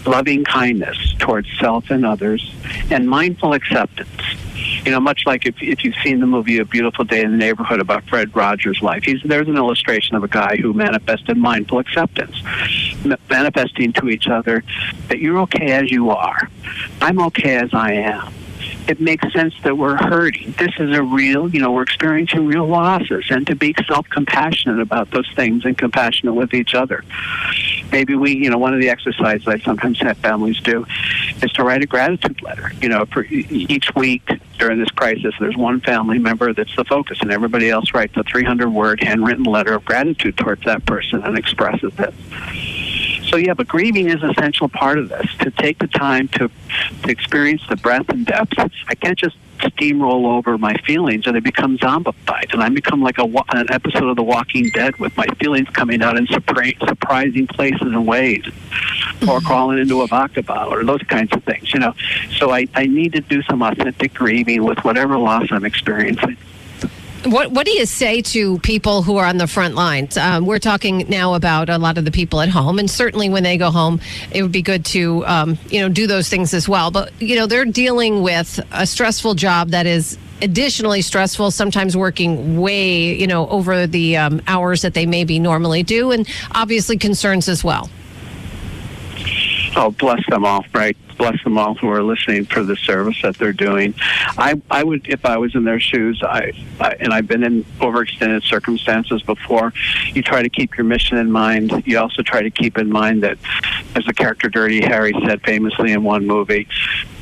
loving 0.06 0.44
kindness 0.44 1.14
towards 1.18 1.48
self 1.58 1.90
and 1.90 2.04
others, 2.04 2.54
and 2.90 3.08
mindful 3.08 3.52
acceptance. 3.52 4.10
You 4.84 4.92
know, 4.92 5.00
much 5.00 5.26
like 5.26 5.46
if, 5.46 5.60
if 5.62 5.84
you've 5.84 5.96
seen 6.04 6.20
the 6.20 6.26
movie 6.26 6.58
A 6.58 6.64
Beautiful 6.64 7.04
Day 7.04 7.22
in 7.22 7.32
the 7.32 7.36
Neighborhood 7.36 7.80
about 7.80 8.04
Fred 8.04 8.34
Rogers' 8.36 8.80
life, 8.82 9.02
he's, 9.04 9.20
there's 9.22 9.48
an 9.48 9.56
illustration 9.56 10.16
of 10.16 10.22
a 10.22 10.28
guy 10.28 10.56
who 10.56 10.72
manifested 10.72 11.36
mindful 11.36 11.78
acceptance, 11.78 12.36
ma- 13.04 13.16
manifesting 13.28 13.92
to 13.94 14.08
each 14.08 14.28
other 14.28 14.62
that 15.08 15.18
you're 15.18 15.38
okay 15.40 15.72
as 15.72 15.90
you 15.90 16.10
are. 16.10 16.48
I'm 17.00 17.20
okay 17.22 17.56
as 17.56 17.74
I 17.74 17.92
am. 17.92 18.32
It 18.88 19.00
makes 19.00 19.32
sense 19.32 19.54
that 19.62 19.76
we're 19.76 19.96
hurting. 19.96 20.54
This 20.58 20.72
is 20.78 20.96
a 20.96 21.02
real, 21.02 21.48
you 21.48 21.60
know, 21.60 21.72
we're 21.72 21.82
experiencing 21.82 22.46
real 22.46 22.66
losses, 22.66 23.24
and 23.30 23.46
to 23.48 23.56
be 23.56 23.74
self 23.86 24.08
compassionate 24.08 24.80
about 24.80 25.10
those 25.10 25.28
things 25.34 25.64
and 25.64 25.76
compassionate 25.76 26.34
with 26.34 26.54
each 26.54 26.74
other. 26.74 27.04
Maybe 27.90 28.14
we, 28.14 28.36
you 28.36 28.48
know, 28.48 28.58
one 28.58 28.74
of 28.74 28.80
the 28.80 28.88
exercises 28.88 29.46
I 29.48 29.58
sometimes 29.58 30.00
have 30.00 30.18
families 30.18 30.60
do 30.60 30.86
is 31.42 31.52
to 31.52 31.64
write 31.64 31.82
a 31.82 31.86
gratitude 31.86 32.42
letter. 32.42 32.70
You 32.80 32.88
know, 32.88 33.06
for 33.06 33.24
each 33.24 33.92
week 33.96 34.28
during 34.58 34.78
this 34.78 34.90
crisis, 34.90 35.34
there's 35.40 35.56
one 35.56 35.80
family 35.80 36.18
member 36.18 36.52
that's 36.52 36.74
the 36.76 36.84
focus, 36.84 37.18
and 37.20 37.32
everybody 37.32 37.70
else 37.70 37.92
writes 37.92 38.16
a 38.16 38.22
300 38.22 38.68
word 38.68 39.02
handwritten 39.02 39.44
letter 39.44 39.74
of 39.74 39.84
gratitude 39.84 40.36
towards 40.36 40.64
that 40.64 40.86
person 40.86 41.22
and 41.22 41.36
expresses 41.36 41.92
it. 41.98 42.14
So 43.26 43.36
yeah, 43.36 43.54
but 43.54 43.68
grieving 43.68 44.08
is 44.08 44.22
an 44.22 44.30
essential 44.30 44.68
part 44.68 44.98
of 44.98 45.08
this. 45.08 45.26
To 45.40 45.50
take 45.50 45.78
the 45.78 45.88
time 45.88 46.28
to 46.28 46.50
to 47.02 47.10
experience 47.10 47.62
the 47.68 47.76
breadth 47.76 48.08
and 48.08 48.24
depth. 48.26 48.54
I 48.58 48.94
can't 48.94 49.18
just 49.18 49.36
steamroll 49.58 50.26
over 50.26 50.58
my 50.58 50.74
feelings 50.78 51.26
and 51.26 51.34
they 51.34 51.40
become 51.40 51.78
zombified, 51.78 52.52
and 52.52 52.62
I 52.62 52.68
become 52.68 53.02
like 53.02 53.18
a 53.18 53.24
an 53.50 53.66
episode 53.70 54.04
of 54.04 54.16
The 54.16 54.22
Walking 54.22 54.68
Dead 54.70 54.96
with 54.98 55.16
my 55.16 55.26
feelings 55.40 55.68
coming 55.70 56.02
out 56.02 56.16
in 56.16 56.26
surpri- 56.26 56.78
surprising 56.86 57.46
places 57.46 57.80
and 57.80 58.06
ways, 58.06 58.44
or 58.46 58.52
mm-hmm. 58.52 59.46
crawling 59.46 59.78
into 59.78 60.02
a 60.02 60.06
vodka 60.06 60.42
bottle 60.42 60.74
or 60.74 60.84
those 60.84 61.02
kinds 61.02 61.32
of 61.32 61.42
things. 61.44 61.72
You 61.72 61.80
know, 61.80 61.94
so 62.38 62.50
I 62.50 62.66
I 62.74 62.86
need 62.86 63.12
to 63.12 63.20
do 63.20 63.42
some 63.42 63.62
authentic 63.62 64.14
grieving 64.14 64.64
with 64.64 64.78
whatever 64.84 65.16
loss 65.18 65.46
I'm 65.50 65.64
experiencing. 65.64 66.36
What 67.26 67.50
What 67.50 67.66
do 67.66 67.72
you 67.72 67.86
say 67.86 68.22
to 68.22 68.58
people 68.60 69.02
who 69.02 69.16
are 69.16 69.26
on 69.26 69.36
the 69.36 69.48
front 69.48 69.74
lines? 69.74 70.16
Um, 70.16 70.46
we're 70.46 70.60
talking 70.60 71.06
now 71.08 71.34
about 71.34 71.68
a 71.68 71.76
lot 71.76 71.98
of 71.98 72.04
the 72.04 72.12
people 72.12 72.40
at 72.40 72.48
home, 72.48 72.78
and 72.78 72.88
certainly 72.88 73.28
when 73.28 73.42
they 73.42 73.56
go 73.56 73.72
home, 73.72 74.00
it 74.30 74.42
would 74.42 74.52
be 74.52 74.62
good 74.62 74.84
to 74.86 75.26
um, 75.26 75.58
you 75.68 75.80
know 75.80 75.88
do 75.88 76.06
those 76.06 76.28
things 76.28 76.54
as 76.54 76.68
well. 76.68 76.92
But 76.92 77.10
you 77.20 77.34
know 77.34 77.46
they're 77.46 77.64
dealing 77.64 78.22
with 78.22 78.60
a 78.70 78.86
stressful 78.86 79.34
job 79.34 79.70
that 79.70 79.86
is 79.86 80.16
additionally 80.40 81.02
stressful. 81.02 81.50
Sometimes 81.50 81.96
working 81.96 82.60
way 82.60 83.16
you 83.16 83.26
know 83.26 83.48
over 83.48 83.88
the 83.88 84.16
um, 84.16 84.40
hours 84.46 84.82
that 84.82 84.94
they 84.94 85.04
maybe 85.04 85.40
normally 85.40 85.82
do, 85.82 86.12
and 86.12 86.28
obviously 86.52 86.96
concerns 86.96 87.48
as 87.48 87.64
well. 87.64 87.90
Oh, 89.78 89.90
bless 89.90 90.24
them 90.30 90.46
all, 90.46 90.64
right? 90.72 90.96
Bless 91.18 91.42
them 91.44 91.58
all 91.58 91.74
who 91.74 91.90
are 91.90 92.02
listening 92.02 92.46
for 92.46 92.62
the 92.62 92.76
service 92.76 93.20
that 93.20 93.36
they're 93.36 93.52
doing. 93.52 93.94
I, 94.38 94.60
I 94.70 94.82
would, 94.82 95.06
if 95.06 95.26
I 95.26 95.36
was 95.36 95.54
in 95.54 95.64
their 95.64 95.80
shoes, 95.80 96.22
I, 96.22 96.52
I, 96.80 96.96
and 96.98 97.12
I've 97.12 97.26
been 97.26 97.42
in 97.42 97.62
overextended 97.78 98.42
circumstances 98.44 99.20
before. 99.20 99.74
You 100.14 100.22
try 100.22 100.42
to 100.42 100.48
keep 100.48 100.78
your 100.78 100.84
mission 100.84 101.18
in 101.18 101.30
mind. 101.30 101.82
You 101.86 101.98
also 101.98 102.22
try 102.22 102.40
to 102.40 102.50
keep 102.50 102.78
in 102.78 102.90
mind 102.90 103.22
that, 103.22 103.36
as 103.94 104.06
the 104.06 104.14
character 104.14 104.48
Dirty 104.48 104.80
Harry 104.80 105.12
said 105.26 105.42
famously 105.42 105.92
in 105.92 106.02
one 106.02 106.26
movie, 106.26 106.68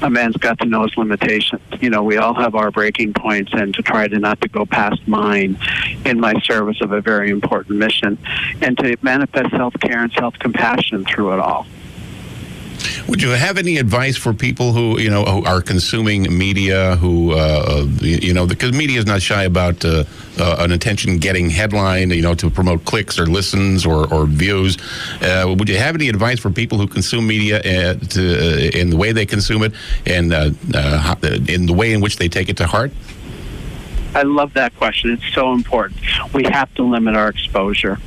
a 0.01 0.09
man's 0.09 0.37
got 0.37 0.61
to 0.61 0.65
know 0.65 0.83
his 0.85 0.97
limitations. 0.97 1.61
You 1.81 1.91
know, 1.91 2.05
we 2.05 2.19
all 2.19 2.35
have 2.35 2.55
our 2.55 2.71
breaking 2.71 3.15
points, 3.15 3.53
and 3.53 3.75
to 3.75 3.83
try 3.83 4.07
to 4.07 4.19
not 4.21 4.41
to 4.43 4.49
go 4.49 4.65
past 4.65 5.07
mine 5.09 5.59
in 6.05 6.21
my 6.21 6.35
service 6.43 6.81
of 6.81 6.93
a 6.93 7.01
very 7.01 7.31
important 7.31 7.79
mission, 7.79 8.17
and 8.63 8.79
to 8.79 8.97
manifest 9.03 9.51
self 9.51 9.75
care 9.81 10.05
and 10.05 10.13
self 10.13 10.39
compassion 10.39 11.05
through 11.05 11.33
it 11.33 11.41
all. 11.41 11.67
Would 13.07 13.21
you 13.21 13.31
have 13.31 13.59
any 13.59 13.77
advice 13.77 14.17
for 14.17 14.33
people 14.33 14.73
who 14.73 14.99
you 14.99 15.11
know 15.11 15.25
who 15.25 15.45
are 15.45 15.61
consuming 15.61 16.23
media, 16.37 16.97
who 16.97 17.33
uh, 17.33 17.87
you 18.01 18.33
know 18.33 18.47
because 18.47 18.73
media 18.73 18.99
is 18.99 19.05
not 19.05 19.21
shy 19.21 19.45
about 19.45 19.85
uh, 19.85 20.05
uh, 20.39 20.57
an 20.61 20.73
attention-getting 20.73 21.51
headline, 21.51 22.11
you 22.11 22.23
know, 22.23 22.35
to 22.35 22.49
promote 22.49 22.85
clicks 22.87 23.19
or 23.19 23.27
listens 23.27 23.85
or, 23.85 24.13
or 24.13 24.25
views. 24.25 24.79
Uh, 25.21 25.55
would 25.57 25.69
you 25.69 25.77
have 25.77 25.95
any 25.95 26.09
advice 26.09 26.41
for 26.41 26.51
people 26.51 26.79
who 26.79 26.87
consume 26.87 27.27
media 27.27 27.59
uh, 27.59 27.95
to, 27.95 28.37
uh, 28.37 28.79
in 28.81 28.91
the 28.91 28.97
way 28.97 29.13
they 29.13 29.27
consume 29.27 29.63
it 29.63 29.73
and 30.07 30.33
in 30.33 31.67
the 31.67 31.75
way 31.75 31.93
in 31.93 32.01
which 32.01 32.17
they 32.17 32.29
take 32.29 32.49
it 32.49 32.57
to 32.57 32.67
heart? 32.67 32.91
I 34.15 34.23
love 34.23 34.55
that 34.55 34.77
question. 34.77 35.11
It's 35.11 35.35
so 35.35 35.53
important. 35.53 36.01
We 36.33 36.45
have 36.45 36.73
to 36.75 36.83
limit 36.83 37.17
our 37.17 37.29
exposure. 37.29 37.99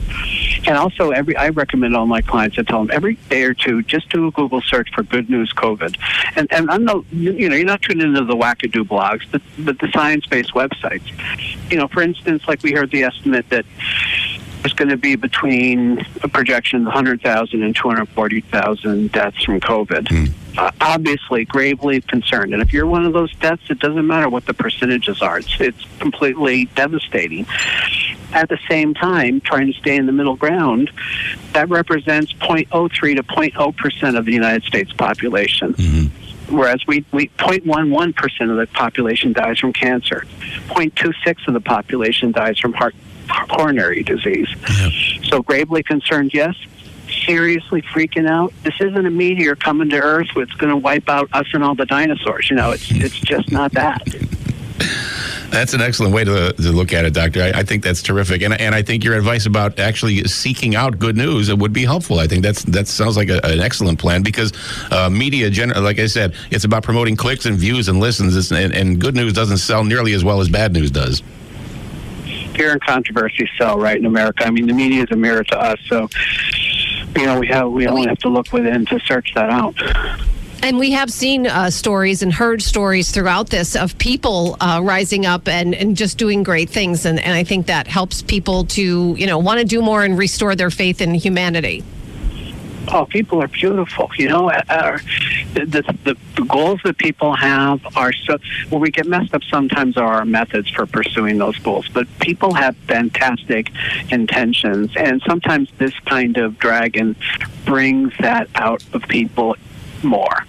And 0.66 0.78
also, 0.78 1.12
every 1.12 1.36
I 1.36 1.50
recommend 1.50 1.96
all 1.96 2.06
my 2.06 2.22
clients. 2.22 2.58
I 2.58 2.64
tell 2.64 2.80
them 2.80 2.92
every 2.92 3.16
day 3.30 3.44
or 3.44 3.54
two, 3.54 3.84
just 3.84 4.10
do 4.10 4.28
a 4.28 4.32
Google 4.32 4.62
search 4.62 4.90
for 4.94 5.04
"Good 5.04 5.30
News 5.30 5.54
COVID," 5.54 5.98
and 6.36 6.52
and 6.52 6.70
I'm 6.70 6.84
no, 6.84 7.06
you 7.12 7.50
know, 7.50 7.56
you're 7.56 7.66
not 7.66 7.82
tuning 7.82 8.08
into 8.08 8.26
the 8.26 8.36
wackadoo 8.36 8.84
blogs, 8.84 9.26
but 9.32 9.42
but 9.60 9.80
the 9.80 9.90
science-based 9.92 10.54
websites. 10.54 11.08
You 11.72 11.78
know, 11.78 11.88
for 11.88 12.02
instance, 12.02 12.48
like 12.48 12.64
we 12.64 12.72
heard 12.72 12.92
the 12.92 13.04
estimate 13.04 13.50
that 13.50 13.66
there's 14.62 14.74
going 14.74 14.90
to 14.90 14.98
be 14.98 15.16
between 15.16 16.06
a 16.24 16.28
projection 16.28 16.82
of 16.82 16.86
100,000 16.88 17.64
and 17.64 17.76
240,000 17.76 19.12
deaths 19.12 19.44
from 19.44 19.60
COVID. 19.60 20.34
Uh, 20.58 20.72
obviously, 20.82 21.46
gravely 21.46 22.02
concerned. 22.02 22.54
And 22.54 22.62
if 22.62 22.74
you're 22.74 22.88
one 22.88 23.06
of 23.06 23.14
those 23.14 23.34
deaths, 23.36 23.64
it 23.70 23.80
doesn't 23.80 24.08
matter 24.08 24.28
what 24.28 24.46
the 24.46 24.54
percentages 24.54 25.22
are. 25.22 25.40
It's, 25.40 25.56
it's 25.60 25.86
completely 26.00 26.66
devastating. 26.76 27.46
At 28.34 28.50
the 28.50 28.58
same 28.68 28.94
time, 28.94 29.40
trying 29.40 29.72
to 29.72 29.80
stay 29.80 29.96
in 29.96 30.06
the 30.06 30.12
middle 30.12 30.36
ground, 30.36 30.92
that 31.54 31.70
represents 31.70 32.34
0.03 32.34 33.16
to 33.16 33.24
0.0 33.24 33.78
percent 33.78 34.18
of 34.18 34.26
the 34.26 34.34
United 34.34 34.64
States 34.64 34.92
population. 34.94 35.76
Whereas 36.50 36.86
we, 36.88 37.06
we 37.12 37.28
0.11% 37.38 38.50
of 38.52 38.58
the 38.58 38.68
population 38.74 39.34
dies 39.34 39.60
from 39.60 39.74
cancer, 39.74 40.24
0.26 40.70 41.48
of 41.48 41.54
the 41.54 41.62
population 41.62 42.32
dies 42.32 42.58
from 42.58 42.74
heart 42.74 42.96
coronary 43.50 44.04
disease. 44.04 44.48
So 45.24 45.42
gravely 45.44 45.84
concerned, 45.84 46.34
yes. 46.34 46.56
Seriously 47.26 47.82
freaking 47.82 48.28
out. 48.28 48.54
This 48.64 48.76
isn't 48.80 49.06
a 49.06 49.10
meteor 49.10 49.56
coming 49.56 49.90
to 49.90 50.00
Earth 50.00 50.28
that's 50.36 50.52
going 50.54 50.72
to 50.72 50.78
wipe 50.78 51.10
out 51.10 51.30
us 51.34 51.48
and 51.54 51.64
all 51.64 51.76
the 51.76 51.86
dinosaurs. 51.86 52.50
You 52.50 52.56
know, 52.56 52.72
it's 52.72 52.90
it's 52.92 53.20
just 53.20 53.52
not 53.52 53.72
that. 53.74 54.02
That's 55.50 55.74
an 55.74 55.82
excellent 55.82 56.14
way 56.14 56.26
to, 56.26 56.52
to 56.54 56.72
look 56.72 56.92
at 56.92 57.06
it, 57.06 57.14
Doctor. 57.14 57.42
I, 57.42 57.60
I 57.60 57.64
think 57.64 57.82
that's 57.84 58.02
terrific, 58.02 58.42
and 58.42 58.54
and 58.60 58.76
I 58.76 58.82
think 58.82 59.04
your 59.04 59.16
advice 59.16 59.46
about 59.46 59.80
actually 59.80 60.24
seeking 60.26 60.76
out 60.76 61.00
good 61.00 61.16
news 61.16 61.54
would 61.54 61.74
be 61.74 61.86
helpful. 61.86 62.20
I 62.20 62.28
think 62.28 62.44
that's 62.44 62.64
that 62.64 62.88
sounds 62.88 63.16
like 63.16 63.30
a, 63.30 63.40
an 63.46 63.62
excellent 63.62 63.98
plan 63.98 64.24
because 64.24 64.52
uh, 64.92 65.10
media, 65.10 65.50
gen- 65.50 65.70
like 65.70 66.00
I 66.00 66.08
said, 66.08 66.36
it's 66.52 66.66
about 66.66 66.84
promoting 66.84 67.16
clicks 67.16 67.46
and 67.46 67.58
views 67.58 67.88
and 67.88 68.00
listens, 68.00 68.52
and, 68.52 68.74
and 68.74 69.00
good 69.00 69.16
news 69.16 69.34
doesn't 69.34 69.58
sell 69.58 69.84
nearly 69.84 70.14
as 70.14 70.24
well 70.24 70.42
as 70.42 70.50
bad 70.50 70.74
news 70.74 70.92
does. 70.92 71.24
Fear 72.58 72.74
and 72.74 72.82
controversy 72.82 73.50
sell 73.58 73.78
right 73.80 73.98
in 73.98 74.06
America. 74.06 74.46
I 74.46 74.52
mean, 74.52 74.68
the 74.68 74.74
media 74.74 75.04
is 75.04 75.12
a 75.12 75.16
mirror 75.16 75.44
to 75.44 75.58
us, 75.58 75.80
so 75.88 76.10
you 77.16 77.26
know 77.26 77.40
we 77.40 77.48
have 77.48 77.72
we 77.72 77.88
only 77.88 78.08
have 78.08 78.18
to 78.20 78.30
look 78.30 78.52
within 78.52 78.86
to 78.88 79.00
search 79.02 79.32
that 79.36 79.50
out. 79.50 79.76
And 80.64 80.80
we 80.80 80.92
have 80.92 81.12
seen 81.12 81.46
uh, 81.46 81.70
stories 81.70 82.24
and 82.24 82.34
heard 82.34 82.62
stories 82.62 83.12
throughout 83.12 83.50
this 83.50 83.76
of 83.76 83.98
people 84.00 84.58
uh, 84.60 84.82
rising 84.84 85.26
up 85.26 85.48
and, 85.48 85.76
and 85.76 85.96
just 85.96 86.18
doing 86.18 86.42
great 86.42 86.70
things. 86.70 87.06
And, 87.06 87.20
and 87.20 87.34
I 87.34 87.44
think 87.44 87.68
that 87.68 87.86
helps 87.86 88.24
people 88.24 88.66
to, 88.66 89.16
you 89.18 89.28
know, 89.28 89.38
want 89.38 89.60
to 89.60 89.66
do 89.66 89.82
more 89.84 90.04
and 90.04 90.18
restore 90.18 90.56
their 90.56 90.72
faith 90.72 91.00
in 91.00 91.14
humanity. 91.14 91.84
Oh, 92.90 93.06
people 93.06 93.42
are 93.42 93.48
beautiful. 93.48 94.10
You 94.18 94.30
know, 94.30 94.50
uh, 94.50 94.98
the, 95.54 95.66
the 95.66 96.18
the 96.36 96.44
goals 96.46 96.80
that 96.84 96.98
people 96.98 97.36
have 97.36 97.86
are 97.98 98.14
so. 98.14 98.38
Where 98.70 98.80
we 98.80 98.92
get 98.92 99.08
messed 99.08 99.34
up 99.34 99.44
sometimes 99.44 99.98
are 99.98 100.08
our 100.08 100.26
methods 100.26 100.70
for 100.70 100.86
pursuing 100.86 101.38
those 101.38 101.58
goals. 101.60 101.88
But 101.90 102.08
people 102.20 102.54
have 102.54 102.76
fantastic 102.78 103.72
intentions, 104.10 104.92
and 104.96 105.22
sometimes 105.28 105.70
this 105.78 105.94
kind 106.06 106.38
of 106.38 106.58
dragon 106.60 107.16
brings 107.66 108.14
that 108.20 108.50
out 108.56 108.84
of 108.94 109.02
people 109.04 109.56
more. 110.04 110.46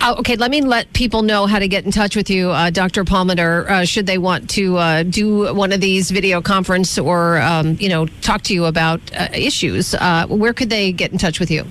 Uh, 0.00 0.14
okay, 0.16 0.36
let 0.36 0.50
me 0.50 0.60
let 0.60 0.92
people 0.92 1.22
know 1.22 1.46
how 1.46 1.58
to 1.58 1.66
get 1.66 1.84
in 1.84 1.90
touch 1.90 2.14
with 2.14 2.30
you, 2.30 2.50
uh, 2.50 2.70
Dr. 2.70 3.04
Palmiter, 3.04 3.68
uh, 3.68 3.84
should 3.84 4.06
they 4.06 4.16
want 4.18 4.48
to 4.50 4.76
uh, 4.76 5.02
do 5.02 5.52
one 5.52 5.72
of 5.72 5.80
these 5.80 6.12
video 6.12 6.40
conference 6.40 6.98
or, 6.98 7.38
um, 7.38 7.76
you 7.80 7.88
know, 7.88 8.06
talk 8.22 8.42
to 8.42 8.54
you 8.54 8.66
about 8.66 9.00
uh, 9.14 9.28
issues. 9.32 9.94
Uh, 9.94 10.26
where 10.28 10.52
could 10.52 10.70
they 10.70 10.92
get 10.92 11.10
in 11.10 11.18
touch 11.18 11.40
with 11.40 11.50
you? 11.50 11.66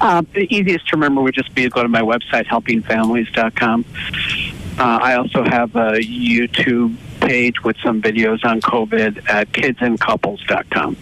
Uh, 0.00 0.22
the 0.34 0.52
easiest 0.52 0.88
to 0.88 0.96
remember 0.96 1.22
would 1.22 1.34
just 1.34 1.54
be 1.54 1.62
to 1.62 1.70
go 1.70 1.82
to 1.82 1.88
my 1.88 2.02
website, 2.02 2.46
helpingfamilies.com. 2.46 3.84
I 4.76 5.14
also 5.14 5.44
have 5.44 5.76
a 5.76 6.00
YouTube 6.00 6.96
page 7.20 7.62
with 7.62 7.76
some 7.78 8.02
videos 8.02 8.44
on 8.44 8.60
COVID 8.60 9.30
at 9.30 9.52
kidsandcouples.com. 9.52 10.96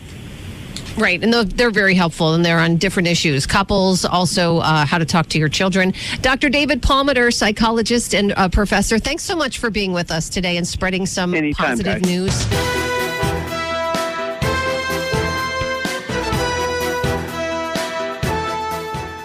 Right, 0.99 1.22
and 1.22 1.32
they're- 1.32 1.45
they're 1.45 1.70
very 1.70 1.95
helpful, 1.95 2.34
and 2.34 2.45
they're 2.45 2.59
on 2.59 2.76
different 2.76 3.09
issues. 3.09 3.47
Couples, 3.47 4.05
also 4.05 4.59
uh, 4.59 4.84
how 4.84 4.99
to 4.99 5.05
talk 5.07 5.26
to 5.28 5.38
your 5.38 5.49
children. 5.49 5.95
Dr. 6.20 6.49
David 6.49 6.82
Palmiter, 6.82 7.32
psychologist 7.32 8.14
and 8.14 8.32
uh, 8.36 8.49
professor, 8.49 8.99
thanks 8.99 9.22
so 9.22 9.34
much 9.34 9.59
for 9.59 9.70
being 9.70 9.93
with 9.93 10.11
us 10.11 10.28
today 10.28 10.57
and 10.57 10.66
spreading 10.68 11.07
some 11.07 11.32
positive 11.57 12.03
guys. 12.03 12.07
news. 12.07 12.47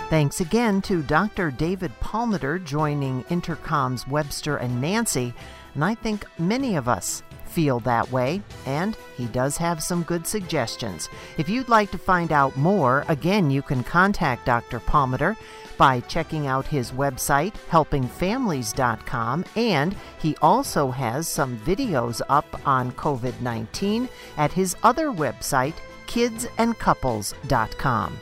Thanks 0.09 0.39
again 0.39 0.82
to 0.84 1.03
Dr. 1.03 1.51
David 1.51 1.91
Palmiter 1.99 2.63
joining 2.63 3.26
Entercom's 3.26 4.07
Webster 4.07 4.55
and 4.55 4.80
Nancy. 4.80 5.34
And 5.76 5.84
I 5.84 5.95
think 5.95 6.26
many 6.39 6.76
of 6.78 6.88
us 6.88 7.24
feel 7.58 7.80
that 7.80 8.12
way, 8.12 8.39
and 8.68 8.95
he 9.16 9.26
does 9.26 9.58
have 9.58 9.82
some 9.82 10.03
good 10.03 10.28
suggestions. 10.28 11.10
If 11.39 11.49
you'd 11.49 11.70
like 11.70 11.89
to 11.89 11.97
find 11.97 12.32
out 12.32 12.55
more, 12.55 13.03
again, 13.08 13.49
you 13.49 13.64
can 13.64 13.84
contact 13.84 14.45
Dr. 14.45 14.80
Palmiter 14.80 15.36
by 15.76 16.01
checking 16.01 16.45
out 16.45 16.68
his 16.68 16.91
website, 16.91 17.55
helpingfamilies.com, 17.72 19.45
and 19.55 19.95
he 20.20 20.38
also 20.39 20.91
has 20.91 21.28
some 21.28 21.58
videos 21.58 22.22
up 22.30 22.62
on 22.68 22.91
COVID 22.91 23.41
19 23.41 24.08
at 24.38 24.53
his 24.53 24.76
other 24.84 25.08
website, 25.08 25.74
kidsandcouples.com. 26.05 28.20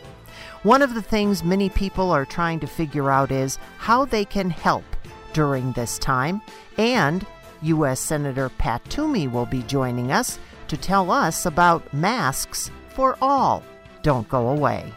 One 0.63 0.81
of 0.81 0.93
the 0.93 1.01
things 1.01 1.43
many 1.43 1.67
people 1.67 2.09
are 2.11 2.23
trying 2.23 2.61
to 2.61 2.67
figure 2.67 3.11
out 3.11 3.33
is 3.33 3.59
how 3.79 4.05
they 4.05 4.23
can 4.23 4.49
help 4.49 4.85
during 5.33 5.73
this 5.73 5.99
time, 5.99 6.41
and 6.77 7.27
U.S. 7.65 7.99
Senator 7.99 8.49
Pat 8.49 8.83
Toomey 8.89 9.27
will 9.27 9.45
be 9.45 9.63
joining 9.63 10.11
us 10.11 10.39
to 10.67 10.77
tell 10.77 11.11
us 11.11 11.45
about 11.45 11.93
masks 11.93 12.71
for 12.89 13.17
all. 13.21 13.63
Don't 14.01 14.27
go 14.29 14.49
away. 14.49 14.93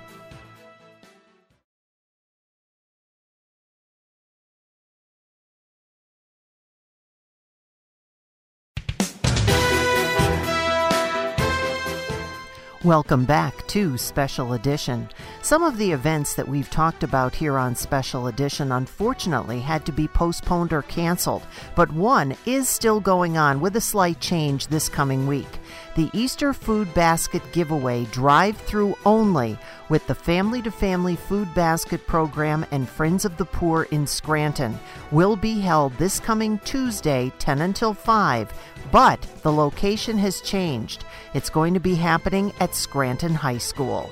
Welcome 12.84 13.24
back 13.24 13.66
to 13.68 13.98
Special 13.98 14.52
Edition. 14.52 15.08
Some 15.42 15.64
of 15.64 15.78
the 15.78 15.90
events 15.90 16.36
that 16.36 16.46
we've 16.46 16.70
talked 16.70 17.02
about 17.02 17.34
here 17.34 17.58
on 17.58 17.74
Special 17.74 18.28
Edition 18.28 18.70
unfortunately 18.70 19.58
had 19.58 19.84
to 19.86 19.90
be 19.90 20.06
postponed 20.06 20.72
or 20.72 20.82
canceled, 20.82 21.42
but 21.74 21.90
one 21.90 22.36
is 22.46 22.68
still 22.68 23.00
going 23.00 23.36
on 23.36 23.58
with 23.58 23.74
a 23.74 23.80
slight 23.80 24.20
change 24.20 24.68
this 24.68 24.88
coming 24.88 25.26
week. 25.26 25.58
The 25.98 26.10
Easter 26.12 26.52
Food 26.52 26.94
Basket 26.94 27.42
Giveaway 27.50 28.04
drive 28.12 28.56
through 28.56 28.96
only 29.04 29.58
with 29.88 30.06
the 30.06 30.14
Family 30.14 30.62
to 30.62 30.70
Family 30.70 31.16
Food 31.16 31.52
Basket 31.56 32.06
Program 32.06 32.64
and 32.70 32.88
Friends 32.88 33.24
of 33.24 33.36
the 33.36 33.44
Poor 33.44 33.82
in 33.90 34.06
Scranton 34.06 34.78
will 35.10 35.34
be 35.34 35.58
held 35.58 35.92
this 35.94 36.20
coming 36.20 36.60
Tuesday, 36.60 37.32
10 37.40 37.62
until 37.62 37.94
5, 37.94 38.52
but 38.92 39.20
the 39.42 39.50
location 39.50 40.16
has 40.18 40.40
changed. 40.40 41.04
It's 41.34 41.50
going 41.50 41.74
to 41.74 41.80
be 41.80 41.96
happening 41.96 42.52
at 42.60 42.76
Scranton 42.76 43.34
High 43.34 43.58
School. 43.58 44.08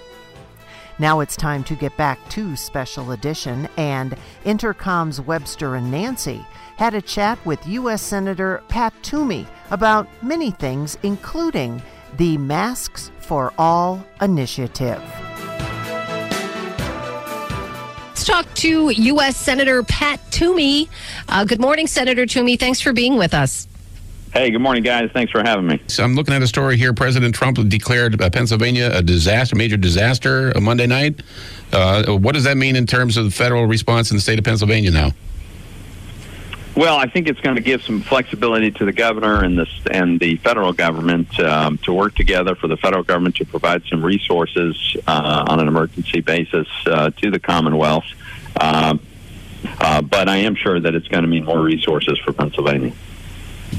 Now 0.99 1.20
it's 1.20 1.36
time 1.36 1.62
to 1.64 1.74
get 1.74 1.94
back 1.99 2.26
to 2.30 2.57
Special 2.57 3.12
Edition, 3.12 3.68
and 3.76 4.16
Entercom's 4.44 5.20
Webster 5.20 5.74
and 5.74 5.90
Nancy 5.90 6.44
had 6.76 6.94
a 6.94 7.03
chat 7.03 7.38
with 7.44 7.66
U.S. 7.66 8.01
Senator 8.01 8.62
Pat 8.68 8.94
Toomey 9.03 9.47
about 9.70 10.09
many 10.22 10.51
things, 10.51 10.97
including 11.03 11.82
the 12.16 12.38
Masks 12.38 13.11
for 13.18 13.53
All 13.59 14.03
initiative. 14.22 15.03
Let's 18.09 18.24
talk 18.24 18.47
to 18.55 18.88
U.S. 18.88 19.36
Senator 19.36 19.82
Pat 19.82 20.18
Toomey. 20.30 20.88
Uh, 21.28 21.44
good 21.44 21.61
morning, 21.61 21.86
Senator 21.86 22.24
Toomey. 22.24 22.57
Thanks 22.57 22.80
for 22.80 22.94
being 22.94 23.16
with 23.16 23.34
us. 23.34 23.68
Hey, 24.37 24.51
good 24.51 24.61
morning, 24.61 24.82
guys. 24.82 25.11
Thanks 25.12 25.32
for 25.32 25.43
having 25.43 25.66
me. 25.66 25.80
So 25.87 26.05
I'm 26.05 26.14
looking 26.14 26.34
at 26.34 26.43
a 26.43 26.47
story 26.47 26.76
here. 26.76 26.93
President 26.93 27.34
Trump 27.34 27.57
declared 27.70 28.20
uh, 28.20 28.28
Pennsylvania 28.28 28.91
a 28.93 29.01
disaster, 29.01 29.57
major 29.57 29.78
disaster, 29.78 30.53
uh, 30.55 30.61
Monday 30.61 30.87
night. 30.87 31.22
Uh, 31.72 32.18
what 32.18 32.34
does 32.34 32.45
that 32.45 32.59
mean 32.59 32.76
in 32.76 32.87
terms 32.87 33.16
of 33.16 33.24
the 33.24 33.30
federal 33.30 33.64
response 33.64 34.11
in 34.11 34.18
the 34.18 34.20
state 34.20 34.39
of 34.39 34.45
Pennsylvania 34.45 34.91
now? 34.91 35.12
Well, 36.76 36.99
I 36.99 37.07
think 37.07 37.28
it's 37.28 37.41
going 37.41 37.57
to 37.57 37.62
give 37.62 37.82
some 37.82 38.03
flexibility 38.03 38.70
to 38.72 38.84
the 38.84 38.93
governor 38.93 39.43
and 39.43 39.57
the 39.59 39.66
and 39.91 40.20
the 40.20 40.37
federal 40.37 40.74
government 40.74 41.41
um, 41.41 41.78
to 41.78 41.95
work 41.95 42.14
together 42.14 42.55
for 42.55 42.68
the 42.68 42.76
federal 42.76 43.05
government 43.05 43.37
to 43.37 43.47
provide 43.47 43.84
some 43.89 44.05
resources 44.05 44.99
uh, 45.07 45.47
on 45.49 45.61
an 45.61 45.66
emergency 45.66 46.20
basis 46.20 46.68
uh, 46.84 47.09
to 47.09 47.30
the 47.30 47.39
Commonwealth. 47.39 48.05
Um, 48.61 49.01
uh, 49.80 50.03
but 50.03 50.28
I 50.28 50.37
am 50.37 50.57
sure 50.57 50.78
that 50.78 50.95
it's 50.95 51.09
going 51.09 51.22
to 51.22 51.28
mean 51.28 51.47
more 51.47 51.62
resources 51.62 52.18
for 52.18 52.34
Pennsylvania. 52.34 52.93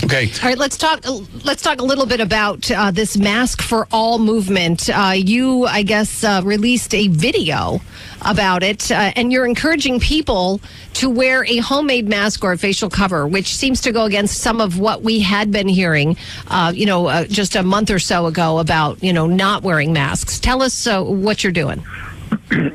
Okay. 0.03 0.31
All 0.41 0.49
right, 0.49 0.57
let's 0.57 0.77
talk. 0.77 1.03
Let's 1.43 1.61
talk 1.61 1.81
a 1.81 1.83
little 1.83 2.05
bit 2.05 2.19
about 2.21 2.69
uh, 2.71 2.91
this 2.91 3.17
mask 3.17 3.61
for 3.61 3.87
all 3.91 4.19
movement. 4.19 4.89
Uh, 4.89 5.13
you, 5.15 5.65
I 5.65 5.83
guess, 5.83 6.23
uh, 6.23 6.41
released 6.45 6.93
a 6.93 7.07
video 7.07 7.81
about 8.21 8.63
it, 8.63 8.91
uh, 8.91 9.11
and 9.15 9.31
you're 9.31 9.45
encouraging 9.45 9.99
people 9.99 10.61
to 10.93 11.09
wear 11.09 11.43
a 11.45 11.57
homemade 11.57 12.07
mask 12.07 12.43
or 12.43 12.53
a 12.53 12.57
facial 12.57 12.89
cover, 12.89 13.27
which 13.27 13.55
seems 13.55 13.81
to 13.81 13.91
go 13.91 14.05
against 14.05 14.37
some 14.39 14.61
of 14.61 14.79
what 14.79 15.03
we 15.03 15.19
had 15.19 15.51
been 15.51 15.67
hearing, 15.67 16.15
uh, 16.47 16.71
you 16.73 16.85
know, 16.85 17.07
uh, 17.07 17.25
just 17.25 17.55
a 17.55 17.63
month 17.63 17.91
or 17.91 17.99
so 17.99 18.27
ago 18.27 18.59
about 18.59 19.03
you 19.03 19.11
know 19.11 19.27
not 19.27 19.63
wearing 19.63 19.93
masks. 19.93 20.39
Tell 20.39 20.61
us 20.61 20.87
what 20.87 21.43
you're 21.43 21.51
doing. 21.51 21.83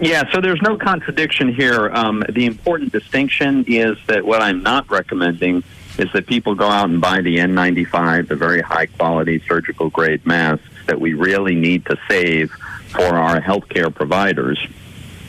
Yeah, 0.03 0.31
so 0.33 0.41
there's 0.41 0.61
no 0.63 0.77
contradiction 0.77 1.53
here. 1.53 1.91
Um, 1.95 2.25
the 2.29 2.45
important 2.45 2.93
distinction 2.93 3.65
is 3.67 3.97
that 4.07 4.25
what 4.25 4.43
I'm 4.43 4.63
not 4.63 4.91
recommending 4.91 5.63
is 5.99 6.11
that 6.13 6.27
people 6.27 6.55
go 6.55 6.69
out 6.69 6.89
and 6.89 7.01
buy 7.01 7.21
the 7.21 7.39
N95, 7.39 8.29
the 8.29 8.37
very 8.37 8.61
high 8.61 8.87
quality 8.87 9.43
surgical 9.47 9.91
grade 9.91 10.25
masks 10.27 10.65
that 10.87 11.01
we 11.01 11.15
really 11.15 11.55
need 11.55 11.85
to 11.87 11.97
save 12.09 12.51
for 12.89 13.17
our 13.17 13.41
healthcare 13.41 13.95
providers 13.95 14.65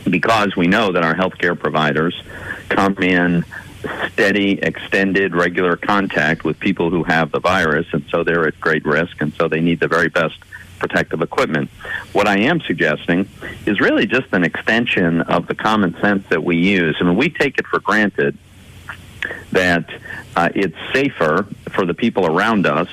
because 0.10 0.56
we 0.56 0.68
know 0.68 0.92
that 0.92 1.04
our 1.04 1.16
healthcare 1.16 1.58
providers 1.58 2.22
come 2.70 2.98
in 3.00 3.46
steady, 4.12 4.60
extended, 4.62 5.36
regular 5.36 5.76
contact 5.76 6.44
with 6.44 6.60
people 6.60 6.90
who 6.90 7.04
have 7.04 7.32
the 7.32 7.40
virus, 7.40 7.86
and 7.92 8.04
so 8.10 8.24
they're 8.24 8.48
at 8.48 8.60
great 8.60 8.86
risk, 8.86 9.22
and 9.22 9.34
so 9.34 9.48
they 9.48 9.60
need 9.60 9.80
the 9.80 9.88
very 9.88 10.10
best 10.10 10.38
protective 10.80 11.22
equipment. 11.22 11.70
What 12.14 12.28
I 12.28 12.40
am 12.40 12.62
suggesting 12.62 13.28
is 13.66 13.80
really 13.80 14.06
just 14.06 14.28
an 14.34 14.44
extension 14.44 15.22
of 15.22 15.48
the 15.48 15.56
common 15.56 16.00
sense 16.00 16.28
that 16.30 16.44
we 16.44 16.58
use. 16.58 16.98
I 17.00 17.04
mean, 17.04 17.16
we 17.16 17.30
take 17.30 17.58
it 17.58 17.68
for 17.68 17.80
granted 17.80 18.38
that 19.52 19.90
uh, 20.36 20.50
it's 20.56 20.76
safer 20.94 21.48
for 21.72 21.86
the 21.86 21.94
people 21.94 22.26
around 22.26 22.66
us 22.66 22.90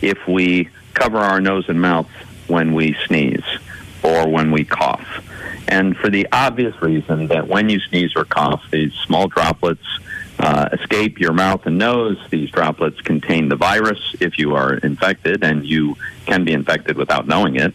if 0.00 0.18
we 0.26 0.68
cover 0.94 1.18
our 1.18 1.40
nose 1.40 1.68
and 1.68 1.80
mouth 1.80 2.08
when 2.48 2.74
we 2.74 2.96
sneeze 3.06 3.44
or 4.02 4.28
when 4.28 4.50
we 4.50 4.64
cough. 4.64 5.06
And 5.68 5.96
for 5.96 6.10
the 6.10 6.26
obvious 6.32 6.80
reason 6.82 7.28
that 7.28 7.48
when 7.48 7.68
you 7.68 7.78
sneeze 7.80 8.12
or 8.16 8.24
cough, 8.24 8.62
these 8.70 8.92
small 8.92 9.28
droplets 9.28 9.86
uh, 10.38 10.68
escape 10.72 11.20
your 11.20 11.32
mouth 11.32 11.66
and 11.66 11.78
nose. 11.78 12.18
These 12.30 12.50
droplets 12.50 13.00
contain 13.00 13.48
the 13.48 13.56
virus 13.56 14.16
if 14.20 14.38
you 14.38 14.56
are 14.56 14.74
infected, 14.74 15.44
and 15.44 15.64
you 15.64 15.96
can 16.26 16.44
be 16.44 16.52
infected 16.52 16.96
without 16.96 17.28
knowing 17.28 17.56
it. 17.56 17.74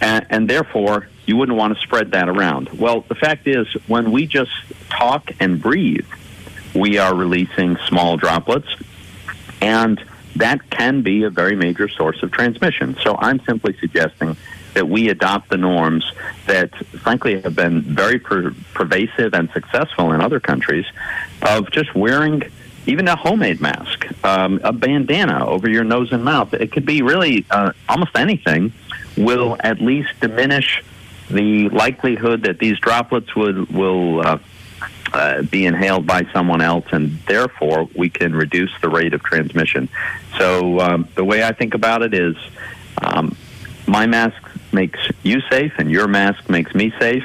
And, 0.00 0.26
and 0.28 0.50
therefore, 0.50 1.08
you 1.26 1.36
wouldn't 1.36 1.56
want 1.56 1.74
to 1.74 1.80
spread 1.80 2.12
that 2.12 2.28
around. 2.28 2.68
Well, 2.70 3.00
the 3.08 3.14
fact 3.14 3.46
is, 3.46 3.66
when 3.86 4.12
we 4.12 4.26
just 4.26 4.52
talk 4.90 5.30
and 5.40 5.60
breathe, 5.60 6.06
we 6.74 6.98
are 6.98 7.14
releasing 7.14 7.76
small 7.88 8.16
droplets, 8.16 8.68
and 9.60 10.02
that 10.36 10.70
can 10.70 11.02
be 11.02 11.24
a 11.24 11.30
very 11.30 11.56
major 11.56 11.88
source 11.88 12.22
of 12.22 12.30
transmission. 12.30 12.96
So 13.02 13.16
I'm 13.18 13.40
simply 13.40 13.76
suggesting 13.78 14.36
that 14.74 14.88
we 14.88 15.08
adopt 15.08 15.50
the 15.50 15.56
norms 15.56 16.10
that, 16.46 16.74
frankly, 17.00 17.40
have 17.40 17.56
been 17.56 17.82
very 17.82 18.18
per- 18.18 18.54
pervasive 18.72 19.34
and 19.34 19.50
successful 19.50 20.12
in 20.12 20.20
other 20.20 20.38
countries 20.38 20.86
of 21.42 21.70
just 21.70 21.94
wearing 21.94 22.44
even 22.86 23.08
a 23.08 23.16
homemade 23.16 23.60
mask, 23.60 24.06
um, 24.24 24.60
a 24.64 24.72
bandana 24.72 25.46
over 25.46 25.68
your 25.68 25.84
nose 25.84 26.12
and 26.12 26.24
mouth. 26.24 26.54
It 26.54 26.72
could 26.72 26.86
be 26.86 27.02
really 27.02 27.44
uh, 27.50 27.72
almost 27.88 28.16
anything, 28.16 28.72
will 29.16 29.56
at 29.60 29.80
least 29.80 30.08
diminish 30.20 30.82
the 31.28 31.68
likelihood 31.68 32.42
that 32.42 32.58
these 32.58 32.78
droplets 32.78 33.34
would 33.36 33.70
will 33.70 34.26
uh, 34.26 34.38
uh, 35.12 35.42
be 35.42 35.66
inhaled 35.66 36.06
by 36.06 36.26
someone 36.32 36.60
else, 36.60 36.86
and 36.92 37.18
therefore 37.26 37.88
we 37.94 38.10
can 38.10 38.34
reduce 38.34 38.70
the 38.80 38.88
rate 38.88 39.14
of 39.14 39.22
transmission. 39.22 39.88
So 40.38 40.80
um, 40.80 41.08
the 41.14 41.24
way 41.24 41.42
I 41.42 41.52
think 41.52 41.74
about 41.74 42.02
it 42.02 42.14
is, 42.14 42.36
um, 43.02 43.36
my 43.86 44.06
mask 44.06 44.40
makes 44.72 45.00
you 45.22 45.40
safe, 45.50 45.72
and 45.78 45.90
your 45.90 46.06
mask 46.06 46.48
makes 46.48 46.74
me 46.74 46.92
safe. 46.98 47.24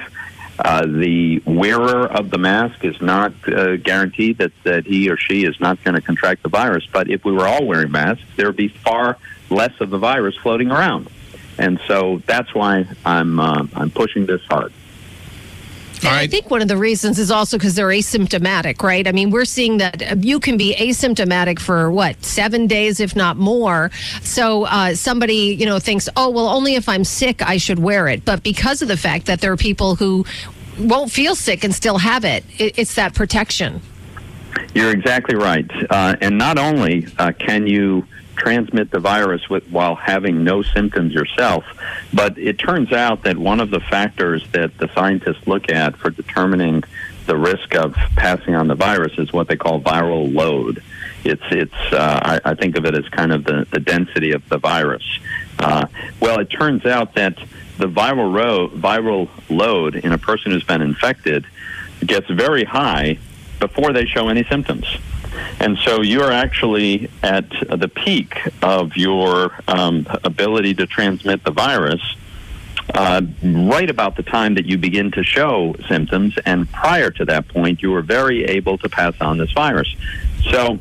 Uh, 0.58 0.86
the 0.86 1.42
wearer 1.46 2.08
of 2.08 2.30
the 2.30 2.38
mask 2.38 2.86
is 2.86 3.00
not 3.02 3.34
uh, 3.48 3.76
guaranteed 3.76 4.38
that, 4.38 4.54
that 4.64 4.86
he 4.86 5.10
or 5.10 5.18
she 5.18 5.44
is 5.44 5.60
not 5.60 5.84
going 5.84 5.96
to 5.96 6.02
contract 6.02 6.44
the 6.44 6.50
virus. 6.50 6.88
But 6.92 7.10
if 7.10 7.26
we 7.26 7.34
were 7.34 7.46
all 7.46 7.66
wearing 7.66 7.92
masks, 7.92 8.24
there 8.38 8.48
would 8.48 8.56
be 8.56 8.70
far 8.70 9.18
less 9.50 9.74
of 9.82 9.90
the 9.90 9.98
virus 9.98 10.36
floating 10.38 10.72
around. 10.72 11.10
And 11.58 11.80
so 11.88 12.22
that's 12.26 12.54
why 12.56 12.86
I'm 13.06 13.40
uh, 13.40 13.68
I'm 13.74 13.92
pushing 13.92 14.26
this 14.26 14.42
hard. 14.46 14.74
And 16.06 16.16
I 16.16 16.28
think 16.28 16.52
one 16.52 16.62
of 16.62 16.68
the 16.68 16.78
reasons 16.78 17.20
is 17.20 17.32
also 17.32 17.58
because 17.58 17.76
they're 17.76 17.88
asymptomatic, 17.88 18.82
right? 18.84 19.08
I 19.08 19.12
mean, 19.12 19.32
we're 19.32 19.46
seeing 19.46 19.78
that 19.78 20.12
uh, 20.12 20.16
you 20.20 20.40
can 20.40 20.58
be 20.58 20.76
asymptomatic 20.76 21.60
for 21.60 21.92
what 21.92 22.24
seven 22.24 22.68
days, 22.68 23.00
if 23.00 23.16
not 23.16 23.38
more. 23.38 23.92
So 24.22 24.66
uh, 24.66 24.96
somebody, 24.96 25.56
you 25.56 25.66
know, 25.66 25.80
thinks, 25.80 26.08
oh, 26.16 26.30
well, 26.30 26.48
only 26.48 26.76
if 26.76 26.88
I'm 26.88 27.04
sick 27.04 27.42
I 27.42 27.58
should 27.58 27.80
wear 27.80 28.08
it. 28.08 28.24
But 28.26 28.44
because 28.44 28.82
of 28.82 28.88
the 28.88 28.98
fact 28.98 29.26
that 29.26 29.42
there 29.42 29.52
are 29.52 29.58
people 29.58 29.96
who 29.96 30.26
won't 30.80 31.12
feel 31.12 31.36
sick 31.36 31.64
and 31.64 31.74
still 31.74 31.98
have 31.98 32.26
it, 32.26 32.44
it 32.58 32.78
it's 32.78 32.96
that 32.96 33.14
protection. 33.14 33.82
You're 34.74 34.92
exactly 34.92 35.36
right. 35.36 35.70
Uh, 35.90 36.16
and 36.22 36.38
not 36.38 36.58
only 36.58 37.08
uh, 37.18 37.32
can 37.32 37.68
you 37.68 38.06
transmit 38.36 38.92
the 38.92 39.00
virus 39.00 39.50
with, 39.50 39.68
while 39.70 39.96
having 39.96 40.44
no 40.44 40.62
symptoms 40.62 41.14
yourself. 41.14 41.66
But 42.14 42.38
it 42.38 42.60
turns 42.60 42.92
out 42.92 43.24
that 43.24 43.38
one 43.38 43.60
of 43.60 43.70
the 43.70 43.80
factors 43.80 44.46
that 44.52 44.78
the 44.78 44.90
scientists 44.94 45.48
look 45.48 45.72
at 45.72 45.96
for 45.98 46.10
determining 46.10 46.84
the 47.26 47.36
risk 47.36 47.76
of 47.76 47.96
passing 48.16 48.56
on 48.56 48.68
the 48.68 48.76
virus 48.76 49.14
is 49.18 49.34
what 49.34 49.48
they 49.48 49.56
call 49.56 49.82
viral 49.82 50.34
load. 50.34 50.84
It's 51.24 51.42
it's 51.50 51.74
uh, 51.92 52.40
I, 52.46 52.52
I 52.52 52.54
think 52.54 52.78
of 52.78 52.86
it 52.86 52.96
as 52.96 53.08
kind 53.10 53.32
of 53.32 53.44
the, 53.44 53.66
the 53.72 53.80
density 53.80 54.32
of 54.32 54.48
the 54.48 54.58
virus. 54.60 55.04
Uh, 55.58 55.88
well, 56.20 56.40
it 56.40 56.46
turns 56.46 56.86
out 56.86 57.16
that 57.16 57.38
the 57.78 57.88
viral 57.88 58.34
ro- 58.34 58.70
viral 58.70 59.30
load 59.50 59.96
in 59.96 60.12
a 60.12 60.18
person 60.18 60.52
who's 60.52 60.64
been 60.64 60.82
infected 60.82 61.46
gets 62.06 62.30
very 62.30 62.64
high 62.64 63.18
before 63.60 63.92
they 63.92 64.06
show 64.06 64.30
any 64.30 64.44
symptoms. 64.44 64.86
And 65.60 65.78
so 65.80 66.02
you're 66.02 66.32
actually 66.32 67.10
at 67.24 67.50
the 67.50 67.88
peak 67.88 68.38
of 68.62 68.96
your 68.98 69.52
um, 69.68 70.08
ability 70.24 70.74
to 70.76 70.88
transmit 70.88 71.44
the 71.44 71.52
virus 71.52 72.02
uh, 72.94 73.22
right 73.44 73.90
about 73.90 74.16
the 74.16 74.24
time 74.24 74.56
that 74.56 74.66
you 74.66 74.78
begin 74.78 75.12
to 75.12 75.24
show 75.24 75.76
symptoms. 75.88 76.38
And 76.46 76.72
prior 76.72 77.10
to 77.12 77.26
that 77.26 77.48
point, 77.48 77.82
you 77.82 77.94
are 77.96 78.02
very 78.02 78.46
able 78.46 78.78
to 78.80 78.90
pass 78.90 79.20
on 79.22 79.38
this 79.38 79.52
virus. 79.52 79.94
So 80.50 80.80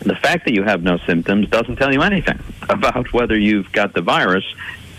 the 0.00 0.16
fact 0.16 0.44
that 0.44 0.54
you 0.54 0.62
have 0.62 0.82
no 0.82 0.98
symptoms 0.98 1.48
doesn't 1.48 1.76
tell 1.76 1.92
you 1.92 2.02
anything 2.02 2.38
about 2.68 3.12
whether 3.12 3.36
you've 3.36 3.72
got 3.72 3.94
the 3.94 4.02
virus. 4.02 4.44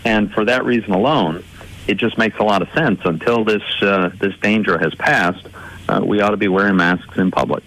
And 0.04 0.32
for 0.32 0.44
that 0.44 0.64
reason 0.64 0.92
alone, 0.92 1.44
it 1.86 1.96
just 1.96 2.18
makes 2.18 2.38
a 2.38 2.42
lot 2.42 2.62
of 2.62 2.68
sense. 2.70 3.00
Until 3.04 3.44
this 3.44 3.62
uh, 3.82 4.10
this 4.18 4.36
danger 4.38 4.78
has 4.78 4.94
passed, 4.94 5.46
uh, 5.88 6.02
we 6.04 6.20
ought 6.20 6.30
to 6.30 6.36
be 6.36 6.48
wearing 6.48 6.76
masks 6.76 7.16
in 7.18 7.30
public. 7.30 7.64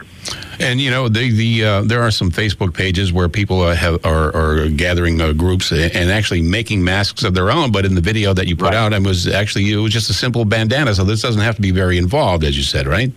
And 0.60 0.82
you 0.82 0.90
know, 0.90 1.08
the 1.08 1.32
the 1.32 1.64
uh, 1.64 1.82
there 1.82 2.02
are 2.02 2.12
some 2.12 2.32
Facebook 2.32 2.74
pages 2.74 3.14
where 3.14 3.30
people 3.30 3.62
uh, 3.62 3.76
have 3.76 4.04
are, 4.06 4.36
are 4.36 4.70
gathering 4.70 5.22
uh, 5.22 5.34
groups 5.34 5.72
and 5.72 6.12
actually 6.12 6.42
making 6.42 6.84
masks 6.84 7.24
of 7.24 7.34
their 7.34 7.52
own. 7.52 7.72
But 7.72 7.86
in 7.86 7.96
the 7.96 8.02
video 8.02 8.34
that 8.34 8.48
you 8.48 8.56
put 8.56 8.66
right. 8.66 8.74
out, 8.74 8.94
it 8.94 9.04
was 9.04 9.28
actually 9.28 9.72
it 9.72 9.78
was 9.78 9.94
just 9.94 10.10
a 10.10 10.14
simple 10.14 10.46
bandana, 10.46 10.96
so 10.96 11.04
this 11.04 11.22
doesn't 11.22 11.42
have 11.42 11.56
to 11.56 11.62
be 11.62 11.72
very 11.72 11.98
involved, 11.98 12.44
as 12.44 12.58
you 12.58 12.64
said, 12.64 12.88
right? 12.88 13.12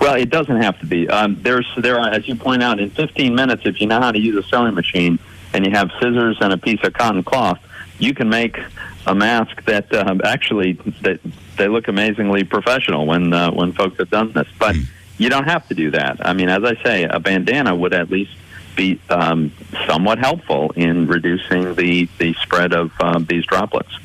Well, 0.00 0.14
it 0.14 0.30
doesn't 0.30 0.60
have 0.60 0.78
to 0.80 0.86
be. 0.86 1.08
Um, 1.08 1.38
there's 1.42 1.68
there 1.76 1.98
are, 2.00 2.10
as 2.10 2.26
you 2.26 2.34
point 2.34 2.62
out, 2.62 2.80
in 2.80 2.90
15 2.90 3.34
minutes, 3.34 3.62
if 3.64 3.80
you 3.80 3.86
know 3.86 4.00
how 4.00 4.10
to 4.10 4.18
use 4.18 4.42
a 4.42 4.48
sewing 4.48 4.74
machine 4.74 5.18
and 5.52 5.66
you 5.66 5.72
have 5.72 5.90
scissors 6.00 6.38
and 6.40 6.52
a 6.52 6.58
piece 6.58 6.82
of 6.82 6.94
cotton 6.94 7.22
cloth, 7.22 7.60
you 7.98 8.14
can 8.14 8.28
make 8.28 8.58
a 9.06 9.14
mask 9.14 9.62
that 9.64 9.92
um, 9.94 10.20
actually 10.24 10.72
that 11.02 11.20
they 11.56 11.68
look 11.68 11.88
amazingly 11.88 12.44
professional 12.44 13.06
when 13.06 13.32
uh, 13.32 13.50
when 13.52 13.72
folks 13.72 13.98
have 13.98 14.10
done 14.10 14.32
this. 14.32 14.48
But 14.58 14.76
mm. 14.76 14.86
You 15.18 15.28
don't 15.28 15.44
have 15.44 15.66
to 15.68 15.74
do 15.74 15.90
that. 15.92 16.24
I 16.26 16.32
mean, 16.32 16.48
as 16.48 16.64
I 16.64 16.82
say, 16.82 17.04
a 17.04 17.20
bandana 17.20 17.74
would 17.74 17.94
at 17.94 18.10
least 18.10 18.32
be 18.76 19.00
um, 19.10 19.52
somewhat 19.86 20.18
helpful 20.18 20.72
in 20.76 21.06
reducing 21.06 21.74
the 21.74 22.08
the 22.18 22.34
spread 22.34 22.72
of 22.72 22.90
um, 23.00 23.24
these 23.26 23.44
droplets. 23.46 23.98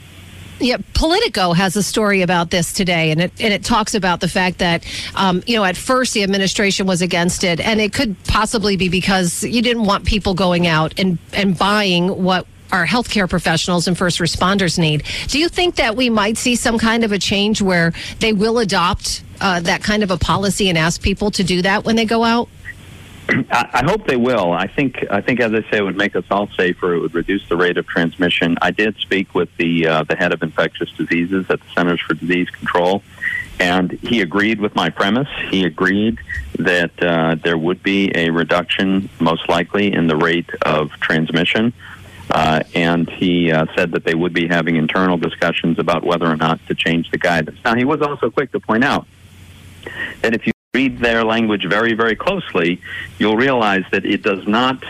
Yeah, 0.59 0.77
Politico 0.95 1.53
has 1.53 1.75
a 1.75 1.83
story 1.83 2.23
about 2.23 2.49
this 2.49 2.73
today, 2.73 3.11
and 3.11 3.21
it 3.21 3.31
and 3.39 3.53
it 3.53 3.63
talks 3.63 3.93
about 3.93 4.21
the 4.21 4.27
fact 4.27 4.57
that 4.57 4.85
um, 5.15 5.43
you 5.45 5.55
know 5.55 5.63
at 5.63 5.77
first 5.77 6.13
the 6.13 6.23
administration 6.23 6.87
was 6.87 7.01
against 7.01 7.43
it, 7.43 7.59
and 7.59 7.79
it 7.79 7.93
could 7.93 8.15
possibly 8.23 8.75
be 8.75 8.89
because 8.89 9.43
you 9.43 9.61
didn't 9.61 9.85
want 9.85 10.05
people 10.05 10.33
going 10.33 10.65
out 10.65 10.99
and 10.99 11.19
and 11.33 11.57
buying 11.57 12.23
what 12.23 12.47
our 12.71 12.85
healthcare 12.85 13.29
professionals 13.29 13.87
and 13.87 13.97
first 13.97 14.19
responders 14.19 14.77
need. 14.77 15.03
Do 15.27 15.39
you 15.39 15.49
think 15.49 15.75
that 15.75 15.95
we 15.95 16.09
might 16.09 16.37
see 16.37 16.55
some 16.55 16.77
kind 16.77 17.03
of 17.03 17.11
a 17.11 17.19
change 17.19 17.61
where 17.61 17.93
they 18.19 18.33
will 18.33 18.59
adopt 18.59 19.23
uh, 19.39 19.59
that 19.61 19.83
kind 19.83 20.03
of 20.03 20.11
a 20.11 20.17
policy 20.17 20.69
and 20.69 20.77
ask 20.77 21.01
people 21.01 21.31
to 21.31 21.43
do 21.43 21.61
that 21.61 21.85
when 21.85 21.95
they 21.95 22.05
go 22.05 22.23
out? 22.23 22.49
I 23.51 23.83
hope 23.85 24.07
they 24.07 24.15
will. 24.15 24.53
I 24.53 24.67
think 24.67 25.05
I 25.11 25.21
think 25.21 25.39
as 25.39 25.53
I 25.53 25.61
say, 25.69 25.77
it 25.77 25.83
would 25.83 25.97
make 25.97 26.15
us 26.15 26.23
all 26.31 26.47
safer. 26.49 26.93
It 26.93 26.99
would 26.99 27.13
reduce 27.13 27.47
the 27.49 27.57
rate 27.57 27.77
of 27.77 27.85
transmission. 27.87 28.57
I 28.61 28.71
did 28.71 28.95
speak 28.97 29.35
with 29.35 29.49
the 29.57 29.87
uh, 29.87 30.03
the 30.03 30.15
head 30.15 30.33
of 30.33 30.41
infectious 30.41 30.91
diseases 30.91 31.45
at 31.49 31.59
the 31.59 31.67
Centers 31.75 31.99
for 31.99 32.13
Disease 32.13 32.49
Control, 32.49 33.03
and 33.59 33.91
he 33.91 34.21
agreed 34.21 34.61
with 34.61 34.75
my 34.75 34.89
premise. 34.89 35.27
He 35.49 35.65
agreed 35.65 36.19
that 36.59 36.91
uh, 37.03 37.35
there 37.35 37.57
would 37.57 37.83
be 37.83 38.11
a 38.15 38.29
reduction, 38.29 39.09
most 39.19 39.49
likely, 39.49 39.91
in 39.93 40.07
the 40.07 40.15
rate 40.15 40.49
of 40.61 40.91
transmission. 41.01 41.73
Uh, 42.29 42.61
and 42.75 43.09
he 43.09 43.51
uh, 43.51 43.65
said 43.75 43.91
that 43.91 44.03
they 44.03 44.13
would 44.13 44.33
be 44.33 44.47
having 44.47 44.75
internal 44.75 45.17
discussions 45.17 45.79
about 45.79 46.03
whether 46.03 46.25
or 46.25 46.35
not 46.35 46.59
to 46.67 46.75
change 46.75 47.09
the 47.11 47.17
guidance. 47.17 47.57
Now, 47.63 47.75
he 47.75 47.85
was 47.85 48.01
also 48.01 48.29
quick 48.29 48.51
to 48.51 48.59
point 48.59 48.83
out 48.83 49.07
that 50.21 50.33
if 50.33 50.45
you 50.45 50.53
read 50.73 50.99
their 50.99 51.23
language 51.23 51.65
very, 51.65 51.93
very 51.93 52.15
closely, 52.15 52.81
you'll 53.17 53.37
realize 53.37 53.83
that 53.91 54.05
it 54.05 54.23
does 54.23 54.45
not 54.47 54.83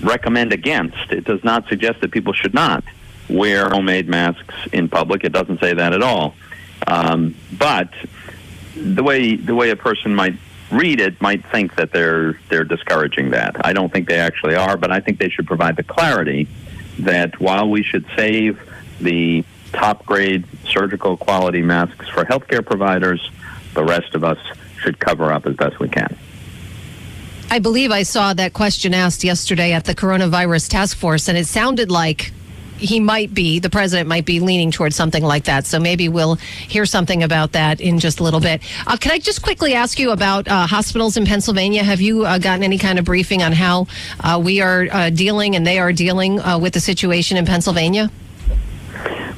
recommend 0.00 0.52
against, 0.52 1.12
it 1.12 1.24
does 1.24 1.44
not 1.44 1.68
suggest 1.68 2.00
that 2.00 2.10
people 2.10 2.32
should 2.32 2.54
not 2.54 2.84
wear 3.28 3.68
homemade 3.68 4.08
masks 4.08 4.54
in 4.72 4.88
public. 4.88 5.24
It 5.24 5.32
doesn't 5.32 5.60
say 5.60 5.74
that 5.74 5.92
at 5.92 6.02
all. 6.02 6.34
Um, 6.86 7.34
but 7.52 7.92
the 8.74 9.02
way 9.02 9.36
the 9.36 9.54
way 9.54 9.70
a 9.70 9.76
person 9.76 10.14
might 10.14 10.36
read 10.70 11.00
it 11.00 11.20
might 11.20 11.44
think 11.46 11.74
that 11.76 11.92
they're 11.92 12.38
they're 12.48 12.64
discouraging 12.64 13.30
that. 13.30 13.56
I 13.66 13.72
don't 13.72 13.92
think 13.92 14.08
they 14.08 14.18
actually 14.18 14.54
are, 14.54 14.76
but 14.76 14.90
I 14.90 15.00
think 15.00 15.18
they 15.18 15.28
should 15.28 15.46
provide 15.46 15.76
the 15.76 15.82
clarity 15.82 16.48
that 16.98 17.40
while 17.40 17.68
we 17.68 17.82
should 17.82 18.04
save 18.16 18.60
the 19.00 19.44
top 19.72 20.04
grade 20.06 20.44
surgical 20.68 21.16
quality 21.16 21.62
masks 21.62 22.08
for 22.08 22.24
healthcare 22.24 22.64
providers, 22.64 23.30
the 23.74 23.84
rest 23.84 24.14
of 24.14 24.24
us 24.24 24.38
should 24.80 24.98
cover 24.98 25.32
up 25.32 25.46
as 25.46 25.56
best 25.56 25.78
we 25.78 25.88
can. 25.88 26.16
I 27.50 27.60
believe 27.60 27.90
I 27.90 28.02
saw 28.02 28.34
that 28.34 28.52
question 28.52 28.92
asked 28.92 29.24
yesterday 29.24 29.72
at 29.72 29.84
the 29.84 29.94
coronavirus 29.94 30.68
task 30.68 30.96
force, 30.96 31.28
and 31.28 31.38
it 31.38 31.46
sounded 31.46 31.90
like 31.90 32.32
he 32.78 33.00
might 33.00 33.34
be, 33.34 33.58
the 33.58 33.70
president 33.70 34.08
might 34.08 34.24
be 34.24 34.40
leaning 34.40 34.70
towards 34.70 34.96
something 34.96 35.22
like 35.22 35.44
that. 35.44 35.66
So 35.66 35.78
maybe 35.78 36.08
we'll 36.08 36.36
hear 36.36 36.86
something 36.86 37.22
about 37.22 37.52
that 37.52 37.80
in 37.80 37.98
just 37.98 38.20
a 38.20 38.22
little 38.22 38.40
bit. 38.40 38.62
Uh, 38.86 38.96
can 38.96 39.12
I 39.12 39.18
just 39.18 39.42
quickly 39.42 39.74
ask 39.74 39.98
you 39.98 40.10
about 40.10 40.48
uh, 40.48 40.66
hospitals 40.66 41.16
in 41.16 41.26
Pennsylvania? 41.26 41.82
Have 41.82 42.00
you 42.00 42.24
uh, 42.24 42.38
gotten 42.38 42.62
any 42.62 42.78
kind 42.78 42.98
of 42.98 43.04
briefing 43.04 43.42
on 43.42 43.52
how 43.52 43.86
uh, 44.20 44.40
we 44.42 44.60
are 44.60 44.86
uh, 44.90 45.10
dealing 45.10 45.56
and 45.56 45.66
they 45.66 45.78
are 45.78 45.92
dealing 45.92 46.40
uh, 46.40 46.58
with 46.58 46.72
the 46.72 46.80
situation 46.80 47.36
in 47.36 47.44
Pennsylvania? 47.46 48.10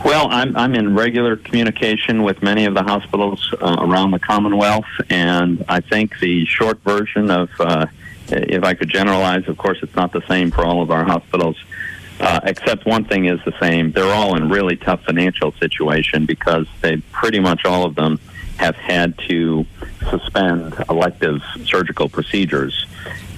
Well, 0.05 0.28
I'm, 0.30 0.57
I'm 0.57 0.74
in 0.74 0.95
regular 0.95 1.36
communication 1.36 2.22
with 2.22 2.43
many 2.43 2.64
of 2.64 2.74
the 2.74 2.82
hospitals 2.82 3.53
around 3.61 4.12
the 4.12 4.18
Commonwealth, 4.18 4.86
and 5.11 5.62
I 5.68 5.80
think 5.80 6.18
the 6.20 6.47
short 6.47 6.80
version 6.80 7.30
of, 7.30 7.51
if 8.28 8.64
I 8.64 8.72
could 8.72 8.88
generalize, 8.88 9.47
of 9.47 9.59
course, 9.59 9.78
it's 9.82 9.95
not 9.95 10.12
the 10.12 10.22
same 10.26 10.51
for 10.51 10.64
all 10.64 10.80
of 10.80 10.91
our 10.91 11.05
hospitals, 11.05 11.62
uh, 12.21 12.41
except 12.45 12.87
one 12.87 13.05
thing 13.05 13.27
is 13.27 13.41
the 13.45 13.55
same. 13.61 13.93
They're 13.93 14.12
all 14.12 14.37
in 14.37 14.49
really 14.49 14.77
tough 14.77 15.03
financial 15.05 15.53
situation 15.53 16.27
because 16.27 16.66
they 16.81 16.99
pretty 17.12 17.41
much 17.41 17.64
all 17.64 17.85
of 17.85 17.95
them 17.95 18.21
have 18.59 18.77
had 18.77 19.16
to 19.27 19.64
suspend 20.11 20.75
elective 20.91 21.43
surgical 21.64 22.09
procedures, 22.09 22.87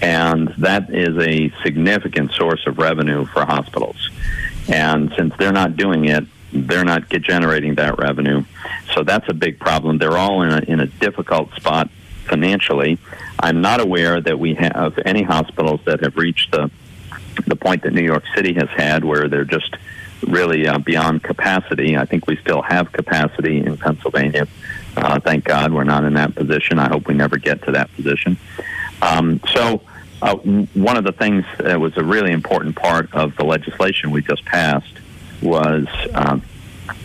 and 0.01 0.49
that 0.59 0.91
is 0.91 1.17
a 1.19 1.53
significant 1.63 2.33
source 2.33 2.67
of 2.67 2.79
revenue 2.79 3.25
for 3.27 3.45
hospitals. 3.45 4.11
And 4.69 5.13
since 5.17 5.35
they're 5.39 5.53
not 5.53 5.77
doing 5.77 6.07
it, 6.07 6.25
they're 6.53 6.85
not 6.85 7.09
generating 7.09 7.77
that 7.77 7.99
revenue. 7.99 8.45
So 8.95 9.05
that's 9.05 9.29
a 9.29 9.35
big 9.35 9.59
problem. 9.59 9.99
They're 9.99 10.19
all 10.19 10.43
in 10.43 10.53
a, 10.53 10.61
in 10.61 10.81
a 10.81 10.87
difficult 10.87 11.53
spot 11.55 11.89
financially. 12.25 12.99
I'm 13.39 13.61
not 13.61 13.81
aware 13.81 14.21
that 14.21 14.39
we 14.39 14.55
have 14.55 14.99
any 15.05 15.23
hospitals 15.23 15.81
that 15.87 16.01
have 16.01 16.17
reached 16.17 16.53
the 16.53 16.71
the 17.47 17.57
point 17.57 17.83
that 17.83 17.93
New 17.93 18.03
York 18.03 18.25
City 18.35 18.55
has 18.55 18.69
had, 18.71 19.05
where 19.05 19.29
they're 19.29 19.45
just 19.45 19.77
really 20.27 20.67
uh, 20.67 20.79
beyond 20.79 21.23
capacity. 21.23 21.97
I 21.97 22.05
think 22.05 22.27
we 22.27 22.37
still 22.37 22.63
have 22.63 22.93
capacity 22.93 23.59
in 23.59 23.77
Pennsylvania. 23.77 24.47
Uh, 24.97 25.19
thank 25.21 25.45
God 25.45 25.73
we're 25.73 25.85
not 25.85 26.05
in 26.05 26.15
that 26.15 26.35
position. 26.35 26.79
I 26.79 26.89
hope 26.89 27.09
we 27.09 27.15
never 27.15 27.39
get 27.39 27.63
to 27.65 27.73
that 27.73 27.93
position. 27.95 28.37
Um, 29.01 29.41
so, 29.53 29.83
uh, 30.21 30.37
one 30.37 30.97
of 30.97 31.03
the 31.03 31.13
things 31.13 31.45
that 31.59 31.81
was 31.81 31.97
a 31.97 32.05
really 32.05 32.31
important 32.31 32.77
part 32.77 33.13
of 33.13 33.37
the 33.37 33.45
legislation 33.45 34.13
we 34.13 34.23
just 34.23 34.45
passed 34.45 34.95
was 35.43 35.89
um, 36.15 36.43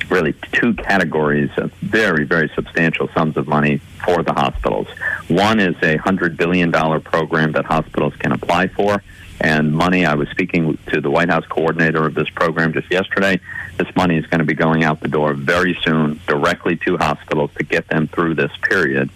really 0.09 0.33
two 0.51 0.73
categories 0.75 1.49
of 1.57 1.71
very, 1.75 2.25
very 2.25 2.49
substantial 2.55 3.09
sums 3.15 3.35
of 3.35 3.47
money 3.47 3.77
for 4.05 4.23
the 4.23 4.33
hospitals. 4.33 4.87
One 5.27 5.59
is 5.59 5.75
a 5.77 5.97
$100 5.97 6.37
billion 6.37 6.71
program 6.71 7.53
that 7.53 7.65
hospitals 7.65 8.15
can 8.17 8.31
apply 8.31 8.67
for. 8.67 9.01
And 9.39 9.71
money, 9.71 10.05
I 10.05 10.15
was 10.15 10.27
speaking 10.29 10.77
to 10.87 10.99
the 10.99 11.11
White 11.11 11.29
House 11.29 11.45
coordinator 11.45 12.05
of 12.05 12.15
this 12.15 12.29
program 12.29 12.73
just 12.73 12.89
yesterday. 12.91 13.39
This 13.77 13.95
money 13.95 14.17
is 14.17 14.25
going 14.25 14.39
to 14.39 14.45
be 14.45 14.55
going 14.55 14.83
out 14.83 14.99
the 14.99 15.07
door 15.07 15.33
very 15.33 15.77
soon, 15.83 16.19
directly 16.27 16.75
to 16.77 16.97
hospitals 16.97 17.51
to 17.57 17.63
get 17.63 17.87
them 17.87 18.07
through 18.07 18.35
this 18.35 18.51
period. 18.63 19.09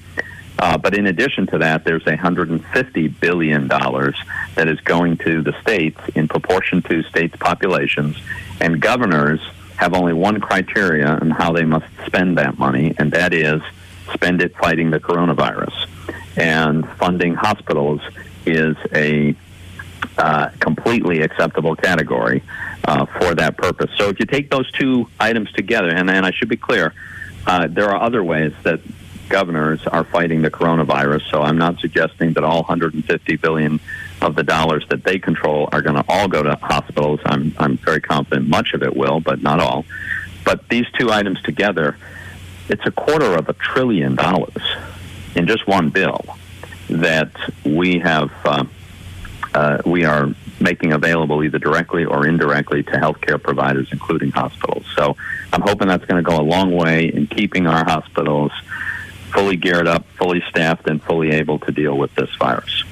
Uh, 0.59 0.78
but 0.78 0.95
in 0.95 1.07
addition 1.07 1.47
to 1.47 1.57
that, 1.57 1.84
there's 1.84 2.05
a 2.05 2.15
$150 2.15 3.19
billion 3.19 3.67
that 3.67 4.67
is 4.67 4.80
going 4.82 5.17
to 5.17 5.41
the 5.41 5.59
states 5.61 5.99
in 6.13 6.28
proportion 6.28 6.84
to 6.84 7.01
states' 7.03 7.36
populations. 7.38 8.15
And 8.59 8.80
governors 8.80 9.39
have 9.78 9.95
only 9.95 10.13
one 10.13 10.39
criteria 10.39 11.07
on 11.07 11.32
how 11.32 11.51
they 11.51 11.65
must 11.65 11.88
spend 12.05 12.38
that 12.38 12.59
money, 12.59 12.93
and 12.99 13.11
that 13.13 13.34
is 13.34 13.63
spend 14.13 14.41
it 14.43 14.55
fighting 14.55 14.91
the 14.91 14.99
coronavirus. 14.99 15.88
And 16.38 16.88
funding 16.91 17.34
hospitals 17.34 18.01
is 18.45 18.76
a 18.93 19.36
uh, 20.17 20.49
completely 20.59 21.21
acceptable 21.21 21.75
category 21.75 22.43
uh, 22.85 23.05
for 23.05 23.35
that 23.35 23.57
purpose. 23.57 23.91
So 23.97 24.09
if 24.09 24.19
you 24.19 24.25
take 24.25 24.49
those 24.49 24.69
two 24.71 25.07
items 25.19 25.51
together, 25.51 25.89
and, 25.89 26.09
and 26.09 26.25
I 26.25 26.31
should 26.31 26.49
be 26.49 26.57
clear, 26.57 26.93
uh, 27.45 27.67
there 27.67 27.89
are 27.89 28.01
other 28.01 28.23
ways 28.23 28.53
that 28.63 28.81
governors 29.29 29.87
are 29.87 30.03
fighting 30.03 30.41
the 30.41 30.51
coronavirus. 30.51 31.29
So 31.31 31.41
I'm 31.41 31.57
not 31.57 31.79
suggesting 31.79 32.33
that 32.33 32.43
all 32.43 32.63
150 32.63 33.37
billion 33.37 33.79
of 34.21 34.35
the 34.35 34.43
dollars 34.43 34.85
that 34.89 35.03
they 35.03 35.19
control 35.19 35.69
are 35.71 35.81
going 35.81 35.95
to 35.95 36.05
all 36.07 36.27
go 36.27 36.43
to 36.43 36.55
hospitals. 36.55 37.19
I'm 37.25 37.55
I'm 37.57 37.77
very 37.77 38.01
confident 38.01 38.47
much 38.47 38.73
of 38.73 38.83
it 38.83 38.95
will, 38.95 39.19
but 39.19 39.41
not 39.41 39.59
all. 39.59 39.85
But 40.43 40.67
these 40.69 40.85
two 40.99 41.11
items 41.11 41.41
together, 41.41 41.97
it's 42.67 42.85
a 42.85 42.91
quarter 42.91 43.35
of 43.35 43.47
a 43.47 43.53
trillion 43.53 44.15
dollars 44.15 44.63
in 45.35 45.47
just 45.47 45.65
one 45.65 45.89
bill 45.89 46.23
that 46.89 47.31
we 47.63 47.99
have 47.99 48.31
uh, 48.43 48.65
uh, 49.53 49.81
we 49.85 50.05
are 50.05 50.29
making 50.59 50.93
available 50.93 51.43
either 51.43 51.59
directly 51.59 52.05
or 52.05 52.27
indirectly 52.27 52.83
to 52.83 52.91
healthcare 52.91 53.41
providers, 53.41 53.89
including 53.91 54.31
hospitals. 54.31 54.85
So 54.95 55.17
I'm 55.51 55.61
hoping 55.61 55.87
that's 55.87 56.05
going 56.05 56.23
to 56.23 56.29
go 56.29 56.39
a 56.39 56.43
long 56.43 56.71
way 56.71 57.07
in 57.07 57.27
keeping 57.27 57.67
our 57.67 57.83
hospitals 57.83 58.51
fully 59.33 59.55
geared 59.55 59.87
up, 59.87 60.05
fully 60.17 60.43
staffed, 60.49 60.87
and 60.87 61.01
fully 61.01 61.31
able 61.31 61.59
to 61.59 61.71
deal 61.71 61.97
with 61.97 62.13
this 62.15 62.29
virus. 62.37 62.83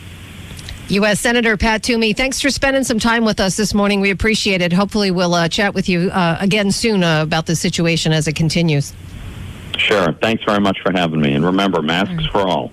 U.S. 0.89 1.19
Senator 1.19 1.55
Pat 1.55 1.83
Toomey, 1.83 2.13
thanks 2.13 2.41
for 2.41 2.49
spending 2.49 2.83
some 2.83 2.97
time 2.97 3.23
with 3.23 3.39
us 3.39 3.55
this 3.55 3.75
morning. 3.75 4.01
We 4.01 4.09
appreciate 4.09 4.61
it. 4.61 4.73
Hopefully, 4.73 5.11
we'll 5.11 5.35
uh, 5.35 5.47
chat 5.47 5.75
with 5.75 5.87
you 5.87 6.09
uh, 6.09 6.37
again 6.39 6.71
soon 6.71 7.03
uh, 7.03 7.21
about 7.21 7.45
the 7.45 7.55
situation 7.55 8.11
as 8.11 8.27
it 8.27 8.35
continues. 8.35 8.93
Sure. 9.77 10.11
Thanks 10.13 10.43
very 10.43 10.59
much 10.59 10.79
for 10.81 10.91
having 10.91 11.21
me. 11.21 11.33
And 11.33 11.45
remember, 11.45 11.81
masks 11.81 12.25
for 12.27 12.39
all. 12.39 12.71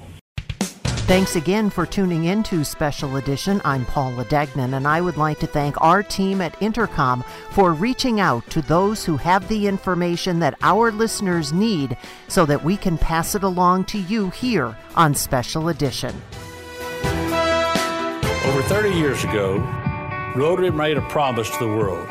Thanks 1.06 1.36
again 1.36 1.70
for 1.70 1.86
tuning 1.86 2.24
in 2.24 2.42
to 2.42 2.64
Special 2.64 3.16
Edition. 3.16 3.62
I'm 3.64 3.86
Paula 3.86 4.24
Degnan, 4.24 4.74
and 4.74 4.88
I 4.88 5.00
would 5.00 5.16
like 5.16 5.38
to 5.38 5.46
thank 5.46 5.80
our 5.80 6.02
team 6.02 6.40
at 6.40 6.58
Entercom 6.58 7.24
for 7.52 7.72
reaching 7.72 8.18
out 8.18 8.44
to 8.50 8.60
those 8.60 9.04
who 9.04 9.16
have 9.16 9.46
the 9.46 9.68
information 9.68 10.40
that 10.40 10.58
our 10.62 10.90
listeners 10.90 11.52
need 11.52 11.96
so 12.26 12.44
that 12.46 12.64
we 12.64 12.76
can 12.76 12.98
pass 12.98 13.36
it 13.36 13.44
along 13.44 13.84
to 13.84 13.98
you 13.98 14.30
here 14.30 14.76
on 14.96 15.14
Special 15.14 15.68
Edition. 15.68 16.12
Over 18.44 18.62
30 18.62 18.90
years 18.90 19.22
ago, 19.22 19.58
Rotary 20.34 20.72
made 20.72 20.98
a 20.98 21.08
promise 21.08 21.48
to 21.50 21.58
the 21.60 21.68
world 21.68 22.08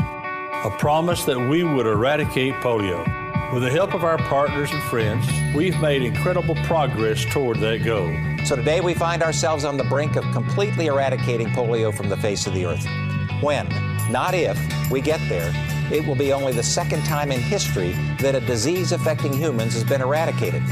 a 0.66 0.76
promise 0.80 1.26
that 1.26 1.38
we 1.38 1.64
would 1.64 1.86
eradicate 1.86 2.54
polio. 2.56 3.24
With 3.54 3.62
the 3.64 3.70
help 3.70 3.93
of 3.93 4.04
our 4.04 4.18
partners 4.18 4.72
and 4.72 4.82
friends, 4.84 5.26
we've 5.56 5.80
made 5.80 6.02
incredible 6.02 6.56
progress 6.64 7.24
toward 7.26 7.60
that 7.60 7.86
goal. 7.86 8.12
So 8.43 8.56
today 8.56 8.82
we 8.82 8.93
find 8.93 9.22
ourselves 9.22 9.64
on 9.64 9.78
the 9.78 9.84
brink 9.84 10.16
of 10.16 10.24
completely 10.34 10.88
eradicating 10.88 11.48
polio 11.50 11.96
from 11.96 12.10
the 12.10 12.18
face 12.18 12.48
of 12.48 12.54
the 12.54 12.66
earth. 12.66 12.86
When, 13.41 13.70
not 14.12 14.34
if, 14.34 14.60
we 14.89 15.00
get 15.00 15.22
there, 15.30 15.54
it 15.93 16.06
will 16.06 16.16
be 16.16 16.34
only 16.34 16.54
the 16.54 16.64
second 16.64 17.06
time 17.06 17.32
in 17.32 17.39
history 17.39 17.91
that 18.20 18.36
a 18.36 18.41
disease 18.41 18.91
affecting 18.91 19.32
humans 19.32 19.74
has 19.74 19.84
been 19.84 20.02
eradicated. 20.02 20.64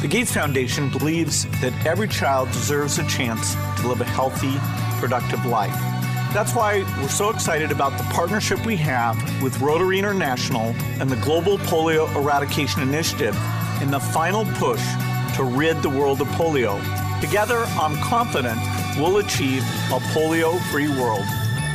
The 0.00 0.08
Gates 0.08 0.32
Foundation 0.32 0.88
believes 0.90 1.44
that 1.60 1.86
every 1.86 2.08
child 2.08 2.50
deserves 2.50 2.98
a 2.98 3.06
chance 3.08 3.54
to 3.80 3.88
live 3.88 4.00
a 4.00 4.04
healthy, 4.04 4.54
productive 4.98 5.44
life. 5.44 6.01
That's 6.32 6.54
why 6.54 6.78
we're 7.00 7.08
so 7.08 7.28
excited 7.28 7.70
about 7.70 7.98
the 7.98 8.04
partnership 8.04 8.64
we 8.64 8.76
have 8.76 9.16
with 9.42 9.60
Rotary 9.60 9.98
International 9.98 10.74
and 10.98 11.10
the 11.10 11.16
Global 11.16 11.58
Polio 11.58 12.08
Eradication 12.16 12.80
Initiative 12.80 13.36
in 13.82 13.90
the 13.90 14.00
final 14.00 14.46
push 14.54 14.82
to 15.36 15.44
rid 15.44 15.82
the 15.82 15.90
world 15.90 16.22
of 16.22 16.28
polio. 16.28 16.80
Together, 17.20 17.64
I'm 17.78 17.96
confident 17.98 18.58
we'll 18.96 19.18
achieve 19.18 19.62
a 19.90 19.98
polio 20.14 20.58
free 20.70 20.88
world. 20.88 21.24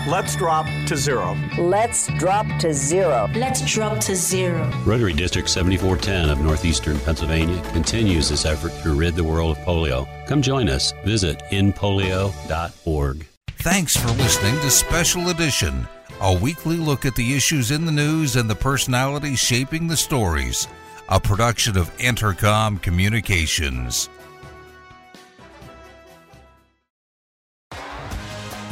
Let's 0.08 0.36
drop 0.36 0.66
to 0.88 0.95
zero. 0.95 1.38
Let's 1.60 2.08
drop 2.18 2.47
to 2.60 2.74
zero. 2.74 3.30
Let's 3.36 3.62
drop 3.62 3.99
to 4.01 4.16
zero. 4.16 4.72
Rotary 4.86 5.14
District 5.14 5.47
7410 5.47 6.30
of 6.30 6.43
Northeastern 6.43 6.97
Pennsylvania 7.01 7.62
continues 7.74 8.30
this 8.30 8.45
effort 8.45 8.72
to 8.84 8.95
rid 8.95 9.16
the 9.16 9.24
world 9.24 9.55
of 9.55 9.64
polio. 9.64 10.08
Come 10.26 10.41
join 10.41 10.68
us. 10.68 10.93
Visit 11.03 11.43
endpolio.org. 11.51 13.28
Thanks 13.62 13.97
for 13.97 14.10
listening 14.10 14.53
to 14.60 14.70
Special 14.70 15.30
Edition, 15.30 15.88
a 16.22 16.32
weekly 16.32 16.78
look 16.78 17.05
at 17.05 17.16
the 17.16 17.36
issues 17.36 17.72
in 17.72 17.86
the 17.86 17.91
news 17.91 18.36
and 18.36 18.47
the 18.47 18.55
personalities 18.55 19.39
shaping 19.39 19.88
the 19.88 19.97
stories. 19.97 20.68
A 21.10 21.20
production 21.20 21.76
of 21.76 21.95
Entercom 21.97 22.80
Communications. 22.82 24.10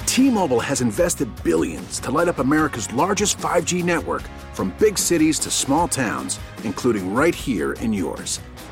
T-Mobile 0.05 0.59
has 0.59 0.81
invested 0.81 1.29
billions 1.43 1.99
to 2.01 2.11
light 2.11 2.27
up 2.27 2.37
America's 2.37 2.91
largest 2.93 3.37
5G 3.39 3.83
network 3.83 4.21
from 4.53 4.73
big 4.77 4.99
cities 4.99 5.39
to 5.39 5.49
small 5.49 5.87
towns, 5.87 6.39
including 6.63 7.13
right 7.13 7.35
here 7.35 7.73
in 7.73 7.91
yours. 7.91 8.39